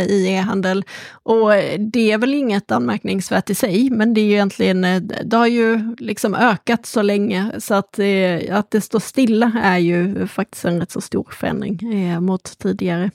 i 0.08 0.28
e-handel. 0.28 0.86
Och 1.26 1.56
eh, 1.56 1.80
det 1.80 2.12
är 2.12 2.18
väl 2.18 2.34
inget 2.34 2.72
anmärkningsvärt 2.72 3.50
i 3.50 3.56
sig, 3.56 3.90
men 3.90 4.14
det 4.14 4.22
är 4.22 4.26
ju 4.26 4.32
egentligen, 4.32 4.84
eh, 4.84 5.02
det 5.02 5.38
har 5.38 5.48
ju 5.48 5.96
liksom 5.98 6.36
ökat 6.36 6.86
så 6.86 7.02
länge 7.02 7.52
så 7.58 7.74
att, 7.74 8.00
eh, 8.00 8.58
att 8.58 8.72
det 8.72 8.82
står 8.82 9.00
stilla 9.00 9.52
är 9.64 9.78
ju 9.78 10.28
faktiskt 10.28 10.66
en 10.66 10.80
rätt 10.80 10.92
så 10.92 11.02
stor 11.02 11.28
förändring 11.32 11.80
mot 12.20 12.58
tidigare. 12.58 13.12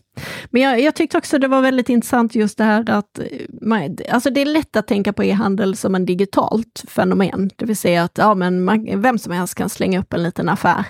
Men 0.51 0.63
jag, 0.63 0.81
jag 0.81 0.95
tyckte 0.95 1.19
också 1.19 1.39
det 1.39 1.49
var 1.49 1.61
väldigt 1.61 1.89
intressant 1.89 2.35
just 2.35 2.59
det 2.59 2.65
här 2.65 2.91
att 2.91 3.21
man, 3.63 3.97
alltså 4.11 4.31
det 4.31 4.41
är 4.41 4.47
lätt 4.47 4.77
att 4.77 4.87
tänka 4.87 5.13
på 5.13 5.25
e-handel 5.25 5.77
som 5.77 5.95
en 5.95 6.07
digitalt 6.07 6.85
fenomen, 6.89 7.51
det 7.57 7.65
vill 7.65 7.77
säga 7.77 8.05
att 8.05 8.19
ja, 8.19 8.35
men 8.35 8.65
man, 8.65 9.03
vem 9.03 9.19
som 9.19 9.33
helst 9.33 9.55
kan 9.55 9.69
slänga 9.69 10.01
upp 10.01 10.13
en 10.13 10.23
liten 10.23 10.49
affär. 10.49 10.85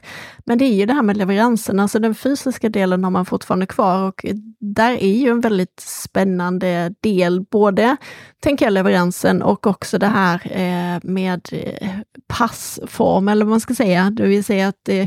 Men 0.45 0.59
det 0.59 0.65
är 0.65 0.75
ju 0.75 0.87
det 0.87 0.93
här 0.93 1.03
med 1.03 1.17
leveransen, 1.17 1.81
alltså 1.81 1.99
den 1.99 2.15
fysiska 2.15 2.69
delen 2.69 3.05
har 3.05 3.11
man 3.11 3.27
fortfarande 3.27 3.67
kvar 3.67 4.03
och 4.09 4.25
där 4.61 4.93
är 4.93 5.17
ju 5.17 5.29
en 5.29 5.41
väldigt 5.41 5.81
spännande 5.81 6.95
del, 7.01 7.08
både 7.51 7.97
tänker 8.41 8.67
jag 8.67 8.73
leveransen 8.73 9.43
och 9.43 9.67
också 9.67 9.99
det 9.99 10.07
här 10.07 10.41
eh, 10.45 11.01
med 11.03 11.49
eh, 11.53 11.91
passform, 12.29 13.29
eller 13.29 13.45
vad 13.45 13.51
man 13.51 13.61
ska 13.61 13.75
säga, 13.75 14.11
det 14.11 14.23
vill 14.23 14.45
säga 14.45 14.69
att 14.69 14.89
eh, 14.89 15.07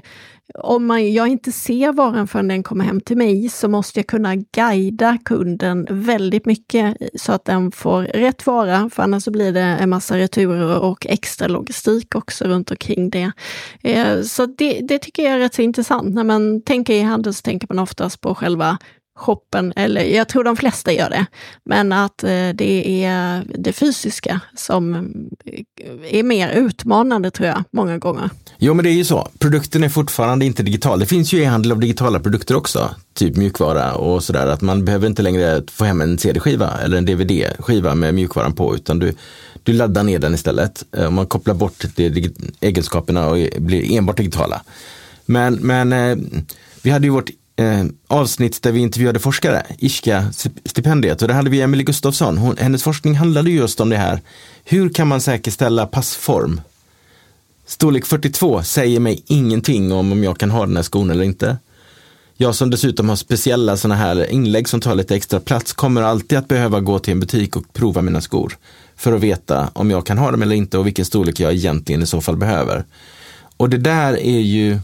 om 0.53 0.85
man, 0.85 1.13
jag 1.13 1.27
inte 1.27 1.51
ser 1.51 1.91
varan 1.91 2.27
förrän 2.27 2.47
den 2.47 2.63
kommer 2.63 2.85
hem 2.85 3.01
till 3.01 3.17
mig 3.17 3.49
så 3.49 3.67
måste 3.67 3.99
jag 3.99 4.07
kunna 4.07 4.35
guida 4.35 5.17
kunden 5.25 5.87
väldigt 5.89 6.45
mycket 6.45 6.97
så 7.15 7.31
att 7.31 7.45
den 7.45 7.71
får 7.71 8.03
rätt 8.03 8.45
vara, 8.45 8.89
för 8.89 9.03
annars 9.03 9.23
så 9.23 9.31
blir 9.31 9.51
det 9.51 9.61
en 9.61 9.89
massa 9.89 10.17
returer 10.17 10.79
och 10.79 11.05
extra 11.09 11.47
logistik 11.47 12.15
också 12.15 12.45
runt 12.45 12.71
omkring 12.71 13.09
det. 13.09 13.31
Eh, 13.83 14.21
så 14.21 14.45
det, 14.45 14.79
det 14.81 14.99
tycker 14.99 15.23
jag 15.23 15.33
är 15.33 15.39
rätt 15.39 15.53
så 15.53 15.61
intressant. 15.61 16.15
När 16.15 16.23
man 16.23 16.61
tänker 16.61 16.93
i 16.93 17.01
handel 17.01 17.33
så 17.33 17.41
tänker 17.41 17.67
man 17.69 17.79
oftast 17.79 18.21
på 18.21 18.35
själva 18.35 18.77
shoppen, 19.15 19.74
eller 19.76 20.04
jag 20.04 20.30
tror 20.30 20.43
de 20.43 20.56
flesta 20.56 20.93
gör 20.93 21.10
det, 21.10 21.26
men 21.65 21.91
att 21.91 22.24
eh, 22.24 22.50
det 22.54 23.04
är 23.04 23.43
det 23.58 23.74
fysiska 23.74 24.39
som 24.56 24.95
eh, 25.45 26.19
är 26.19 26.24
mer 26.24 26.50
utmanande 26.50 27.32
tror 27.32 27.47
jag, 27.47 27.63
många 27.71 27.97
gånger. 27.97 28.30
Jo 28.58 28.74
men 28.74 28.84
det 28.84 28.91
är 28.91 28.93
ju 28.93 29.06
så, 29.06 29.30
produkten 29.39 29.84
är 29.84 29.89
fortfarande 29.89 30.45
inte 30.45 30.63
digital. 30.63 31.00
Det 31.00 31.06
finns 31.06 31.34
ju 31.34 31.41
e-handel 31.41 31.71
av 31.71 31.80
digitala 31.80 32.19
produkter 32.19 32.56
också, 32.56 32.95
typ 33.13 33.36
mjukvara 33.36 33.93
och 33.95 34.24
sådär, 34.24 34.47
att 34.47 34.62
man 34.62 34.86
behöver 34.86 35.08
inte 35.08 35.21
längre 35.21 35.63
få 35.71 35.86
hem 35.86 36.02
en 36.02 36.17
CD-skiva 36.17 36.80
eller 36.84 36.97
en 36.97 37.06
DVD-skiva 37.06 37.95
med 37.95 38.13
mjukvaran 38.13 38.54
på, 38.54 38.76
utan 38.76 39.00
du, 39.00 39.13
du 39.63 39.74
laddar 39.74 40.04
ner 40.04 40.19
den 40.19 40.34
istället. 40.34 40.84
Eh, 40.97 41.10
man 41.10 41.26
kopplar 41.26 41.54
bort 41.54 41.86
egenskaperna 42.60 43.28
och 43.28 43.38
blir 43.58 43.97
enbart 43.97 44.17
digitala. 44.17 44.62
Men, 45.26 45.54
men 45.54 45.93
eh, 45.93 46.17
vi 46.84 46.89
hade 46.89 47.08
ju 47.08 47.12
vårt 47.12 47.30
eh, 47.62 47.86
avsnitt 48.08 48.62
där 48.62 48.71
vi 48.71 48.80
intervjuade 48.80 49.19
forskare, 49.19 49.65
ISKA-stipendiet, 49.78 51.21
och 51.21 51.28
där 51.28 51.36
hade 51.36 51.50
vi 51.50 51.62
Emelie 51.62 51.84
Gustafsson. 51.84 52.38
Hon, 52.38 52.58
hennes 52.58 52.84
forskning 52.84 53.15
handlade 53.15 53.52
just 53.52 53.80
om 53.80 53.89
det 53.89 53.97
här. 53.97 54.21
Hur 54.63 54.89
kan 54.89 55.08
man 55.08 55.21
säkerställa 55.21 55.86
passform? 55.86 56.62
Storlek 57.65 58.06
42 58.06 58.63
säger 58.63 59.00
mig 59.00 59.24
ingenting 59.28 59.91
om 59.91 60.12
om 60.12 60.24
jag 60.24 60.38
kan 60.38 60.52
ha 60.52 60.65
den 60.65 60.76
här 60.76 60.84
skon 60.84 61.10
eller 61.10 61.24
inte. 61.24 61.58
Jag 62.38 62.56
som 62.56 62.69
dessutom 62.69 63.10
har 63.10 63.15
speciella 63.15 63.78
sådana 63.78 63.95
här 63.95 64.32
inlägg 64.32 64.69
som 64.69 64.82
tar 64.82 64.95
lite 64.95 65.15
extra 65.15 65.39
plats 65.39 65.74
kommer 65.74 66.02
alltid 66.02 66.38
att 66.38 66.47
behöva 66.47 66.80
gå 66.80 67.00
till 67.00 67.12
en 67.12 67.19
butik 67.19 67.56
och 67.56 67.74
prova 67.74 68.02
mina 68.02 68.21
skor 68.21 68.58
för 68.95 69.13
att 69.13 69.21
veta 69.21 69.69
om 69.74 69.91
jag 69.91 70.06
kan 70.06 70.17
ha 70.17 70.32
dem 70.32 70.41
eller 70.41 70.56
inte 70.56 70.78
och 70.78 70.88
vilken 70.88 71.06
storlek 71.06 71.39
jag 71.39 71.54
egentligen 71.54 72.02
i 72.02 72.06
så 72.06 72.21
fall 72.21 72.38
behöver. 72.38 72.86
Och 73.58 73.69
det 73.69 73.78
där 73.78 74.13
är 74.13 74.39
ju 74.39 74.80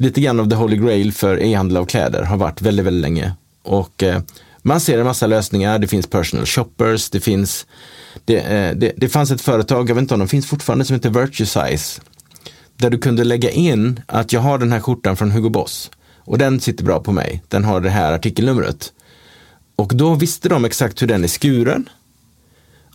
lite 0.00 0.20
grann 0.20 0.40
av 0.40 0.50
the 0.50 0.56
holy 0.56 0.76
grail 0.76 1.12
för 1.12 1.42
e-handel 1.42 1.76
av 1.76 1.84
kläder, 1.84 2.22
har 2.22 2.36
varit 2.36 2.62
väldigt, 2.62 2.86
väldigt 2.86 3.02
länge. 3.02 3.32
Och 3.62 4.02
eh, 4.02 4.22
man 4.62 4.80
ser 4.80 4.98
en 4.98 5.04
massa 5.04 5.26
lösningar, 5.26 5.78
det 5.78 5.88
finns 5.88 6.06
personal 6.06 6.46
shoppers, 6.46 7.10
det 7.10 7.20
finns 7.20 7.66
det, 8.24 8.36
eh, 8.36 8.76
det, 8.76 8.92
det 8.96 9.08
fanns 9.08 9.30
ett 9.30 9.40
företag, 9.40 9.90
jag 9.90 9.94
vet 9.94 10.02
inte 10.02 10.14
om 10.14 10.20
de 10.20 10.28
finns 10.28 10.46
fortfarande, 10.46 10.84
som 10.84 10.94
heter 10.94 11.10
Virtue 11.10 11.46
Size. 11.46 12.00
Där 12.76 12.90
du 12.90 12.98
kunde 12.98 13.24
lägga 13.24 13.50
in 13.50 14.00
att 14.06 14.32
jag 14.32 14.40
har 14.40 14.58
den 14.58 14.72
här 14.72 14.80
skjortan 14.80 15.16
från 15.16 15.30
Hugo 15.30 15.48
Boss 15.48 15.90
och 16.18 16.38
den 16.38 16.60
sitter 16.60 16.84
bra 16.84 17.00
på 17.00 17.12
mig. 17.12 17.42
Den 17.48 17.64
har 17.64 17.80
det 17.80 17.90
här 17.90 18.12
artikelnumret. 18.12 18.92
Och 19.76 19.92
då 19.94 20.14
visste 20.14 20.48
de 20.48 20.64
exakt 20.64 21.02
hur 21.02 21.06
den 21.06 21.24
är 21.24 21.28
skuren. 21.28 21.88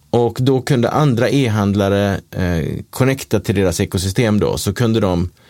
Och 0.10 0.38
då 0.42 0.62
kunde 0.62 0.90
andra 0.90 1.30
e-handlare 1.30 2.20
eh, 2.32 2.84
connecta 2.90 3.40
till 3.40 3.56
deras 3.56 3.80
ekosystem 3.80 4.40
då, 4.40 4.58
så 4.58 4.74
kunde 4.74 5.00
de 5.00 5.30
Eh, 5.30 5.45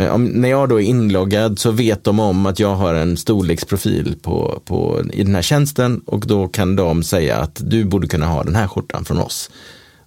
Eh, 0.00 0.14
om, 0.14 0.24
när 0.24 0.48
jag 0.48 0.68
då 0.68 0.80
är 0.80 0.84
inloggad 0.84 1.58
så 1.58 1.70
vet 1.70 2.04
de 2.04 2.20
om 2.20 2.46
att 2.46 2.58
jag 2.58 2.74
har 2.74 2.94
en 2.94 3.16
storleksprofil 3.16 4.16
på, 4.22 4.62
på, 4.64 5.02
i 5.12 5.22
den 5.22 5.34
här 5.34 5.42
tjänsten 5.42 6.00
och 6.06 6.26
då 6.26 6.48
kan 6.48 6.76
de 6.76 7.02
säga 7.02 7.36
att 7.36 7.60
du 7.64 7.84
borde 7.84 8.06
kunna 8.06 8.26
ha 8.26 8.42
den 8.42 8.56
här 8.56 8.68
skjortan 8.68 9.04
från 9.04 9.18
oss. 9.18 9.50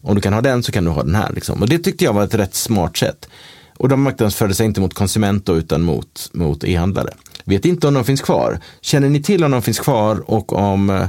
Om 0.02 0.16
du 0.16 0.22
kan 0.22 0.34
ha 0.34 0.42
den 0.42 0.64
så 0.64 0.72
kan 0.72 0.86
du 0.86 0.92
ha 0.92 1.04
den 1.04 1.16
här. 1.16 1.32
Liksom. 1.34 1.62
Och 1.62 1.70
det 1.70 1.78
tyckte 1.78 2.04
jag 2.04 2.14
var 2.14 2.24
ett 2.24 2.34
rätt 2.36 2.56
smart 2.56 2.98
sätt. 2.98 3.30
Och 3.78 3.90
de 3.90 4.02
marknadsförde 4.02 4.54
sig 4.54 4.66
inte 4.66 4.82
mot 4.82 4.94
konsument 4.94 5.46
då, 5.46 5.56
utan 5.56 5.82
mot, 5.82 6.30
mot 6.34 6.64
e-handlare. 6.64 7.14
Vet 7.44 7.66
inte 7.66 7.88
om 7.88 7.94
de 7.94 8.04
finns 8.04 8.22
kvar. 8.22 8.60
Känner 8.82 9.10
ni 9.10 9.24
till 9.24 9.44
om 9.44 9.52
de 9.52 9.62
finns 9.62 9.80
kvar 9.80 10.32
och 10.32 10.54
om 10.54 10.90
eh, 10.90 11.08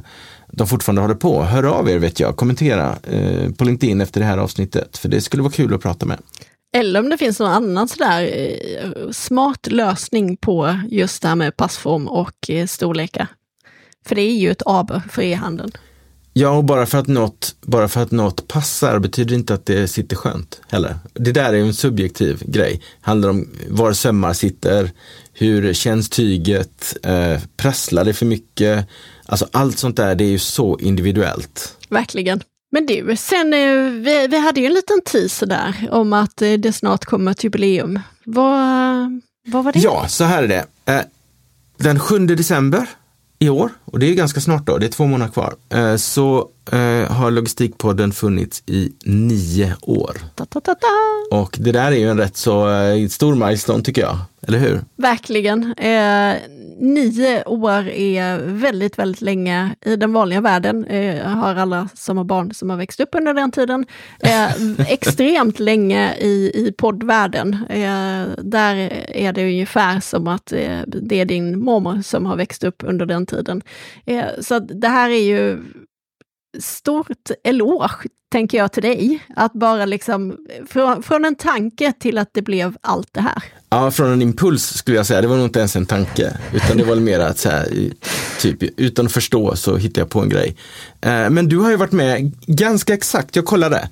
de 0.52 0.66
fortfarande 0.66 1.02
håller 1.02 1.14
på? 1.14 1.42
Hör 1.42 1.62
av 1.62 1.88
er 1.88 1.98
vet 1.98 2.20
jag, 2.20 2.36
kommentera 2.36 2.96
eh, 3.02 3.50
på 3.50 3.64
LinkedIn 3.64 4.00
efter 4.00 4.20
det 4.20 4.26
här 4.26 4.38
avsnittet. 4.38 4.98
För 4.98 5.08
det 5.08 5.20
skulle 5.20 5.42
vara 5.42 5.52
kul 5.52 5.74
att 5.74 5.82
prata 5.82 6.06
med. 6.06 6.18
Eller 6.74 7.00
om 7.00 7.08
det 7.08 7.18
finns 7.18 7.40
någon 7.40 7.50
annan 7.50 7.88
sådär 7.88 8.22
eh, 8.22 9.10
smart 9.10 9.66
lösning 9.66 10.36
på 10.36 10.78
just 10.90 11.22
det 11.22 11.28
här 11.28 11.34
med 11.34 11.56
passform 11.56 12.08
och 12.08 12.50
eh, 12.50 12.66
storlekar. 12.66 13.26
För 14.06 14.14
det 14.14 14.22
är 14.22 14.36
ju 14.36 14.50
ett 14.50 14.62
aber 14.66 15.02
för 15.10 15.22
e-handeln. 15.22 15.72
Ja, 16.32 16.50
och 16.50 16.64
bara 16.64 16.86
för, 16.86 16.98
att 16.98 17.06
något, 17.06 17.56
bara 17.60 17.88
för 17.88 18.02
att 18.02 18.10
något 18.10 18.48
passar 18.48 18.98
betyder 18.98 19.34
inte 19.34 19.54
att 19.54 19.66
det 19.66 19.88
sitter 19.88 20.16
skönt 20.16 20.60
heller. 20.70 20.98
Det 21.12 21.32
där 21.32 21.52
är 21.52 21.60
en 21.60 21.74
subjektiv 21.74 22.42
grej. 22.46 22.82
handlar 23.00 23.28
om 23.28 23.48
var 23.68 23.92
sömmar 23.92 24.32
sitter, 24.32 24.90
hur 25.32 25.72
känns 25.72 26.08
tyget, 26.08 26.96
eh, 27.02 27.40
prasslar 27.56 28.04
det 28.04 28.14
för 28.14 28.26
mycket? 28.26 28.88
Alltså 29.24 29.48
allt 29.52 29.78
sånt 29.78 29.96
där, 29.96 30.14
det 30.14 30.24
är 30.24 30.30
ju 30.30 30.38
så 30.38 30.78
individuellt. 30.78 31.76
Verkligen. 31.88 32.40
Men 32.74 32.86
du, 32.86 33.16
sen, 33.16 33.52
eh, 33.52 33.90
vi, 33.90 34.26
vi 34.30 34.38
hade 34.38 34.60
ju 34.60 34.66
en 34.66 34.74
liten 34.74 35.00
teaser 35.04 35.46
där 35.46 35.88
om 35.90 36.12
att 36.12 36.42
eh, 36.42 36.52
det 36.52 36.72
snart 36.72 37.04
kommer 37.04 37.30
ett 37.30 37.44
jubileum. 37.44 38.00
Vad, 38.24 39.20
vad 39.46 39.64
var 39.64 39.72
det? 39.72 39.78
Ja, 39.78 40.08
så 40.08 40.24
här 40.24 40.42
är 40.42 40.48
det. 40.48 40.92
Eh, 40.92 41.00
den 41.76 42.00
7 42.00 42.18
december 42.18 42.86
i 43.38 43.48
år, 43.48 43.70
och 43.84 43.98
det 43.98 44.06
är 44.06 44.14
ganska 44.14 44.40
snart 44.40 44.66
då, 44.66 44.78
det 44.78 44.86
är 44.86 44.90
två 44.90 45.06
månader 45.06 45.32
kvar, 45.32 45.56
så 45.96 46.50
har 47.08 47.30
Logistikpodden 47.30 48.12
funnits 48.12 48.62
i 48.66 48.92
nio 49.04 49.76
år. 49.80 50.16
Ta, 50.34 50.44
ta, 50.44 50.60
ta, 50.60 50.74
och 51.30 51.56
det 51.60 51.72
där 51.72 51.92
är 51.92 51.96
ju 51.96 52.10
en 52.10 52.18
rätt 52.18 52.36
så 52.36 52.66
stor 53.10 53.34
milestone 53.34 53.82
tycker 53.82 54.02
jag, 54.02 54.18
eller 54.46 54.58
hur? 54.58 54.80
Verkligen. 54.96 55.74
Eh, 55.74 56.34
nio 56.78 57.44
år 57.44 57.88
är 57.88 58.38
väldigt, 58.38 58.98
väldigt 58.98 59.22
länge 59.22 59.74
i 59.84 59.96
den 59.96 60.12
vanliga 60.12 60.40
världen. 60.40 60.84
Eh, 60.84 61.26
har 61.26 61.54
alla 61.54 61.88
som 61.94 62.16
har 62.16 62.24
barn 62.24 62.54
som 62.54 62.70
har 62.70 62.76
växt 62.76 63.00
upp 63.00 63.08
under 63.12 63.34
den 63.34 63.50
tiden. 63.50 63.86
Eh, 64.20 64.80
extremt 64.92 65.58
länge 65.58 66.14
i, 66.14 66.52
i 66.54 66.72
poddvärlden. 66.78 67.54
Eh, 67.68 68.28
där 68.38 68.76
är 69.08 69.32
det 69.32 69.44
ungefär 69.44 70.00
som 70.00 70.28
att 70.28 70.52
eh, 70.52 70.80
det 70.86 71.20
är 71.20 71.24
din 71.24 71.58
mormor 71.58 72.02
som 72.02 72.26
har 72.26 72.36
växt 72.36 72.64
upp 72.64 72.82
under 72.86 73.06
den 73.06 73.26
tiden. 73.26 73.62
Eh, 74.06 74.24
så 74.40 74.58
det 74.58 74.88
här 74.88 75.10
är 75.10 75.22
ju 75.22 75.58
stort 76.58 77.30
eloge, 77.44 78.08
tänker 78.32 78.58
jag 78.58 78.72
till 78.72 78.82
dig. 78.82 79.24
Att 79.36 79.52
bara 79.52 79.84
liksom, 79.84 80.36
från, 80.68 81.02
från 81.02 81.24
en 81.24 81.34
tanke 81.34 81.92
till 82.00 82.18
att 82.18 82.28
det 82.32 82.42
blev 82.42 82.76
allt 82.80 83.08
det 83.12 83.20
här. 83.20 83.42
Ja, 83.70 83.90
från 83.90 84.12
en 84.12 84.22
impuls 84.22 84.64
skulle 84.64 84.96
jag 84.96 85.06
säga. 85.06 85.20
Det 85.20 85.28
var 85.28 85.36
nog 85.36 85.46
inte 85.46 85.58
ens 85.58 85.76
en 85.76 85.86
tanke. 85.86 86.36
Utan 86.52 86.76
det 86.76 86.84
var 86.84 86.96
mer 86.96 87.20
att 87.20 87.38
så 87.38 87.48
här, 87.48 87.68
typ, 88.40 88.62
utan 88.80 89.06
att 89.06 89.12
förstå 89.12 89.56
så 89.56 89.76
hittade 89.76 90.00
jag 90.00 90.10
på 90.10 90.20
en 90.20 90.28
grej. 90.28 90.56
Eh, 91.00 91.30
men 91.30 91.48
du 91.48 91.58
har 91.58 91.70
ju 91.70 91.76
varit 91.76 91.92
med 91.92 92.32
ganska 92.46 92.94
exakt, 92.94 93.36
jag 93.36 93.44
kollade. 93.44 93.88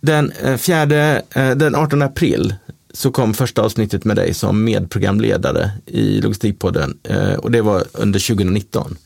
Den, 0.00 0.32
eh, 0.42 0.56
fjärde, 0.56 1.22
eh, 1.30 1.50
den 1.50 1.74
18 1.74 2.02
april 2.02 2.54
så 2.92 3.10
kom 3.10 3.34
första 3.34 3.62
avsnittet 3.62 4.04
med 4.04 4.16
dig 4.16 4.34
som 4.34 4.64
medprogramledare 4.64 5.70
i 5.86 6.20
Logistikpodden 6.20 6.98
och 7.38 7.50
det 7.50 7.62
var 7.62 7.84
under 7.92 8.20
2019. 8.20 8.96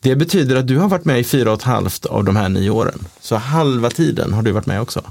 Det 0.00 0.16
betyder 0.16 0.56
att 0.56 0.66
du 0.66 0.78
har 0.78 0.88
varit 0.88 1.04
med 1.04 1.20
i 1.20 1.24
fyra 1.24 1.52
och 1.52 1.58
ett 1.58 1.62
halvt 1.62 2.06
av 2.06 2.24
de 2.24 2.36
här 2.36 2.48
nio 2.48 2.70
åren. 2.70 2.98
Så 3.20 3.36
halva 3.36 3.90
tiden 3.90 4.32
har 4.32 4.42
du 4.42 4.52
varit 4.52 4.66
med 4.66 4.80
också. 4.80 5.02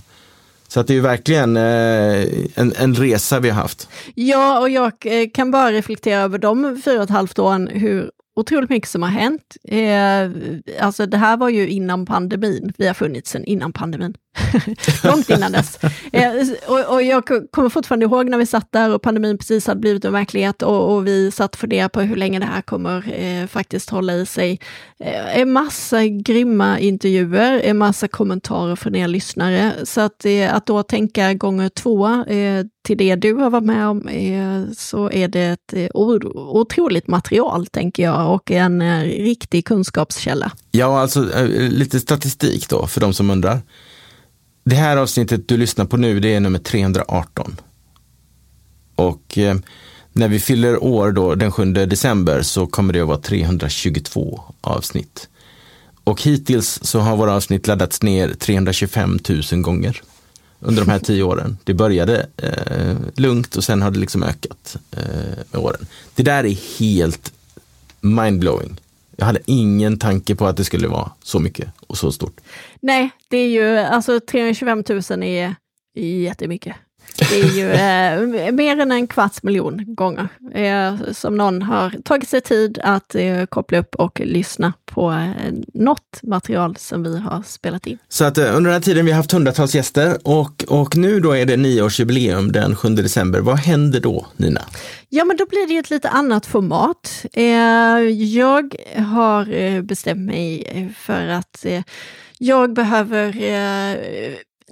Så 0.68 0.80
att 0.80 0.88
det 0.88 0.98
är 0.98 1.02
verkligen 1.02 1.58
eh, 1.58 2.28
en, 2.56 2.74
en 2.78 2.96
resa 2.96 3.40
vi 3.40 3.50
har 3.50 3.62
haft. 3.62 3.90
Ja, 4.16 4.60
och 4.60 4.70
jag 4.70 4.94
eh, 5.02 5.30
kan 5.34 5.52
bara 5.52 5.72
reflektera 5.72 6.22
över 6.22 6.38
de 6.38 6.82
fyra 6.86 6.98
och 6.98 7.04
ett 7.04 7.10
halvt 7.10 7.40
åren, 7.40 7.68
hur 7.68 8.12
otroligt 8.36 8.70
mycket 8.70 8.90
som 8.90 9.04
har 9.04 9.10
hänt. 9.10 9.58
Eh, 9.64 10.86
alltså 10.86 11.06
det 11.06 11.18
här 11.18 11.38
var 11.38 11.50
ju 11.50 11.68
innan 11.68 12.06
pandemin, 12.06 12.74
vi 12.78 12.88
har 12.88 12.94
funnits 12.94 13.32
sedan 13.32 13.46
innan 13.46 13.74
pandemin. 13.74 14.14
Långt 15.04 15.30
innan 15.30 15.52
dess. 15.52 15.80
Eh, 16.14 16.34
och, 16.68 16.94
och, 16.94 17.04
jag 17.04 17.24
kommer 17.52 17.70
fortfarande 17.70 18.06
ihåg 18.06 18.30
när 18.30 18.38
vi 18.38 18.46
satt 18.46 18.72
där 18.72 18.94
och 18.94 19.02
pandemin 19.02 19.38
precis 19.38 19.68
hade 19.68 19.80
blivit 19.80 20.06
en 20.06 20.14
verklighet 20.14 20.62
och, 20.62 20.96
och 20.96 21.08
vi 21.08 21.32
satt 21.32 21.54
och 21.54 21.60
funderade 21.60 21.90
på 21.90 22.02
hur 22.02 22.16
länge 22.16 22.40
det 22.40 22.46
här 22.46 22.62
kommer 22.62 23.14
eh, 23.14 23.48
faktiskt 23.48 23.90
hålla 23.90 24.14
i 24.14 24.26
sig. 24.26 24.60
Eh, 25.00 25.40
en 25.40 25.52
massa 25.52 26.06
grymma 26.06 26.80
intervjuer, 26.80 27.60
en 27.60 27.78
massa 27.78 28.08
kommentarer 28.08 28.76
från 28.76 28.96
er 28.96 29.08
lyssnare. 29.08 29.74
Så 29.84 30.02
att, 30.02 30.26
eh, 30.26 30.56
att 30.56 30.66
då 30.66 30.84
tänka 30.84 31.34
gånger 31.34 31.70
två 31.70 32.08
eh, 32.08 32.66
till 32.84 32.98
det 32.98 33.16
du 33.16 33.34
har 33.34 33.50
varit 33.50 33.64
med 33.64 33.88
om, 33.88 34.08
eh, 34.08 34.74
så 34.78 35.12
är 35.12 35.28
det 35.28 35.42
ett 35.42 35.92
otroligt 35.94 37.08
material, 37.08 37.68
tänker 37.68 38.04
jag, 38.04 38.34
och 38.34 38.52
en 38.52 39.04
riktig 39.04 39.66
kunskapskälla. 39.66 40.52
Ja, 40.72 41.00
alltså 41.00 41.30
lite 41.70 42.00
statistik 42.00 42.70
då, 42.70 42.88
för 42.88 43.02
de 43.02 43.14
som 43.14 43.30
undrar. 43.30 43.62
Det 44.70 44.76
här 44.76 44.98
avsnittet 44.98 45.48
du 45.48 45.58
lyssnar 45.58 45.86
på 45.86 45.98
nu, 45.98 46.20
det 46.20 46.34
är 46.34 46.40
nummer 46.40 46.60
318. 46.60 47.56
Och 48.96 49.38
eh, 49.38 49.56
när 50.14 50.28
vi 50.28 50.40
fyller 50.40 50.84
år 50.84 51.12
då, 51.12 51.36
den 51.36 51.52
7 51.52 51.66
december, 51.74 52.42
så 52.42 52.68
kommer 52.68 52.94
det 52.94 53.02
att 53.02 53.08
vara 53.08 53.18
322 53.18 54.42
avsnitt. 54.62 55.30
Och 56.04 56.22
hittills 56.22 56.80
så 56.84 57.00
har 57.00 57.18
våra 57.18 57.34
avsnitt 57.34 57.68
laddats 57.68 58.02
ner 58.02 58.34
325 58.34 59.20
000 59.52 59.62
gånger 59.62 60.02
under 60.60 60.86
de 60.86 60.92
här 60.92 61.00
tio 61.00 61.24
åren. 61.24 61.58
Det 61.64 61.74
började 61.74 62.28
eh, 62.38 62.96
lugnt 63.16 63.56
och 63.56 63.64
sen 63.64 63.82
har 63.82 63.92
det 63.92 64.00
liksom 64.00 64.24
ökat 64.24 64.76
eh, 64.92 65.00
med 65.52 65.62
åren. 65.62 65.86
Det 66.16 66.24
där 66.24 66.44
är 66.46 66.80
helt 66.80 67.34
mindblowing. 68.02 68.80
Jag 69.18 69.26
hade 69.26 69.40
ingen 69.46 70.00
tanke 70.00 70.36
på 70.36 70.46
att 70.46 70.58
det 70.58 70.64
skulle 70.64 70.88
vara 70.88 71.12
så 71.24 71.40
mycket 71.40 71.70
och 71.88 71.98
så 71.98 72.12
stort. 72.12 72.42
Nej, 72.80 73.10
det 73.28 73.38
är 73.38 73.48
ju 73.48 73.78
alltså 73.78 74.20
325 74.20 74.84
000 75.10 75.24
är 75.24 75.56
jättemycket. 75.96 76.76
Det 77.18 77.40
är 77.42 77.52
ju 77.52 77.72
eh, 77.72 78.52
mer 78.52 78.80
än 78.80 78.92
en 78.92 79.08
kvarts 79.08 79.44
miljon 79.44 79.96
gånger 79.96 80.28
eh, 80.54 81.12
som 81.12 81.38
någon 81.38 81.62
har 81.62 81.90
tagit 82.04 82.30
sig 82.30 82.42
tid 82.42 82.80
att 82.84 83.16
eh, 83.16 83.46
koppla 83.46 83.78
upp 83.78 83.96
och 83.96 84.20
lyssna 84.20 84.74
på 84.86 85.12
eh, 85.12 85.54
något 85.74 86.20
material 86.24 86.76
som 86.80 87.04
vi 87.04 87.20
har 87.20 87.44
spelat 87.46 87.88
in. 87.88 87.98
Så 88.10 88.26
att 88.26 88.38
eh, 88.38 88.44
under 88.44 88.62
den 88.62 88.74
här 88.74 88.80
tiden 88.80 89.06
vi 89.06 89.12
har 89.12 89.18
haft 89.18 89.32
hundratals 89.32 89.76
gäster 89.76 90.18
och, 90.24 90.64
och 90.68 90.98
nu 90.98 91.20
då 91.20 91.32
är 91.32 91.46
det 91.46 91.58
nioårsjubileum 91.58 92.52
den 92.52 92.76
7 92.76 92.90
december. 92.90 93.40
Vad 93.40 93.58
händer 93.58 94.00
då 94.00 94.26
Nina? 94.38 94.62
Ja, 95.10 95.26
men 95.26 95.38
då 95.38 95.46
blir 95.46 95.68
det 95.68 95.78
ett 95.78 95.90
lite 95.90 96.10
annat 96.10 96.46
format. 96.46 97.26
Eh, 97.34 97.44
jag 98.10 98.76
har 98.98 99.82
bestämt 99.82 100.26
mig 100.26 100.94
för 101.00 101.28
att 101.28 101.66
jag 102.38 102.74
behöver 102.74 103.36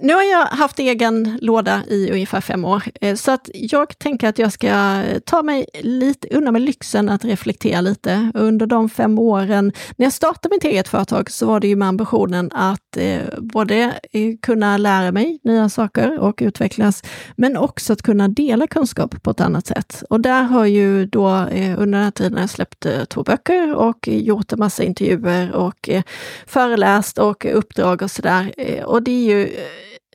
nu 0.00 0.14
har 0.14 0.22
jag 0.22 0.46
haft 0.46 0.78
egen 0.78 1.38
låda 1.42 1.82
i 1.88 2.10
ungefär 2.10 2.40
fem 2.40 2.64
år, 2.64 2.82
eh, 3.00 3.14
så 3.14 3.30
att 3.30 3.50
jag 3.54 3.98
tänker 3.98 4.28
att 4.28 4.38
jag 4.38 4.52
ska 4.52 5.02
ta 5.24 5.42
mig 5.42 5.66
lite, 5.80 6.28
undan 6.30 6.52
med 6.52 6.62
lyxen 6.62 7.08
att 7.08 7.24
reflektera 7.24 7.80
lite. 7.80 8.30
Under 8.34 8.66
de 8.66 8.88
fem 8.88 9.18
åren, 9.18 9.72
när 9.96 10.06
jag 10.06 10.12
startade 10.12 10.54
mitt 10.54 10.64
eget 10.64 10.88
företag, 10.88 11.30
så 11.30 11.46
var 11.46 11.60
det 11.60 11.68
ju 11.68 11.76
med 11.76 11.88
ambitionen 11.88 12.52
att 12.52 12.96
eh, 12.96 13.20
både 13.38 14.00
eh, 14.12 14.34
kunna 14.42 14.76
lära 14.76 15.12
mig 15.12 15.40
nya 15.44 15.68
saker 15.68 16.18
och 16.18 16.38
utvecklas, 16.42 17.02
men 17.36 17.56
också 17.56 17.92
att 17.92 18.02
kunna 18.02 18.28
dela 18.28 18.66
kunskap 18.66 19.22
på 19.22 19.30
ett 19.30 19.40
annat 19.40 19.66
sätt. 19.66 20.02
Och 20.10 20.20
där 20.20 20.42
har 20.42 20.66
ju 20.66 21.06
då 21.06 21.28
eh, 21.28 21.80
under 21.80 21.98
den 21.98 22.04
här 22.04 22.10
tiden 22.10 22.38
jag 22.40 22.50
släppt 22.50 22.86
eh, 22.86 23.04
två 23.04 23.22
böcker 23.22 23.74
och 23.74 24.08
eh, 24.08 24.18
gjort 24.18 24.52
en 24.52 24.58
massa 24.58 24.82
intervjuer 24.82 25.52
och 25.52 25.88
eh, 25.88 26.02
föreläst 26.46 27.18
och 27.18 27.46
uppdrag 27.52 28.02
och 28.02 28.10
sådär. 28.10 28.52
och 28.84 29.02
det 29.02 29.10
är 29.10 29.38
ju 29.38 29.50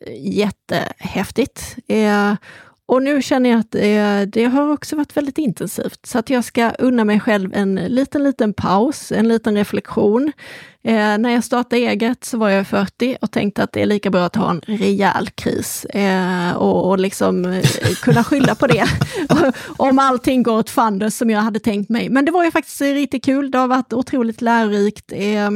jättehäftigt. 0.07 1.75
Eh, 1.87 2.33
och 2.89 3.03
nu 3.03 3.21
känner 3.21 3.49
jag 3.49 3.59
att 3.59 3.75
eh, 3.75 4.21
det 4.27 4.45
har 4.45 4.71
också 4.71 4.95
varit 4.95 5.17
väldigt 5.17 5.37
intensivt, 5.37 6.05
så 6.05 6.19
att 6.19 6.29
jag 6.29 6.43
ska 6.43 6.69
unna 6.69 7.05
mig 7.05 7.19
själv 7.19 7.53
en 7.53 7.75
liten, 7.75 8.23
liten 8.23 8.53
paus, 8.53 9.11
en 9.11 9.27
liten 9.27 9.55
reflektion. 9.55 10.31
Eh, 10.83 11.17
när 11.17 11.29
jag 11.29 11.43
startade 11.43 11.81
eget 11.81 12.23
så 12.23 12.37
var 12.37 12.49
jag 12.49 12.67
40 12.67 13.17
och 13.21 13.31
tänkte 13.31 13.63
att 13.63 13.71
det 13.71 13.81
är 13.81 13.85
lika 13.85 14.09
bra 14.09 14.25
att 14.25 14.35
ha 14.35 14.49
en 14.49 14.61
rejäl 14.65 15.29
kris 15.29 15.85
eh, 15.85 16.51
och, 16.51 16.89
och 16.89 16.99
liksom 16.99 17.45
eh, 17.45 17.63
kunna 18.01 18.23
skylla 18.23 18.55
på 18.55 18.67
det. 18.67 18.85
Om 19.77 19.99
allting 19.99 20.43
går 20.43 20.57
åt 20.57 20.69
fanders 20.69 21.13
som 21.13 21.29
jag 21.29 21.39
hade 21.39 21.59
tänkt 21.59 21.89
mig. 21.89 22.09
Men 22.09 22.25
det 22.25 22.31
var 22.31 22.45
ju 22.45 22.51
faktiskt 22.51 22.81
riktigt 22.81 23.25
kul. 23.25 23.51
Det 23.51 23.57
har 23.57 23.67
varit 23.67 23.93
otroligt 23.93 24.41
lärorikt. 24.41 25.11
Eh, 25.11 25.49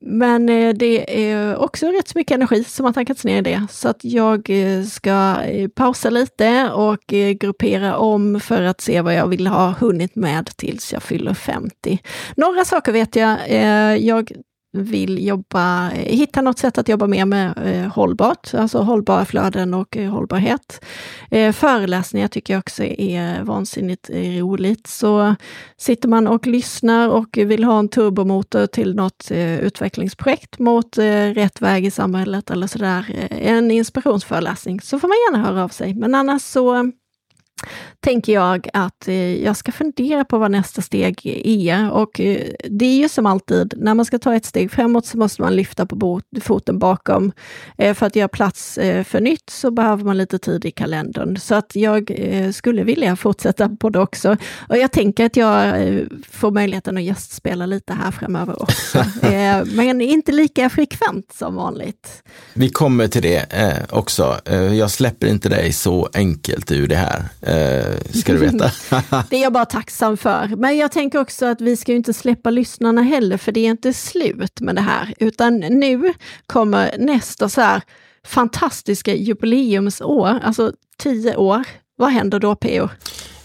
men 0.00 0.48
eh, 0.48 0.74
det 0.74 1.26
är 1.30 1.56
också 1.56 1.86
rätt 1.86 2.08
så 2.08 2.18
mycket 2.18 2.34
energi 2.34 2.64
som 2.64 2.86
har 2.86 2.92
tankats 2.92 3.24
ner 3.24 3.38
i 3.38 3.42
det. 3.42 3.66
Så 3.70 3.88
att 3.88 4.04
jag 4.04 4.50
eh, 4.50 4.84
ska 4.84 5.42
eh, 5.42 5.68
pausa 5.68 6.10
lite 6.10 6.70
och 6.70 7.04
gruppera 7.40 7.96
om 7.96 8.40
för 8.40 8.62
att 8.62 8.80
se 8.80 9.00
vad 9.00 9.14
jag 9.14 9.26
vill 9.26 9.46
ha 9.46 9.70
hunnit 9.70 10.16
med 10.16 10.46
tills 10.56 10.92
jag 10.92 11.02
fyller 11.02 11.34
50. 11.34 11.98
Några 12.36 12.64
saker 12.64 12.92
vet 12.92 13.16
jag. 13.16 13.38
Jag 14.00 14.32
vill 14.84 15.26
jobba, 15.26 15.90
eh, 15.90 16.16
hitta 16.16 16.42
något 16.42 16.58
sätt 16.58 16.78
att 16.78 16.88
jobba 16.88 17.06
mer 17.06 17.24
med 17.24 17.54
eh, 17.64 17.92
hållbart, 17.92 18.54
alltså 18.54 18.78
hållbara 18.78 19.24
flöden 19.24 19.74
och 19.74 19.96
eh, 19.96 20.10
hållbarhet. 20.10 20.84
Eh, 21.30 21.52
föreläsningar 21.52 22.28
tycker 22.28 22.54
jag 22.54 22.58
också 22.58 22.84
är 22.84 23.42
vansinnigt 23.42 24.10
eh, 24.10 24.20
roligt. 24.20 24.86
Så 24.86 25.34
sitter 25.76 26.08
man 26.08 26.26
och 26.26 26.46
lyssnar 26.46 27.08
och 27.08 27.38
vill 27.38 27.64
ha 27.64 27.78
en 27.78 27.88
turbomotor 27.88 28.66
till 28.66 28.94
något 28.94 29.30
eh, 29.30 29.60
utvecklingsprojekt 29.60 30.58
mot 30.58 30.98
eh, 30.98 31.04
rätt 31.34 31.60
väg 31.60 31.86
i 31.86 31.90
samhället 31.90 32.50
eller 32.50 32.66
sådär, 32.66 33.06
eh, 33.14 33.48
en 33.52 33.70
inspirationsföreläsning, 33.70 34.80
så 34.80 34.98
får 34.98 35.08
man 35.08 35.16
gärna 35.16 35.48
höra 35.48 35.64
av 35.64 35.68
sig. 35.68 35.94
Men 35.94 36.14
annars 36.14 36.42
så 36.42 36.92
tänker 38.00 38.32
jag 38.32 38.68
att 38.72 39.08
eh, 39.08 39.44
jag 39.44 39.56
ska 39.56 39.72
fundera 39.72 40.24
på 40.24 40.38
vad 40.38 40.50
nästa 40.50 40.82
steg 40.82 41.26
är. 41.44 41.90
Och 41.90 42.20
eh, 42.20 42.46
det 42.70 42.84
är 42.84 42.96
ju 42.96 43.08
som 43.08 43.26
alltid, 43.26 43.74
när 43.76 43.94
man 43.94 44.04
ska 44.04 44.18
ta 44.18 44.34
ett 44.34 44.44
steg 44.44 44.70
framåt 44.70 45.06
så 45.06 45.18
måste 45.18 45.42
man 45.42 45.56
lyfta 45.56 45.86
på 45.86 46.20
foten 46.42 46.78
bakom. 46.78 47.32
Eh, 47.78 47.94
för 47.94 48.06
att 48.06 48.16
göra 48.16 48.28
plats 48.28 48.74
för 49.04 49.20
nytt 49.20 49.50
så 49.50 49.70
behöver 49.70 50.04
man 50.04 50.18
lite 50.18 50.38
tid 50.38 50.64
i 50.64 50.70
kalendern. 50.70 51.36
Så 51.36 51.54
att 51.54 51.76
jag 51.76 52.12
skulle 52.52 52.84
vilja 52.84 53.16
fortsätta 53.16 53.68
på 53.68 53.90
det 53.90 53.98
också. 53.98 54.36
Och 54.68 54.76
jag 54.76 54.92
tänker 54.92 55.26
att 55.26 55.36
jag 55.36 55.74
får 56.30 56.50
möjligheten 56.50 56.96
att 56.96 57.02
gästspela 57.02 57.66
lite 57.66 57.92
här 57.92 58.10
framöver 58.10 58.62
också. 58.62 59.04
Men 59.76 60.00
inte 60.00 60.32
lika 60.32 60.70
frekvent 60.70 61.32
som 61.32 61.54
vanligt. 61.54 62.22
Vi 62.54 62.68
kommer 62.68 63.08
till 63.08 63.22
det 63.22 63.46
också. 63.90 64.40
Jag 64.72 64.90
släpper 64.90 65.26
inte 65.26 65.48
dig 65.48 65.72
så 65.72 66.08
enkelt 66.14 66.72
ur 66.72 66.86
det 66.86 66.96
här 66.96 67.24
eh, 67.48 67.96
ska 68.10 68.32
du 68.32 68.38
veta. 68.38 68.70
det 69.30 69.36
är 69.36 69.42
jag 69.42 69.52
bara 69.52 69.64
tacksam 69.64 70.16
för. 70.16 70.52
Men 70.56 70.76
jag 70.76 70.92
tänker 70.92 71.20
också 71.20 71.46
att 71.46 71.60
vi 71.60 71.76
ska 71.76 71.92
inte 71.92 72.14
släppa 72.14 72.50
lyssnarna 72.50 73.02
heller, 73.02 73.36
för 73.36 73.52
det 73.52 73.60
är 73.60 73.70
inte 73.70 73.92
slut 73.92 74.60
med 74.60 74.74
det 74.74 74.80
här, 74.80 75.14
utan 75.18 75.58
nu 75.58 76.14
kommer 76.46 76.94
nästa 76.98 77.48
så 77.48 77.60
här 77.60 77.82
fantastiska 78.26 79.14
jubileumsår, 79.14 80.40
alltså 80.42 80.72
tio 80.98 81.36
år. 81.36 81.64
Vad 81.96 82.10
händer 82.10 82.38
då, 82.38 82.54
Peo? 82.54 82.88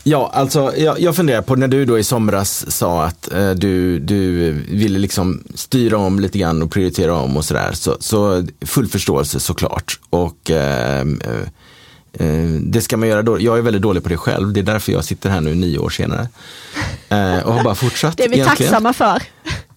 Ja, 0.06 0.32
alltså 0.34 0.74
jag, 0.78 1.00
jag 1.00 1.16
funderar 1.16 1.42
på 1.42 1.56
när 1.56 1.68
du 1.68 1.86
då 1.86 2.00
i 2.00 2.04
somras 2.04 2.72
sa 2.72 3.04
att 3.04 3.34
eh, 3.34 3.52
du, 3.52 4.00
du 4.00 4.52
ville 4.52 5.00
liksom 5.00 5.44
styra 5.56 5.98
om 5.98 6.20
lite 6.20 6.40
grann 6.40 6.62
och 6.62 6.72
prioritera 6.72 7.16
om 7.16 7.38
och 7.38 7.46
sådär. 7.46 7.72
Så, 7.74 7.98
så 8.00 8.48
full 8.66 8.88
förståelse 8.88 9.40
såklart. 9.40 10.00
Och 10.10 10.52
eh 10.52 11.04
Eh, 11.04 11.48
det 12.60 12.82
ska 12.82 12.98
man 12.98 13.10
göra 13.10 13.22
då. 13.22 13.42
Jag 13.42 13.58
är 13.58 13.62
väldigt 13.62 13.82
dålig 13.82 14.04
på 14.04 14.10
det 14.10 14.18
själv. 14.18 14.54
Det 14.54 14.60
är 14.60 14.64
därför 14.64 14.92
jag 14.92 15.06
sitter 15.06 15.30
här 15.30 15.42
nu 15.42 15.56
nio 15.56 15.78
år 15.78 15.90
senare. 15.90 16.28
Eh, 17.10 17.38
och 17.38 17.54
har 17.54 17.64
bara 17.64 17.76
fortsatt. 17.76 18.18
Det 18.18 18.24
är 18.24 18.30
vi 18.30 18.36
egentligen. 18.36 18.72
tacksamma 18.72 18.94
för. 18.94 19.22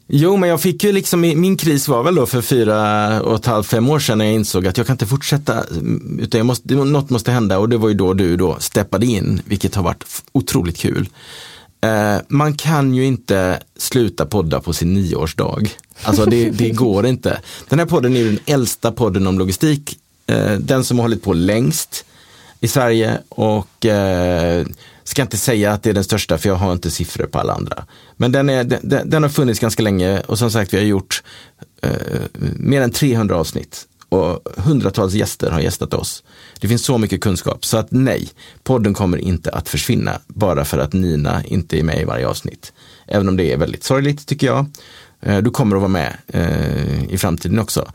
Jo, 0.09 0.37
men 0.37 0.49
jag 0.49 0.61
fick 0.61 0.85
ju 0.85 0.93
liksom, 0.93 1.21
min 1.21 1.57
kris 1.57 1.89
var 1.89 2.03
väl 2.03 2.15
då 2.15 2.27
för 2.27 2.43
fyra 2.43 3.23
och 3.23 3.35
ett 3.35 3.47
halvt, 3.47 3.67
fem 3.67 3.91
år 3.91 3.99
sedan 3.99 4.19
när 4.19 4.25
jag 4.25 4.35
insåg 4.35 4.67
att 4.67 4.77
jag 4.77 4.87
kan 4.87 4.95
inte 4.95 5.07
fortsätta, 5.07 5.65
utan 6.19 6.39
jag 6.39 6.47
måste, 6.47 6.75
något 6.75 7.11
måste 7.11 7.33
hända 7.33 7.59
och 7.59 7.69
det 7.69 7.77
var 7.77 7.89
ju 7.89 7.95
då 7.95 8.15
du 8.15 8.37
då 8.37 8.57
steppade 8.61 9.07
in, 9.07 9.41
vilket 9.45 9.75
har 9.75 9.83
varit 9.83 10.05
otroligt 10.33 10.79
kul. 10.79 11.09
Eh, 11.81 12.17
man 12.29 12.55
kan 12.55 12.95
ju 12.95 13.05
inte 13.05 13.61
sluta 13.79 14.27
podda 14.27 14.61
på 14.61 14.73
sin 14.73 14.95
nioårsdag. 14.95 15.63
Alltså 16.03 16.25
det, 16.25 16.51
det 16.51 16.71
går 16.75 17.07
inte. 17.07 17.41
Den 17.69 17.79
här 17.79 17.87
podden 17.87 18.17
är 18.17 18.25
den 18.25 18.39
äldsta 18.47 18.93
podden 18.93 19.27
om 19.27 19.39
logistik, 19.39 19.99
den 20.59 20.85
som 20.85 20.99
har 20.99 21.05
hållit 21.05 21.23
på 21.23 21.33
längst 21.33 22.06
i 22.61 22.69
Sverige 22.69 23.19
och 23.29 23.87
eh, 23.87 24.67
ska 25.05 25.23
inte 25.23 25.37
säga 25.37 25.73
att 25.73 25.83
det 25.83 25.91
är 25.91 25.95
den 25.95 26.05
största 26.05 26.39
för 26.39 26.49
jag 26.49 26.57
har 26.57 26.73
inte 26.73 26.91
siffror 26.91 27.27
på 27.27 27.39
alla 27.39 27.53
andra. 27.53 27.85
Men 28.17 28.33
den, 28.33 28.51
är, 28.51 28.65
den, 28.65 29.11
den 29.11 29.23
har 29.23 29.31
funnits 29.31 29.61
ganska 29.61 29.83
länge 29.83 30.21
och 30.21 30.39
som 30.39 30.51
sagt 30.51 30.75
vi 30.75 30.79
har 30.79 30.85
gjort 30.85 31.23
eh, 31.83 31.91
mer 32.57 32.83
än 32.83 32.91
300 32.91 33.37
avsnitt 33.37 33.87
och 34.09 34.49
hundratals 34.57 35.15
gäster 35.15 35.51
har 35.51 35.61
gästat 35.61 35.95
oss. 35.95 36.23
Det 36.61 36.69
finns 36.69 36.85
så 36.85 36.99
mycket 36.99 37.21
kunskap 37.21 37.65
så 37.65 37.77
att 37.77 37.91
nej, 37.91 38.29
podden 38.63 38.95
kommer 38.95 39.19
inte 39.19 39.51
att 39.51 39.69
försvinna 39.69 40.21
bara 40.27 40.65
för 40.65 40.79
att 40.79 40.93
Nina 40.93 41.45
inte 41.45 41.79
är 41.79 41.83
med 41.83 42.01
i 42.01 42.05
varje 42.05 42.29
avsnitt. 42.29 42.73
Även 43.07 43.29
om 43.29 43.37
det 43.37 43.53
är 43.53 43.57
väldigt 43.57 43.85
sorgligt 43.85 44.27
tycker 44.27 44.47
jag. 44.47 44.67
Eh, 45.21 45.39
du 45.39 45.51
kommer 45.51 45.77
att 45.77 45.83
vara 45.83 45.91
med 45.91 46.17
eh, 46.27 47.05
i 47.11 47.19
framtiden 47.19 47.59
också. 47.59 47.93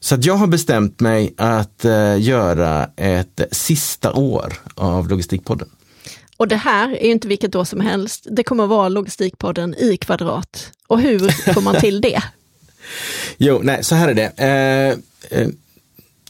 Så 0.00 0.16
jag 0.20 0.34
har 0.34 0.46
bestämt 0.46 1.00
mig 1.00 1.34
att 1.36 1.84
uh, 1.84 2.20
göra 2.20 2.90
ett 2.96 3.40
sista 3.50 4.12
år 4.12 4.52
av 4.74 5.08
Logistikpodden. 5.08 5.68
Och 6.36 6.48
det 6.48 6.56
här 6.56 6.88
är 6.90 7.10
inte 7.10 7.28
vilket 7.28 7.54
år 7.54 7.64
som 7.64 7.80
helst. 7.80 8.26
Det 8.30 8.42
kommer 8.42 8.64
att 8.64 8.70
vara 8.70 8.88
Logistikpodden 8.88 9.74
i 9.74 9.96
kvadrat. 9.96 10.70
Och 10.86 11.00
hur 11.00 11.52
får 11.52 11.60
man 11.60 11.80
till 11.80 12.00
det? 12.00 12.22
jo, 13.36 13.60
nej, 13.62 13.84
så 13.84 13.94
här 13.94 14.08
är 14.08 14.14
det. 14.14 14.98
Uh, 15.32 15.40
uh, 15.40 15.48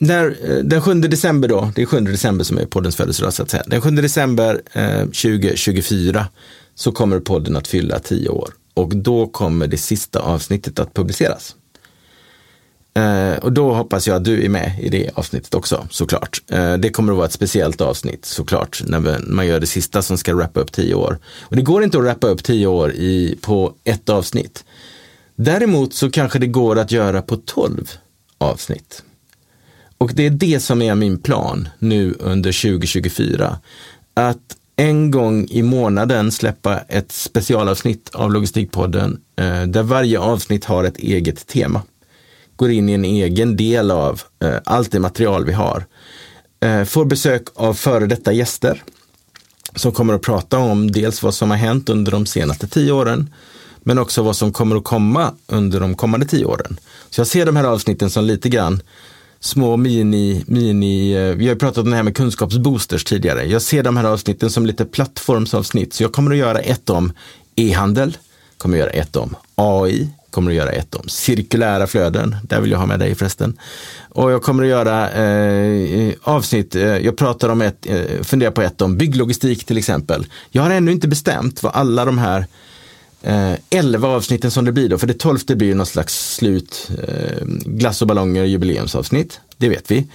när, 0.00 0.36
den 0.62 0.82
7 0.82 0.94
december 0.94 1.48
då, 1.48 1.72
det 1.74 1.82
är 1.82 1.86
7 1.86 2.00
december 2.00 2.44
som 2.44 2.58
är 2.58 2.66
poddens 2.66 2.96
födelsedag 2.96 3.32
så 3.32 3.42
att 3.42 3.50
säga. 3.50 3.62
Den 3.66 3.80
7 3.80 3.90
december 3.90 4.60
2024 5.04 6.26
så 6.74 6.92
kommer 6.92 7.20
podden 7.20 7.56
att 7.56 7.68
fylla 7.68 7.98
tio 7.98 8.28
år 8.28 8.50
och 8.74 8.96
då 8.96 9.26
kommer 9.26 9.66
det 9.66 9.76
sista 9.76 10.20
avsnittet 10.20 10.78
att 10.78 10.94
publiceras. 10.94 11.56
Eh, 12.98 13.38
och 13.38 13.52
då 13.52 13.74
hoppas 13.74 14.06
jag 14.06 14.16
att 14.16 14.24
du 14.24 14.44
är 14.44 14.48
med 14.48 14.72
i 14.80 14.88
det 14.88 15.10
avsnittet 15.14 15.54
också 15.54 15.86
såklart. 15.90 16.42
Eh, 16.50 16.74
det 16.74 16.90
kommer 16.90 17.12
att 17.12 17.16
vara 17.16 17.26
ett 17.26 17.32
speciellt 17.32 17.80
avsnitt 17.80 18.24
såklart 18.24 18.82
när 18.86 19.18
man 19.28 19.46
gör 19.46 19.60
det 19.60 19.66
sista 19.66 20.02
som 20.02 20.18
ska 20.18 20.32
rappa 20.32 20.60
upp 20.60 20.72
tio 20.72 20.94
år. 20.94 21.18
Och 21.40 21.56
det 21.56 21.62
går 21.62 21.84
inte 21.84 21.98
att 21.98 22.04
rappa 22.04 22.26
upp 22.26 22.44
tio 22.44 22.66
år 22.66 22.92
i, 22.92 23.38
på 23.40 23.74
ett 23.84 24.08
avsnitt. 24.08 24.64
Däremot 25.36 25.94
så 25.94 26.10
kanske 26.10 26.38
det 26.38 26.46
går 26.46 26.78
att 26.78 26.92
göra 26.92 27.22
på 27.22 27.36
tolv 27.36 27.90
avsnitt. 28.38 29.02
Och 29.98 30.10
det 30.14 30.26
är 30.26 30.30
det 30.30 30.60
som 30.60 30.82
är 30.82 30.94
min 30.94 31.18
plan 31.18 31.68
nu 31.78 32.14
under 32.18 32.62
2024. 32.62 33.58
Att 34.14 34.56
en 34.76 35.10
gång 35.10 35.46
i 35.50 35.62
månaden 35.62 36.32
släppa 36.32 36.78
ett 36.78 37.12
specialavsnitt 37.12 38.10
av 38.14 38.32
Logistikpodden 38.32 39.20
eh, 39.36 39.62
där 39.62 39.82
varje 39.82 40.18
avsnitt 40.18 40.64
har 40.64 40.84
ett 40.84 40.98
eget 40.98 41.46
tema 41.46 41.82
går 42.58 42.70
in 42.70 42.88
i 42.88 42.92
en 42.92 43.04
egen 43.04 43.56
del 43.56 43.90
av 43.90 44.22
eh, 44.42 44.54
allt 44.64 44.92
det 44.92 45.00
material 45.00 45.44
vi 45.44 45.52
har. 45.52 45.86
Eh, 46.60 46.84
får 46.84 47.04
besök 47.04 47.42
av 47.54 47.74
före 47.74 48.06
detta 48.06 48.32
gäster 48.32 48.82
som 49.74 49.92
kommer 49.92 50.14
att 50.14 50.22
prata 50.22 50.58
om 50.58 50.90
dels 50.90 51.22
vad 51.22 51.34
som 51.34 51.50
har 51.50 51.56
hänt 51.56 51.88
under 51.88 52.12
de 52.12 52.26
senaste 52.26 52.68
tio 52.68 52.92
åren, 52.92 53.30
men 53.80 53.98
också 53.98 54.22
vad 54.22 54.36
som 54.36 54.52
kommer 54.52 54.76
att 54.76 54.84
komma 54.84 55.34
under 55.46 55.80
de 55.80 55.94
kommande 55.94 56.26
tio 56.26 56.44
åren. 56.44 56.80
Så 57.10 57.20
jag 57.20 57.26
ser 57.26 57.46
de 57.46 57.56
här 57.56 57.64
avsnitten 57.64 58.10
som 58.10 58.24
lite 58.24 58.48
grann 58.48 58.82
små 59.40 59.76
mini, 59.76 60.44
mini, 60.46 61.12
eh, 61.12 61.34
vi 61.36 61.46
har 61.46 61.54
ju 61.54 61.58
pratat 61.58 61.84
om 61.84 61.90
det 61.90 61.96
här 61.96 62.02
med 62.02 62.16
kunskapsboosters 62.16 63.04
tidigare. 63.04 63.44
Jag 63.44 63.62
ser 63.62 63.82
de 63.82 63.96
här 63.96 64.04
avsnitten 64.04 64.50
som 64.50 64.66
lite 64.66 64.84
plattformsavsnitt, 64.84 65.94
så 65.94 66.02
jag 66.02 66.12
kommer 66.12 66.30
att 66.30 66.36
göra 66.36 66.58
ett 66.58 66.90
om 66.90 67.12
e-handel, 67.56 68.16
kommer 68.56 68.76
att 68.76 68.80
göra 68.80 68.90
ett 68.90 69.16
om 69.16 69.36
AI, 69.54 70.08
kommer 70.30 70.50
att 70.50 70.56
göra 70.56 70.70
ett 70.70 70.94
om 70.94 71.08
cirkulära 71.08 71.86
flöden. 71.86 72.36
Där 72.42 72.60
vill 72.60 72.70
jag 72.70 72.78
ha 72.78 72.86
med 72.86 72.98
dig 72.98 73.14
förresten. 73.14 73.58
Och 74.08 74.32
jag 74.32 74.42
kommer 74.42 74.62
att 74.62 74.68
göra 74.68 75.10
eh, 75.10 76.14
avsnitt, 76.22 76.74
eh, 76.74 76.82
jag 76.82 77.16
pratar 77.16 77.48
om 77.48 77.62
ett, 77.62 77.86
eh, 77.86 78.22
funderar 78.22 78.50
på 78.50 78.62
ett 78.62 78.82
om 78.82 78.96
bygglogistik 78.96 79.64
till 79.64 79.78
exempel. 79.78 80.26
Jag 80.50 80.62
har 80.62 80.70
ännu 80.70 80.92
inte 80.92 81.08
bestämt 81.08 81.62
vad 81.62 81.72
alla 81.72 82.04
de 82.04 82.18
här 82.18 82.46
eh, 83.22 83.52
11 83.70 84.08
avsnitten 84.08 84.50
som 84.50 84.64
det 84.64 84.72
blir 84.72 84.88
då, 84.88 84.98
för 84.98 85.06
det 85.06 85.18
tolfte 85.18 85.56
blir 85.56 85.74
något 85.74 85.88
slags 85.88 86.34
slut, 86.34 86.90
eh, 87.08 87.46
glass 87.64 88.02
och 88.02 88.08
ballonger 88.08 88.44
jubileumsavsnitt, 88.44 89.40
det 89.56 89.68
vet 89.68 89.90
vi. 89.90 90.06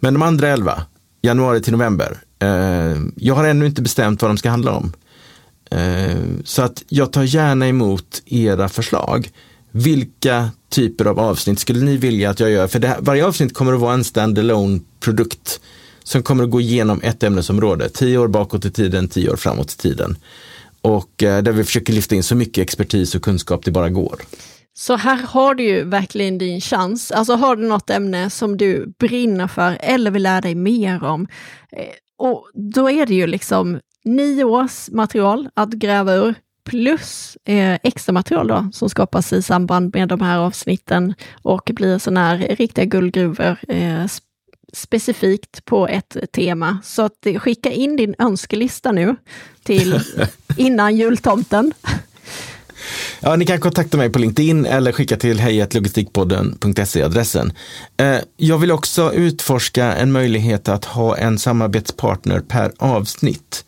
Men 0.00 0.14
de 0.14 0.22
andra 0.22 0.48
11, 0.48 0.82
januari 1.22 1.60
till 1.60 1.72
november, 1.72 2.18
eh, 2.38 3.02
jag 3.16 3.34
har 3.34 3.44
ännu 3.44 3.66
inte 3.66 3.82
bestämt 3.82 4.22
vad 4.22 4.30
de 4.30 4.38
ska 4.38 4.50
handla 4.50 4.72
om. 4.72 4.92
Eh, 5.70 6.16
så 6.44 6.62
att 6.62 6.82
jag 6.88 7.12
tar 7.12 7.22
gärna 7.22 7.68
emot 7.68 8.22
era 8.26 8.68
förslag. 8.68 9.30
Vilka 9.78 10.50
typer 10.70 11.04
av 11.04 11.20
avsnitt 11.20 11.58
skulle 11.58 11.84
ni 11.84 11.96
vilja 11.96 12.30
att 12.30 12.40
jag 12.40 12.50
gör? 12.50 12.66
För 12.66 12.80
här, 12.80 12.96
varje 13.00 13.26
avsnitt 13.26 13.54
kommer 13.54 13.72
att 13.72 13.80
vara 13.80 13.94
en 13.94 14.04
standalone 14.04 14.80
produkt 15.00 15.60
som 16.04 16.22
kommer 16.22 16.44
att 16.44 16.50
gå 16.50 16.60
igenom 16.60 17.00
ett 17.02 17.22
ämnesområde. 17.22 17.88
Tio 17.88 18.18
år 18.18 18.28
bakåt 18.28 18.64
i 18.64 18.70
tiden, 18.70 19.08
tio 19.08 19.30
år 19.30 19.36
framåt 19.36 19.72
i 19.72 19.76
tiden. 19.76 20.16
Och 20.80 21.22
eh, 21.22 21.42
där 21.42 21.52
vi 21.52 21.64
försöker 21.64 21.92
lyfta 21.92 22.14
in 22.14 22.22
så 22.22 22.34
mycket 22.34 22.62
expertis 22.62 23.14
och 23.14 23.22
kunskap 23.22 23.64
det 23.64 23.70
bara 23.70 23.88
går. 23.88 24.20
Så 24.78 24.96
här 24.96 25.16
har 25.16 25.54
du 25.54 25.64
ju 25.64 25.84
verkligen 25.84 26.38
din 26.38 26.60
chans. 26.60 27.10
Alltså 27.10 27.34
har 27.34 27.56
du 27.56 27.68
något 27.68 27.90
ämne 27.90 28.30
som 28.30 28.56
du 28.56 28.94
brinner 28.98 29.46
för 29.46 29.78
eller 29.80 30.10
vill 30.10 30.22
lära 30.22 30.40
dig 30.40 30.54
mer 30.54 31.04
om. 31.04 31.28
Eh, 31.72 31.82
och 32.18 32.50
då 32.54 32.90
är 32.90 33.06
det 33.06 33.14
ju 33.14 33.26
liksom 33.26 33.80
nio 34.04 34.44
års 34.44 34.88
material 34.90 35.48
att 35.54 35.70
gräva 35.70 36.14
ur 36.14 36.34
plus 36.68 37.36
eh, 37.44 37.78
extra 37.82 38.12
material 38.12 38.48
då, 38.48 38.68
som 38.72 38.90
skapas 38.90 39.32
i 39.32 39.42
samband 39.42 39.94
med 39.94 40.08
de 40.08 40.20
här 40.20 40.38
avsnitten 40.38 41.14
och 41.42 41.70
blir 41.74 41.98
sådana 41.98 42.20
här 42.20 42.38
riktiga 42.38 42.84
guldgruvor 42.84 43.56
eh, 43.68 44.06
specifikt 44.72 45.64
på 45.64 45.88
ett 45.88 46.16
tema. 46.32 46.78
Så 46.84 47.02
att 47.02 47.26
eh, 47.26 47.38
skicka 47.38 47.70
in 47.70 47.96
din 47.96 48.14
önskelista 48.18 48.92
nu 48.92 49.16
till 49.62 50.00
innan 50.56 50.96
jultomten. 50.96 51.72
Ja, 53.20 53.36
ni 53.36 53.46
kan 53.46 53.60
kontakta 53.60 53.96
mig 53.96 54.10
på 54.10 54.18
LinkedIn 54.18 54.66
eller 54.66 54.92
skicka 54.92 55.16
till 55.16 55.40
hejatlogistikpodden.se 55.40 57.02
adressen. 57.02 57.52
Eh, 57.96 58.18
jag 58.36 58.58
vill 58.58 58.72
också 58.72 59.12
utforska 59.12 59.94
en 59.94 60.12
möjlighet 60.12 60.68
att 60.68 60.84
ha 60.84 61.16
en 61.16 61.38
samarbetspartner 61.38 62.40
per 62.40 62.72
avsnitt. 62.78 63.64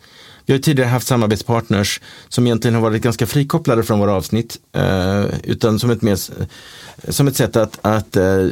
Vi 0.51 0.55
har 0.55 0.61
tidigare 0.61 0.89
haft 0.89 1.07
samarbetspartners 1.07 2.01
som 2.29 2.47
egentligen 2.47 2.75
har 2.75 2.83
varit 2.83 3.03
ganska 3.03 3.27
frikopplade 3.27 3.83
från 3.83 3.99
våra 3.99 4.13
avsnitt. 4.13 4.59
Eh, 4.73 5.25
utan 5.45 5.79
som 5.79 5.91
ett, 5.91 6.03
mer, 6.03 6.13
eh, 6.13 7.11
som 7.11 7.29
ett 7.29 7.37
sätt 7.37 7.57
att, 7.57 7.79
att 7.83 8.17
eh, 8.17 8.47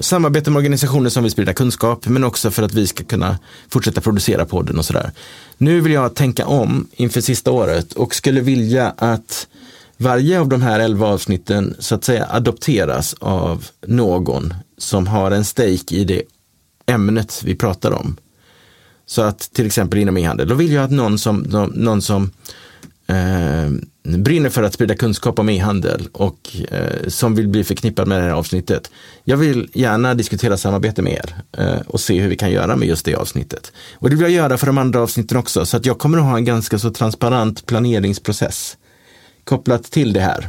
samarbeta 0.00 0.50
med 0.50 0.58
organisationer 0.58 1.10
som 1.10 1.22
vill 1.22 1.32
sprida 1.32 1.52
kunskap 1.52 2.08
men 2.08 2.24
också 2.24 2.50
för 2.50 2.62
att 2.62 2.74
vi 2.74 2.86
ska 2.86 3.04
kunna 3.04 3.38
fortsätta 3.68 4.00
producera 4.00 4.44
podden 4.44 4.78
och 4.78 4.84
sådär. 4.84 5.10
Nu 5.58 5.80
vill 5.80 5.92
jag 5.92 6.14
tänka 6.14 6.46
om 6.46 6.88
inför 6.92 7.20
sista 7.20 7.50
året 7.50 7.92
och 7.92 8.14
skulle 8.14 8.40
vilja 8.40 8.94
att 8.96 9.46
varje 9.96 10.40
av 10.40 10.48
de 10.48 10.62
här 10.62 10.80
elva 10.80 11.06
avsnitten 11.06 11.76
så 11.78 11.94
att 11.94 12.04
säga 12.04 12.26
adopteras 12.30 13.14
av 13.18 13.66
någon 13.86 14.54
som 14.78 15.06
har 15.06 15.30
en 15.30 15.44
stake 15.44 15.94
i 15.94 16.04
det 16.04 16.22
ämnet 16.86 17.42
vi 17.44 17.54
pratar 17.54 17.90
om. 17.90 18.16
Så 19.08 19.22
att 19.22 19.38
till 19.52 19.66
exempel 19.66 19.98
inom 19.98 20.16
e-handel, 20.16 20.48
då 20.48 20.54
vill 20.54 20.72
jag 20.72 20.84
att 20.84 20.90
någon 20.90 21.18
som, 21.18 21.38
någon 21.74 22.02
som 22.02 22.30
eh, 23.06 23.70
brinner 24.02 24.50
för 24.50 24.62
att 24.62 24.74
sprida 24.74 24.94
kunskap 24.94 25.38
om 25.38 25.48
e-handel 25.48 26.08
och 26.12 26.56
eh, 26.70 27.08
som 27.08 27.34
vill 27.34 27.48
bli 27.48 27.64
förknippad 27.64 28.08
med 28.08 28.18
det 28.18 28.24
här 28.24 28.30
avsnittet. 28.30 28.90
Jag 29.24 29.36
vill 29.36 29.70
gärna 29.72 30.14
diskutera 30.14 30.56
samarbete 30.56 31.02
med 31.02 31.12
er 31.12 31.34
eh, 31.58 31.80
och 31.86 32.00
se 32.00 32.20
hur 32.20 32.28
vi 32.28 32.36
kan 32.36 32.50
göra 32.50 32.76
med 32.76 32.88
just 32.88 33.04
det 33.04 33.14
avsnittet. 33.14 33.72
Och 33.94 34.10
det 34.10 34.16
vill 34.16 34.22
jag 34.22 34.30
göra 34.30 34.58
för 34.58 34.66
de 34.66 34.78
andra 34.78 35.00
avsnitten 35.00 35.36
också, 35.36 35.66
så 35.66 35.76
att 35.76 35.86
jag 35.86 35.98
kommer 35.98 36.18
att 36.18 36.24
ha 36.24 36.36
en 36.36 36.44
ganska 36.44 36.78
så 36.78 36.90
transparent 36.90 37.66
planeringsprocess 37.66 38.76
kopplat 39.44 39.84
till 39.84 40.12
det 40.12 40.20
här. 40.20 40.48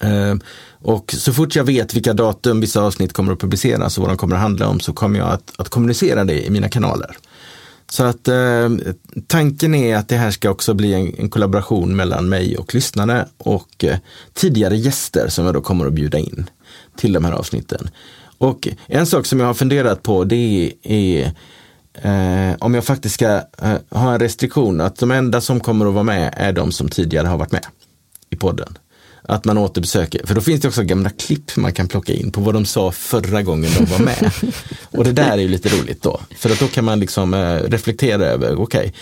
Eh, 0.00 0.36
och 0.84 1.14
så 1.18 1.32
fort 1.32 1.56
jag 1.56 1.64
vet 1.64 1.94
vilka 1.94 2.12
datum 2.12 2.60
vissa 2.60 2.82
avsnitt 2.82 3.12
kommer 3.12 3.32
att 3.32 3.40
publiceras 3.40 3.98
och 3.98 4.02
vad 4.02 4.10
de 4.10 4.16
kommer 4.16 4.36
att 4.36 4.42
handla 4.42 4.68
om 4.68 4.80
så 4.80 4.92
kommer 4.92 5.18
jag 5.18 5.28
att, 5.28 5.52
att 5.56 5.68
kommunicera 5.68 6.24
det 6.24 6.46
i 6.46 6.50
mina 6.50 6.68
kanaler. 6.68 7.16
Så 7.92 8.04
att 8.04 8.28
eh, 8.28 8.70
tanken 9.26 9.74
är 9.74 9.96
att 9.96 10.08
det 10.08 10.16
här 10.16 10.30
ska 10.30 10.50
också 10.50 10.74
bli 10.74 10.94
en, 10.94 11.14
en 11.18 11.30
kollaboration 11.30 11.96
mellan 11.96 12.28
mig 12.28 12.56
och 12.56 12.74
lyssnare 12.74 13.26
och 13.38 13.84
eh, 13.84 13.98
tidigare 14.32 14.76
gäster 14.76 15.28
som 15.28 15.44
jag 15.44 15.54
då 15.54 15.60
kommer 15.60 15.86
att 15.86 15.92
bjuda 15.92 16.18
in 16.18 16.50
till 16.96 17.12
de 17.12 17.24
här 17.24 17.32
avsnitten. 17.32 17.90
Och 18.38 18.68
en 18.86 19.06
sak 19.06 19.26
som 19.26 19.40
jag 19.40 19.46
har 19.46 19.54
funderat 19.54 20.02
på 20.02 20.24
det 20.24 20.72
är 20.82 21.32
eh, 21.94 22.56
om 22.58 22.74
jag 22.74 22.84
faktiskt 22.84 23.14
ska 23.14 23.34
eh, 23.62 23.76
ha 23.90 24.12
en 24.12 24.20
restriktion 24.20 24.80
att 24.80 24.96
de 24.96 25.10
enda 25.10 25.40
som 25.40 25.60
kommer 25.60 25.86
att 25.86 25.94
vara 25.94 26.04
med 26.04 26.34
är 26.36 26.52
de 26.52 26.72
som 26.72 26.88
tidigare 26.88 27.26
har 27.26 27.38
varit 27.38 27.52
med 27.52 27.66
i 28.30 28.36
podden. 28.36 28.78
Att 29.24 29.44
man 29.44 29.58
återbesöker, 29.58 30.26
för 30.26 30.34
då 30.34 30.40
finns 30.40 30.60
det 30.60 30.68
också 30.68 30.82
gamla 30.82 31.10
klipp 31.10 31.56
man 31.56 31.72
kan 31.72 31.88
plocka 31.88 32.12
in 32.12 32.32
på 32.32 32.40
vad 32.40 32.54
de 32.54 32.64
sa 32.64 32.92
förra 32.92 33.42
gången 33.42 33.70
de 33.78 33.84
var 33.84 33.98
med. 33.98 34.32
och 34.90 35.04
det 35.04 35.12
där 35.12 35.32
är 35.32 35.36
ju 35.36 35.48
lite 35.48 35.68
roligt 35.68 36.02
då, 36.02 36.20
för 36.36 36.50
att 36.50 36.60
då 36.60 36.66
kan 36.66 36.84
man 36.84 37.00
liksom 37.00 37.34
eh, 37.34 37.54
reflektera 37.54 38.24
över, 38.24 38.54
okej, 38.54 38.62
okay, 38.62 38.92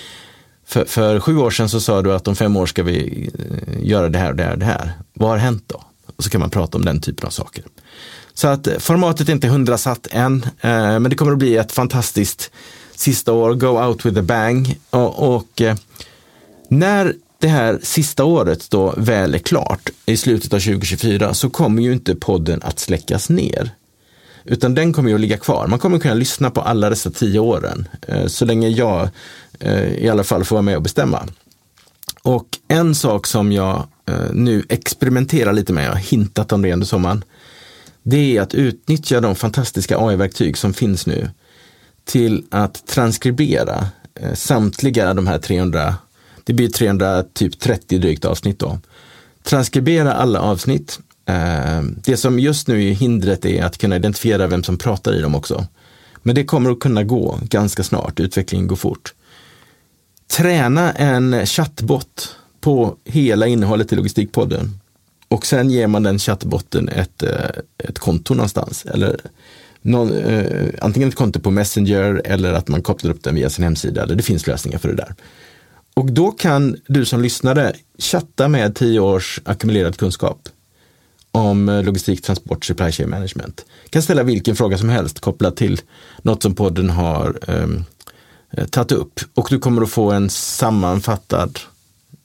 för, 0.67 0.85
för 0.85 1.21
sju 1.21 1.37
år 1.37 1.51
sedan 1.51 1.69
så 1.69 1.81
sa 1.81 2.03
du 2.03 2.13
att 2.15 2.29
om 2.29 2.37
fem 2.37 2.57
år 2.57 2.67
ska 2.67 2.83
vi 2.83 3.31
eh, 3.39 3.89
göra 3.89 4.09
det 4.09 4.19
här 4.19 4.31
och 4.31 4.37
det 4.37 4.43
här 4.45 4.53
och 4.53 4.59
det 4.59 4.65
här. 4.65 4.93
Vad 5.13 5.31
har 5.31 5.37
hänt 5.37 5.65
då? 5.67 5.85
Och 6.17 6.25
så 6.25 6.31
kan 6.31 6.41
man 6.41 6.51
prata 6.51 6.79
om 6.79 6.85
den 6.85 7.01
typen 7.01 7.27
av 7.27 7.31
saker. 7.31 7.65
Så 8.35 8.49
att 8.49 8.67
eh, 8.67 8.79
formatet 8.79 9.29
är 9.29 9.33
inte 9.33 9.49
hundrasatt 9.49 10.07
än, 10.11 10.47
men 10.63 11.05
det 11.05 11.15
kommer 11.15 11.33
att 11.33 11.39
bli 11.39 11.57
ett 11.57 11.73
fantastiskt 11.73 12.51
sista 12.95 13.33
år, 13.33 13.55
go 13.55 13.87
out 13.87 14.07
with 14.07 14.19
a 14.19 14.23
bang. 14.23 14.79
Och, 14.91 15.35
och 15.35 15.63
när 16.69 17.15
det 17.41 17.49
här 17.49 17.79
sista 17.83 18.25
året 18.25 18.71
då 18.71 18.95
väl 18.97 19.35
är 19.35 19.39
klart 19.39 19.91
i 20.07 20.17
slutet 20.17 20.53
av 20.53 20.59
2024 20.59 21.35
så 21.35 21.51
kommer 21.51 21.83
ju 21.83 21.93
inte 21.93 22.15
podden 22.15 22.63
att 22.63 22.79
släckas 22.79 23.31
ner. 23.31 23.71
Utan 24.45 24.75
den 24.75 24.93
kommer 24.93 25.09
ju 25.09 25.15
att 25.15 25.21
ligga 25.21 25.37
kvar. 25.37 25.67
Man 25.67 25.79
kommer 25.79 25.99
kunna 25.99 26.15
lyssna 26.15 26.51
på 26.51 26.61
alla 26.61 26.91
dessa 26.91 27.11
tio 27.11 27.41
åren 27.41 27.89
eh, 28.09 28.27
så 28.27 28.45
länge 28.45 28.69
jag 28.69 29.09
eh, 29.61 29.85
i 29.85 30.09
alla 30.09 30.25
fall 30.25 30.45
får 30.45 30.57
vara 30.57 30.63
med 30.63 30.77
och 30.77 30.83
bestämma. 30.83 31.29
Och 32.23 32.47
en 32.69 32.95
sak 32.95 33.27
som 33.27 33.53
jag 33.53 33.87
eh, 34.07 34.33
nu 34.33 34.65
experimenterar 34.69 35.53
lite 35.53 35.73
med, 35.73 35.87
jag 35.87 35.93
har 35.93 35.99
hintat 35.99 36.53
om 36.53 36.63
det 36.63 36.73
under 36.73 36.87
sommaren, 36.87 37.25
det 38.03 38.37
är 38.37 38.43
att 38.43 38.55
utnyttja 38.55 39.21
de 39.21 39.35
fantastiska 39.35 39.99
AI-verktyg 39.99 40.59
som 40.59 40.73
finns 40.73 41.07
nu 41.07 41.31
till 42.05 42.45
att 42.51 42.87
transkribera 42.87 43.87
samtliga 44.35 45.15
de 45.15 45.27
här 45.27 45.39
300 45.39 45.95
det 46.45 46.53
blir 46.53 46.69
330 46.69 47.31
typ 47.35 48.01
drygt 48.03 48.25
avsnitt 48.25 48.59
då. 48.59 48.79
Transkribera 49.43 50.13
alla 50.13 50.41
avsnitt. 50.41 50.99
Eh, 51.27 51.83
det 51.83 52.17
som 52.17 52.39
just 52.39 52.69
nu 52.69 52.89
är 52.89 52.93
hindret 52.93 53.45
är 53.45 53.65
att 53.65 53.79
kunna 53.79 53.97
identifiera 53.97 54.47
vem 54.47 54.63
som 54.63 54.79
pratar 54.79 55.15
i 55.19 55.21
dem 55.21 55.35
också. 55.35 55.67
Men 56.23 56.35
det 56.35 56.45
kommer 56.45 56.71
att 56.71 56.81
kunna 56.81 57.05
gå 57.05 57.39
ganska 57.43 57.83
snart, 57.83 58.21
utvecklingen 58.21 58.67
går 58.67 58.77
fort. 58.77 59.15
Träna 60.31 60.93
en 60.93 61.47
chattbot 61.47 62.37
på 62.61 62.97
hela 63.05 63.47
innehållet 63.47 63.93
i 63.93 63.97
Logistikpodden. 63.97 64.81
Och 65.29 65.47
sen 65.47 65.71
ger 65.71 65.87
man 65.87 66.03
den 66.03 66.19
chattbotten 66.19 66.89
ett, 66.89 67.23
eh, 67.23 67.89
ett 67.89 67.99
konto 67.99 68.35
någonstans. 68.35 68.85
Eller 68.85 69.21
någon, 69.83 70.13
eh, 70.13 70.69
antingen 70.81 71.09
ett 71.09 71.15
konto 71.15 71.41
på 71.41 71.51
Messenger 71.51 72.23
eller 72.25 72.53
att 72.53 72.69
man 72.69 72.83
kopplar 72.83 73.11
upp 73.11 73.23
den 73.23 73.35
via 73.35 73.51
sin 73.51 73.65
hemsida. 73.65 74.07
Det 74.07 74.23
finns 74.23 74.47
lösningar 74.47 74.79
för 74.79 74.89
det 74.89 74.95
där. 74.95 75.15
Och 75.95 76.13
då 76.13 76.31
kan 76.31 76.77
du 76.87 77.05
som 77.05 77.23
lyssnare 77.23 77.73
chatta 77.99 78.49
med 78.49 78.75
tio 78.75 79.01
års 79.01 79.41
ackumulerad 79.45 79.97
kunskap 79.97 80.49
om 81.33 81.69
eh, 81.69 81.83
logistik, 81.83 82.23
transport, 82.23 82.65
supply 82.65 82.93
chain 82.93 83.11
management. 83.11 83.65
Du 83.85 83.89
kan 83.91 84.03
ställa 84.03 84.23
vilken 84.23 84.57
fråga 84.57 84.79
som 84.79 84.89
helst 84.89 85.21
kopplat 85.21 85.57
till 85.57 85.81
något 86.23 86.43
som 86.43 86.55
podden 86.55 86.91
har 86.91 87.39
um, 87.51 87.85
tagit 88.71 88.93
upp 88.93 89.21
och 89.35 89.47
du 89.51 89.59
kommer 89.59 89.83
att 89.83 89.91
få 89.91 90.11
en 90.11 90.31
sammanfattad 90.31 91.59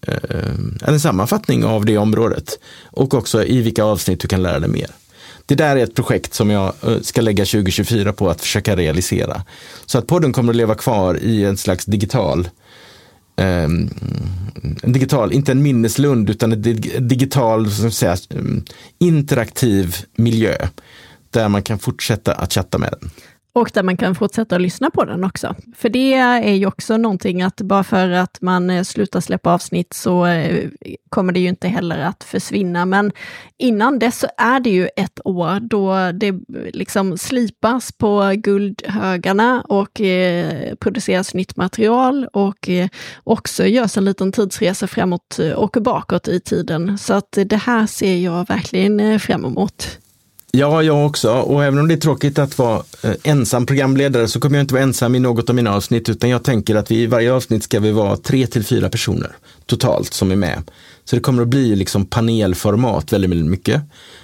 um, 0.07 0.78
en 0.82 0.99
sammanfattning 0.99 1.66
av 1.66 1.86
det 1.86 1.97
området 1.97 2.59
och 2.84 3.13
också 3.13 3.43
i 3.43 3.61
vilka 3.61 3.84
avsnitt 3.84 4.20
du 4.20 4.28
kan 4.28 4.43
lära 4.43 4.59
dig 4.59 4.70
mer. 4.70 4.89
Det 5.45 5.55
där 5.55 5.76
är 5.76 5.84
ett 5.84 5.95
projekt 5.95 6.34
som 6.34 6.49
jag 6.49 6.74
ska 7.01 7.22
lägga 7.22 7.45
2024 7.45 8.13
på 8.13 8.30
att 8.30 8.41
försöka 8.41 8.76
realisera. 8.76 9.43
Så 9.86 9.97
att 9.97 10.07
podden 10.07 10.34
kommer 10.34 10.53
att 10.53 10.57
leva 10.57 10.76
kvar 10.76 11.20
i 11.22 11.45
en 11.45 11.57
slags 11.57 11.86
digital 11.86 12.49
en 13.36 13.90
digital, 14.84 15.34
inte 15.34 15.52
en 15.52 15.64
minneslund, 15.64 16.30
utan 16.30 16.52
en 16.52 16.62
digital, 17.08 17.72
som 17.72 17.92
säga, 17.92 18.18
ehm, 18.30 18.64
interaktiv 19.00 19.96
miljö 20.16 20.56
där 21.30 21.50
man 21.50 21.64
kan 21.64 21.80
fortsätta 21.80 22.34
att 22.34 22.54
chatta 22.54 22.78
med 22.78 22.94
den. 23.02 23.10
Och 23.56 23.72
där 23.74 23.84
man 23.84 23.97
kan 23.97 24.16
fortsätta 24.16 24.56
att 24.56 24.62
lyssna 24.62 24.89
på 24.89 25.06
den 25.06 25.24
också. 25.24 25.56
För 25.76 25.89
det 25.89 26.14
är 26.14 26.53
ju 26.53 26.66
också 26.66 26.97
någonting 26.97 27.41
att 27.41 27.62
bara 27.62 27.84
för 27.84 28.10
att 28.10 28.41
man 28.41 28.70
eh, 28.70 28.84
slutar 28.84 29.20
släppa 29.20 29.53
avsnitt 29.53 29.93
så 29.93 30.26
eh, 30.26 30.70
kommer 31.10 31.34
det 31.34 31.39
ju 31.39 31.49
inte 31.49 31.68
heller 31.68 31.99
att 31.99 32.24
försvinna. 32.24 32.86
Men 32.86 33.12
innan 33.58 33.99
dess 33.99 34.20
så 34.20 34.28
är 34.38 34.60
det 34.60 34.70
ju 34.70 34.89
ett 34.95 35.20
år 35.26 35.60
då 35.60 36.12
det 36.12 36.34
liksom 36.74 37.18
slipas 37.18 37.91
på 37.91 38.34
guldhögarna 38.36 39.62
och 39.62 40.01
eh, 40.01 40.76
produceras 40.76 41.34
nytt 41.34 41.56
material 41.56 42.28
och 42.34 42.70
också 43.24 43.66
görs 43.66 43.97
en 43.97 44.06
liten 44.06 44.32
tidsresa 44.32 44.88
framåt 44.88 45.39
och 45.56 45.78
bakåt 45.82 46.28
i 46.28 46.39
tiden. 46.39 46.97
Så 46.97 47.14
att 47.14 47.38
det 47.45 47.58
här 47.58 47.88
ser 47.88 48.18
jag 48.18 48.47
verkligen 48.47 49.20
fram 49.20 49.45
emot. 49.45 49.99
Ja, 50.58 50.84
jag 50.84 51.06
också. 51.06 51.32
Och 51.32 51.64
även 51.64 51.80
om 51.80 51.88
det 51.88 51.93
är 51.93 51.97
tråkigt 51.97 52.39
att 52.39 52.58
vara 52.58 52.84
eh, 53.01 53.12
ensam 53.24 53.66
programledare 53.66 54.28
så 54.28 54.39
kommer 54.39 54.58
jag 54.58 54.64
inte 54.64 54.74
vara 54.74 54.84
ensam 54.84 55.16
i 55.16 55.20
något 55.20 55.49
av 55.49 55.56
mina 55.56 55.76
avsnitt, 55.76 56.10
utan 56.10 56.30
jag 56.30 56.43
tänker 56.43 56.76
att 56.76 56.91
vi 56.91 57.01
i 57.01 57.08
varje 57.08 57.34
avsnitt 57.34 57.64
ska 57.64 57.80
vi 57.80 57.91
vara 57.91 58.18
tre 58.18 58.47
till 58.47 58.64
fyra 58.64 58.89
personer 58.89 59.32
totalt 59.66 60.14
som 60.14 60.32
är 60.32 60.36
med. 60.36 60.72
Så 61.06 61.16
det 61.16 61.22
kommer 61.22 61.41
att 61.41 61.47
bli 61.47 61.76
liksom 61.76 62.06
panelformat 62.06 63.14
väldigt, 63.14 63.32
väldigt 63.32 63.49
mycket. 63.51 63.82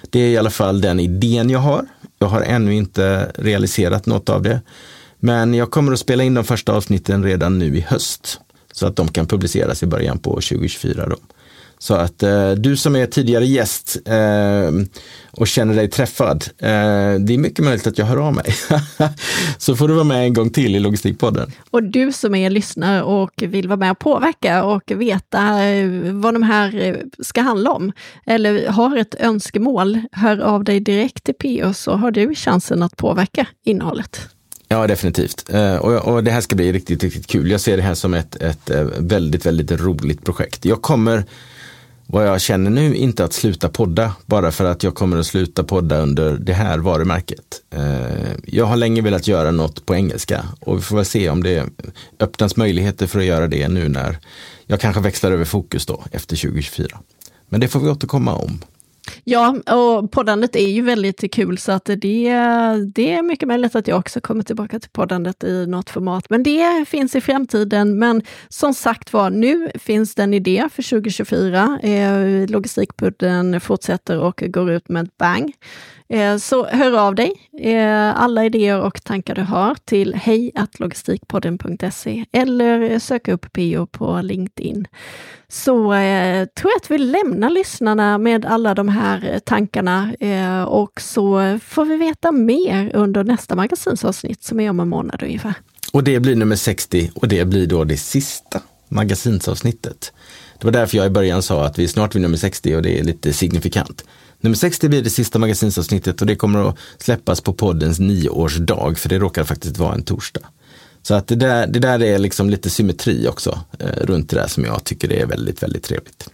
Det 0.10 0.20
är 0.20 0.30
i 0.30 0.38
alla 0.38 0.50
fall 0.50 0.82
den 0.82 1.00
idén 1.00 1.50
jag 1.50 1.60
har. 1.60 1.86
Jag 2.20 2.28
har 2.28 2.42
ännu 2.42 2.76
inte 2.76 3.32
realiserat 3.36 4.06
något 4.06 4.30
av 4.30 4.42
det. 4.42 4.62
Men 5.20 5.54
jag 5.54 5.72
kommer 5.72 5.92
att 5.92 6.00
spela 6.00 6.24
in 6.24 6.34
de 6.34 6.44
första 6.44 6.74
avsnitten 6.74 7.24
redan 7.24 7.60
nu 7.60 7.78
i 7.78 7.82
höst. 7.82 8.40
Så 8.72 8.88
att 8.88 8.96
de 8.96 9.08
kan 9.08 9.28
publiceras 9.28 9.84
i 9.84 9.86
början 9.86 10.20
på 10.20 10.30
2024. 10.30 11.08
Då. 11.08 11.16
Så 11.82 11.94
att 11.94 12.24
eh, 12.24 12.52
du 12.52 12.78
som 12.78 12.96
är 12.96 13.06
tidigare 13.06 13.46
gäst 13.46 13.98
eh, 14.06 14.72
och 15.32 15.48
känner 15.48 15.76
dig 15.76 15.90
träffad, 15.90 16.46
eh, 16.58 16.70
det 17.20 17.34
är 17.34 17.38
mycket 17.38 17.66
möjligt 17.66 17.88
att 17.88 17.98
jag 17.98 18.06
hör 18.06 18.18
av 18.18 18.34
mig. 18.34 18.46
så 19.58 19.76
får 19.76 19.88
du 19.88 19.94
vara 19.94 20.04
med 20.04 20.24
en 20.24 20.34
gång 20.34 20.50
till 20.50 20.76
i 20.76 20.80
Logistikpodden. 20.80 21.52
Och 21.72 21.84
du 21.84 22.12
som 22.12 22.36
är 22.36 22.50
lyssnare 22.50 23.04
och 23.04 23.32
vill 23.38 23.68
vara 23.68 23.78
med 23.78 23.92
och 23.92 24.00
påverka 24.00 24.64
och 24.64 24.92
veta 24.92 25.64
eh, 25.64 25.90
vad 26.14 26.34
de 26.34 26.44
här 26.44 26.80
eh, 26.80 26.96
ska 27.20 27.42
handla 27.42 27.72
om, 27.72 27.92
eller 28.26 28.68
har 28.68 28.98
ett 28.98 29.16
önskemål, 29.20 30.02
hör 30.12 30.40
av 30.40 30.64
dig 30.64 30.80
direkt 30.80 31.24
till 31.24 31.36
PO 31.36 31.74
så 31.74 31.92
har 31.92 32.12
du 32.12 32.36
chansen 32.36 32.84
att 32.84 32.98
påverka 32.98 33.48
innehållet. 33.66 34.30
Ja, 34.68 34.88
definitivt. 34.88 35.50
Eh, 35.54 35.76
och, 35.76 36.14
och, 36.14 36.24
det 36.24 36.32
här 36.32 36.42
ska 36.42 36.56
bli 36.56 36.72
riktigt, 36.72 37.04
riktigt 37.04 37.28
kul. 37.28 37.52
Jag 37.52 37.62
ser 37.62 37.78
det 37.78 37.84
här 37.84 37.96
som 37.96 38.14
ett, 38.14 38.36
ett 38.36 38.70
väldigt, 38.98 39.46
väldigt 39.46 39.72
roligt 39.72 40.26
projekt. 40.26 40.66
Jag 40.66 40.82
kommer 40.82 41.24
vad 42.12 42.28
jag 42.28 42.42
känner 42.42 42.72
nu, 42.72 42.96
inte 42.96 43.24
att 43.24 43.34
sluta 43.34 43.70
podda 43.70 44.16
bara 44.26 44.52
för 44.52 44.66
att 44.66 44.84
jag 44.84 44.96
kommer 44.96 45.18
att 45.18 45.26
sluta 45.26 45.64
podda 45.64 45.98
under 45.98 46.38
det 46.38 46.54
här 46.54 46.78
varumärket. 46.78 47.62
Eh, 47.70 48.32
jag 48.46 48.66
har 48.66 48.76
länge 48.76 49.02
velat 49.02 49.28
göra 49.28 49.52
något 49.52 49.86
på 49.86 49.96
engelska 49.96 50.46
och 50.60 50.78
vi 50.78 50.82
får 50.82 50.96
väl 50.96 51.06
se 51.06 51.30
om 51.30 51.44
det 51.44 51.70
öppnas 52.20 52.56
möjligheter 52.56 53.08
för 53.08 53.20
att 53.20 53.26
göra 53.26 53.48
det 53.48 53.68
nu 53.68 53.90
när 53.90 54.20
jag 54.66 54.80
kanske 54.80 55.02
växlar 55.02 55.32
över 55.32 55.46
fokus 55.46 55.86
då 55.86 56.04
efter 56.12 56.36
2024. 56.36 57.00
Men 57.50 57.60
det 57.60 57.68
får 57.68 57.80
vi 57.80 57.90
återkomma 57.90 58.36
om. 58.36 58.60
Ja, 59.24 59.56
och 59.76 60.12
poddandet 60.12 60.56
är 60.56 60.70
ju 60.70 60.82
väldigt 60.82 61.34
kul 61.34 61.58
så 61.58 61.72
att 61.72 61.86
det, 61.86 61.98
det 62.96 63.12
är 63.12 63.22
mycket 63.22 63.48
möjligt 63.48 63.76
att 63.76 63.88
jag 63.88 64.00
också 64.00 64.22
kommer 64.22 64.44
tillbaka 64.44 64.80
till 64.80 64.90
poddandet 64.90 65.44
i 65.44 65.68
något 65.68 65.90
format. 65.90 66.30
Men 66.30 66.44
det 66.44 66.88
finns 66.88 67.16
i 67.16 67.22
framtiden. 67.22 68.00
Men 68.00 68.22
som 68.50 68.74
sagt 68.74 69.14
var, 69.14 69.30
nu 69.30 69.72
finns 69.76 70.16
det 70.16 70.24
en 70.24 70.34
idé 70.34 70.70
för 70.72 70.90
2024. 70.90 71.80
Eh, 71.84 72.50
Logistikpudden 72.50 73.62
fortsätter 73.62 74.20
och 74.20 74.44
går 74.48 74.72
ut 74.72 74.90
med 74.90 75.04
ett 75.04 75.18
bang. 75.18 75.54
Eh, 76.12 76.38
så 76.38 76.66
hör 76.66 77.00
av 77.00 77.16
dig, 77.16 77.34
eh, 77.60 78.22
alla 78.22 78.46
idéer 78.46 78.82
och 78.82 79.04
tankar 79.04 79.36
du 79.36 79.42
har 79.42 79.76
till 79.86 80.16
hejatlogistikpodden.se 80.16 82.26
eller 82.32 83.00
sök 83.00 83.28
upp 83.28 83.54
PO 83.54 83.86
på 83.86 84.22
LinkedIn. 84.22 84.88
Så 85.48 85.94
eh, 85.94 86.46
tror 86.46 86.72
jag 86.72 86.78
att 86.78 86.92
vi 86.92 86.98
lämnar 86.98 87.50
lyssnarna 87.50 88.18
med 88.18 88.46
alla 88.46 88.76
de 88.76 88.90
här 88.90 89.40
tankarna 89.46 90.14
och 90.68 91.02
så 91.02 91.60
får 91.64 91.86
vi 91.86 91.98
veta 91.98 92.32
mer 92.32 92.92
under 92.96 93.24
nästa 93.24 93.56
magasinsavsnitt 93.56 94.44
som 94.44 94.60
är 94.60 94.70
om 94.70 94.80
en 94.80 94.90
månad 94.90 95.24
ungefär. 95.24 95.54
Och 95.94 96.04
det 96.04 96.20
blir 96.20 96.36
nummer 96.36 96.56
60 96.56 97.12
och 97.16 97.28
det 97.28 97.46
blir 97.46 97.68
då 97.68 97.84
det 97.84 97.98
sista 97.98 98.62
magasinsavsnittet. 98.88 100.14
Det 100.60 100.66
var 100.66 100.72
därför 100.72 100.98
jag 100.98 101.08
i 101.08 101.10
början 101.10 101.44
sa 101.44 101.66
att 101.66 101.80
vi 101.80 101.84
är 101.84 101.88
snart 101.88 102.16
vid 102.16 102.22
nummer 102.22 102.38
60 102.38 102.76
och 102.76 102.82
det 102.82 103.00
är 103.00 103.04
lite 103.04 103.34
signifikant. 103.34 104.04
Nummer 104.42 104.56
60 104.56 104.90
blir 104.90 105.02
det 105.02 105.10
sista 105.10 105.40
magasinsavsnittet 105.40 106.22
och 106.22 106.28
det 106.28 106.36
kommer 106.36 106.70
att 106.70 106.78
släppas 106.98 107.42
på 107.42 107.54
poddens 107.54 108.00
nioårsdag, 108.00 108.98
för 108.98 109.10
det 109.10 109.20
råkar 109.20 109.44
faktiskt 109.44 109.78
vara 109.78 109.94
en 109.94 110.04
torsdag. 110.04 110.42
Så 111.02 111.14
att 111.14 111.28
det 111.28 111.36
där, 111.36 111.68
det 111.68 111.80
där 111.80 112.04
är 112.04 112.20
liksom 112.20 112.50
lite 112.50 112.70
symmetri 112.70 113.28
också 113.28 113.60
eh, 113.80 114.06
runt 114.06 114.30
det 114.30 114.36
där 114.36 114.48
som 114.48 114.66
jag 114.66 114.84
tycker 114.84 115.12
är 115.12 115.26
väldigt, 115.26 115.64
väldigt 115.64 115.84
trevligt. 115.84 116.30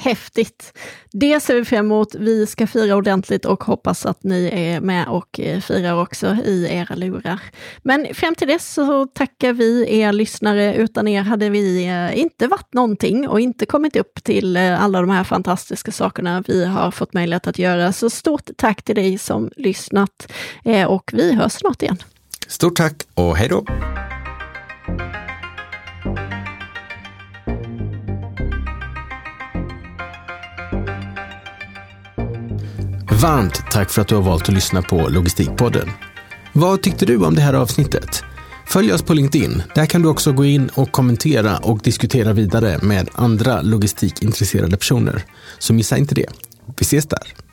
Häftigt! 0.00 0.78
Det 1.12 1.40
ser 1.40 1.54
vi 1.54 1.64
fram 1.64 1.78
emot. 1.78 2.14
Vi 2.14 2.46
ska 2.46 2.66
fira 2.66 2.96
ordentligt 2.96 3.44
och 3.44 3.64
hoppas 3.64 4.06
att 4.06 4.24
ni 4.24 4.50
är 4.52 4.80
med 4.80 5.08
och 5.08 5.40
eh, 5.40 5.60
firar 5.60 6.02
också 6.02 6.26
i 6.26 6.66
era 6.70 6.94
lurar. 6.94 7.40
Men 7.82 8.14
fram 8.14 8.34
till 8.34 8.48
dess 8.48 8.74
så 8.74 9.06
tackar 9.06 9.52
vi 9.52 9.98
er 10.00 10.12
lyssnare. 10.12 10.74
Utan 10.74 11.08
er 11.08 11.22
hade 11.22 11.50
vi 11.50 11.86
eh, 11.86 12.18
inte 12.18 12.46
varit 12.46 12.74
någonting 12.74 13.28
och 13.28 13.40
inte 13.40 13.66
kommit 13.66 13.96
upp 13.96 14.24
till 14.24 14.56
eh, 14.56 14.84
alla 14.84 15.00
de 15.00 15.10
här 15.10 15.24
fantastiska 15.24 15.92
sakerna 15.92 16.44
vi 16.46 16.64
har 16.64 16.90
fått 16.90 17.12
möjlighet 17.12 17.46
att 17.46 17.58
göra. 17.58 17.92
Så 17.92 18.10
stort 18.10 18.50
tack 18.56 18.82
till 18.82 18.94
dig 18.94 19.18
som 19.18 19.50
lyssnat 19.56 20.32
och 20.88 21.10
vi 21.12 21.34
hörs 21.34 21.52
snart 21.52 21.82
igen. 21.82 21.96
Stort 22.46 22.76
tack 22.76 23.02
och 23.14 23.36
hej 23.36 23.48
då! 23.48 23.64
Varmt 33.22 33.70
tack 33.70 33.90
för 33.90 34.02
att 34.02 34.08
du 34.08 34.14
har 34.14 34.22
valt 34.22 34.48
att 34.48 34.54
lyssna 34.54 34.82
på 34.82 35.08
Logistikpodden. 35.08 35.90
Vad 36.52 36.82
tyckte 36.82 37.06
du 37.06 37.24
om 37.24 37.34
det 37.34 37.40
här 37.40 37.54
avsnittet? 37.54 38.22
Följ 38.66 38.92
oss 38.92 39.02
på 39.02 39.14
LinkedIn. 39.14 39.62
Där 39.74 39.86
kan 39.86 40.02
du 40.02 40.08
också 40.08 40.32
gå 40.32 40.44
in 40.44 40.68
och 40.74 40.92
kommentera 40.92 41.58
och 41.58 41.78
diskutera 41.78 42.32
vidare 42.32 42.78
med 42.82 43.08
andra 43.12 43.62
logistikintresserade 43.62 44.76
personer. 44.76 45.24
Så 45.58 45.72
missa 45.72 45.96
inte 45.96 46.14
det. 46.14 46.26
Vi 46.66 46.82
ses 46.82 47.06
där. 47.06 47.47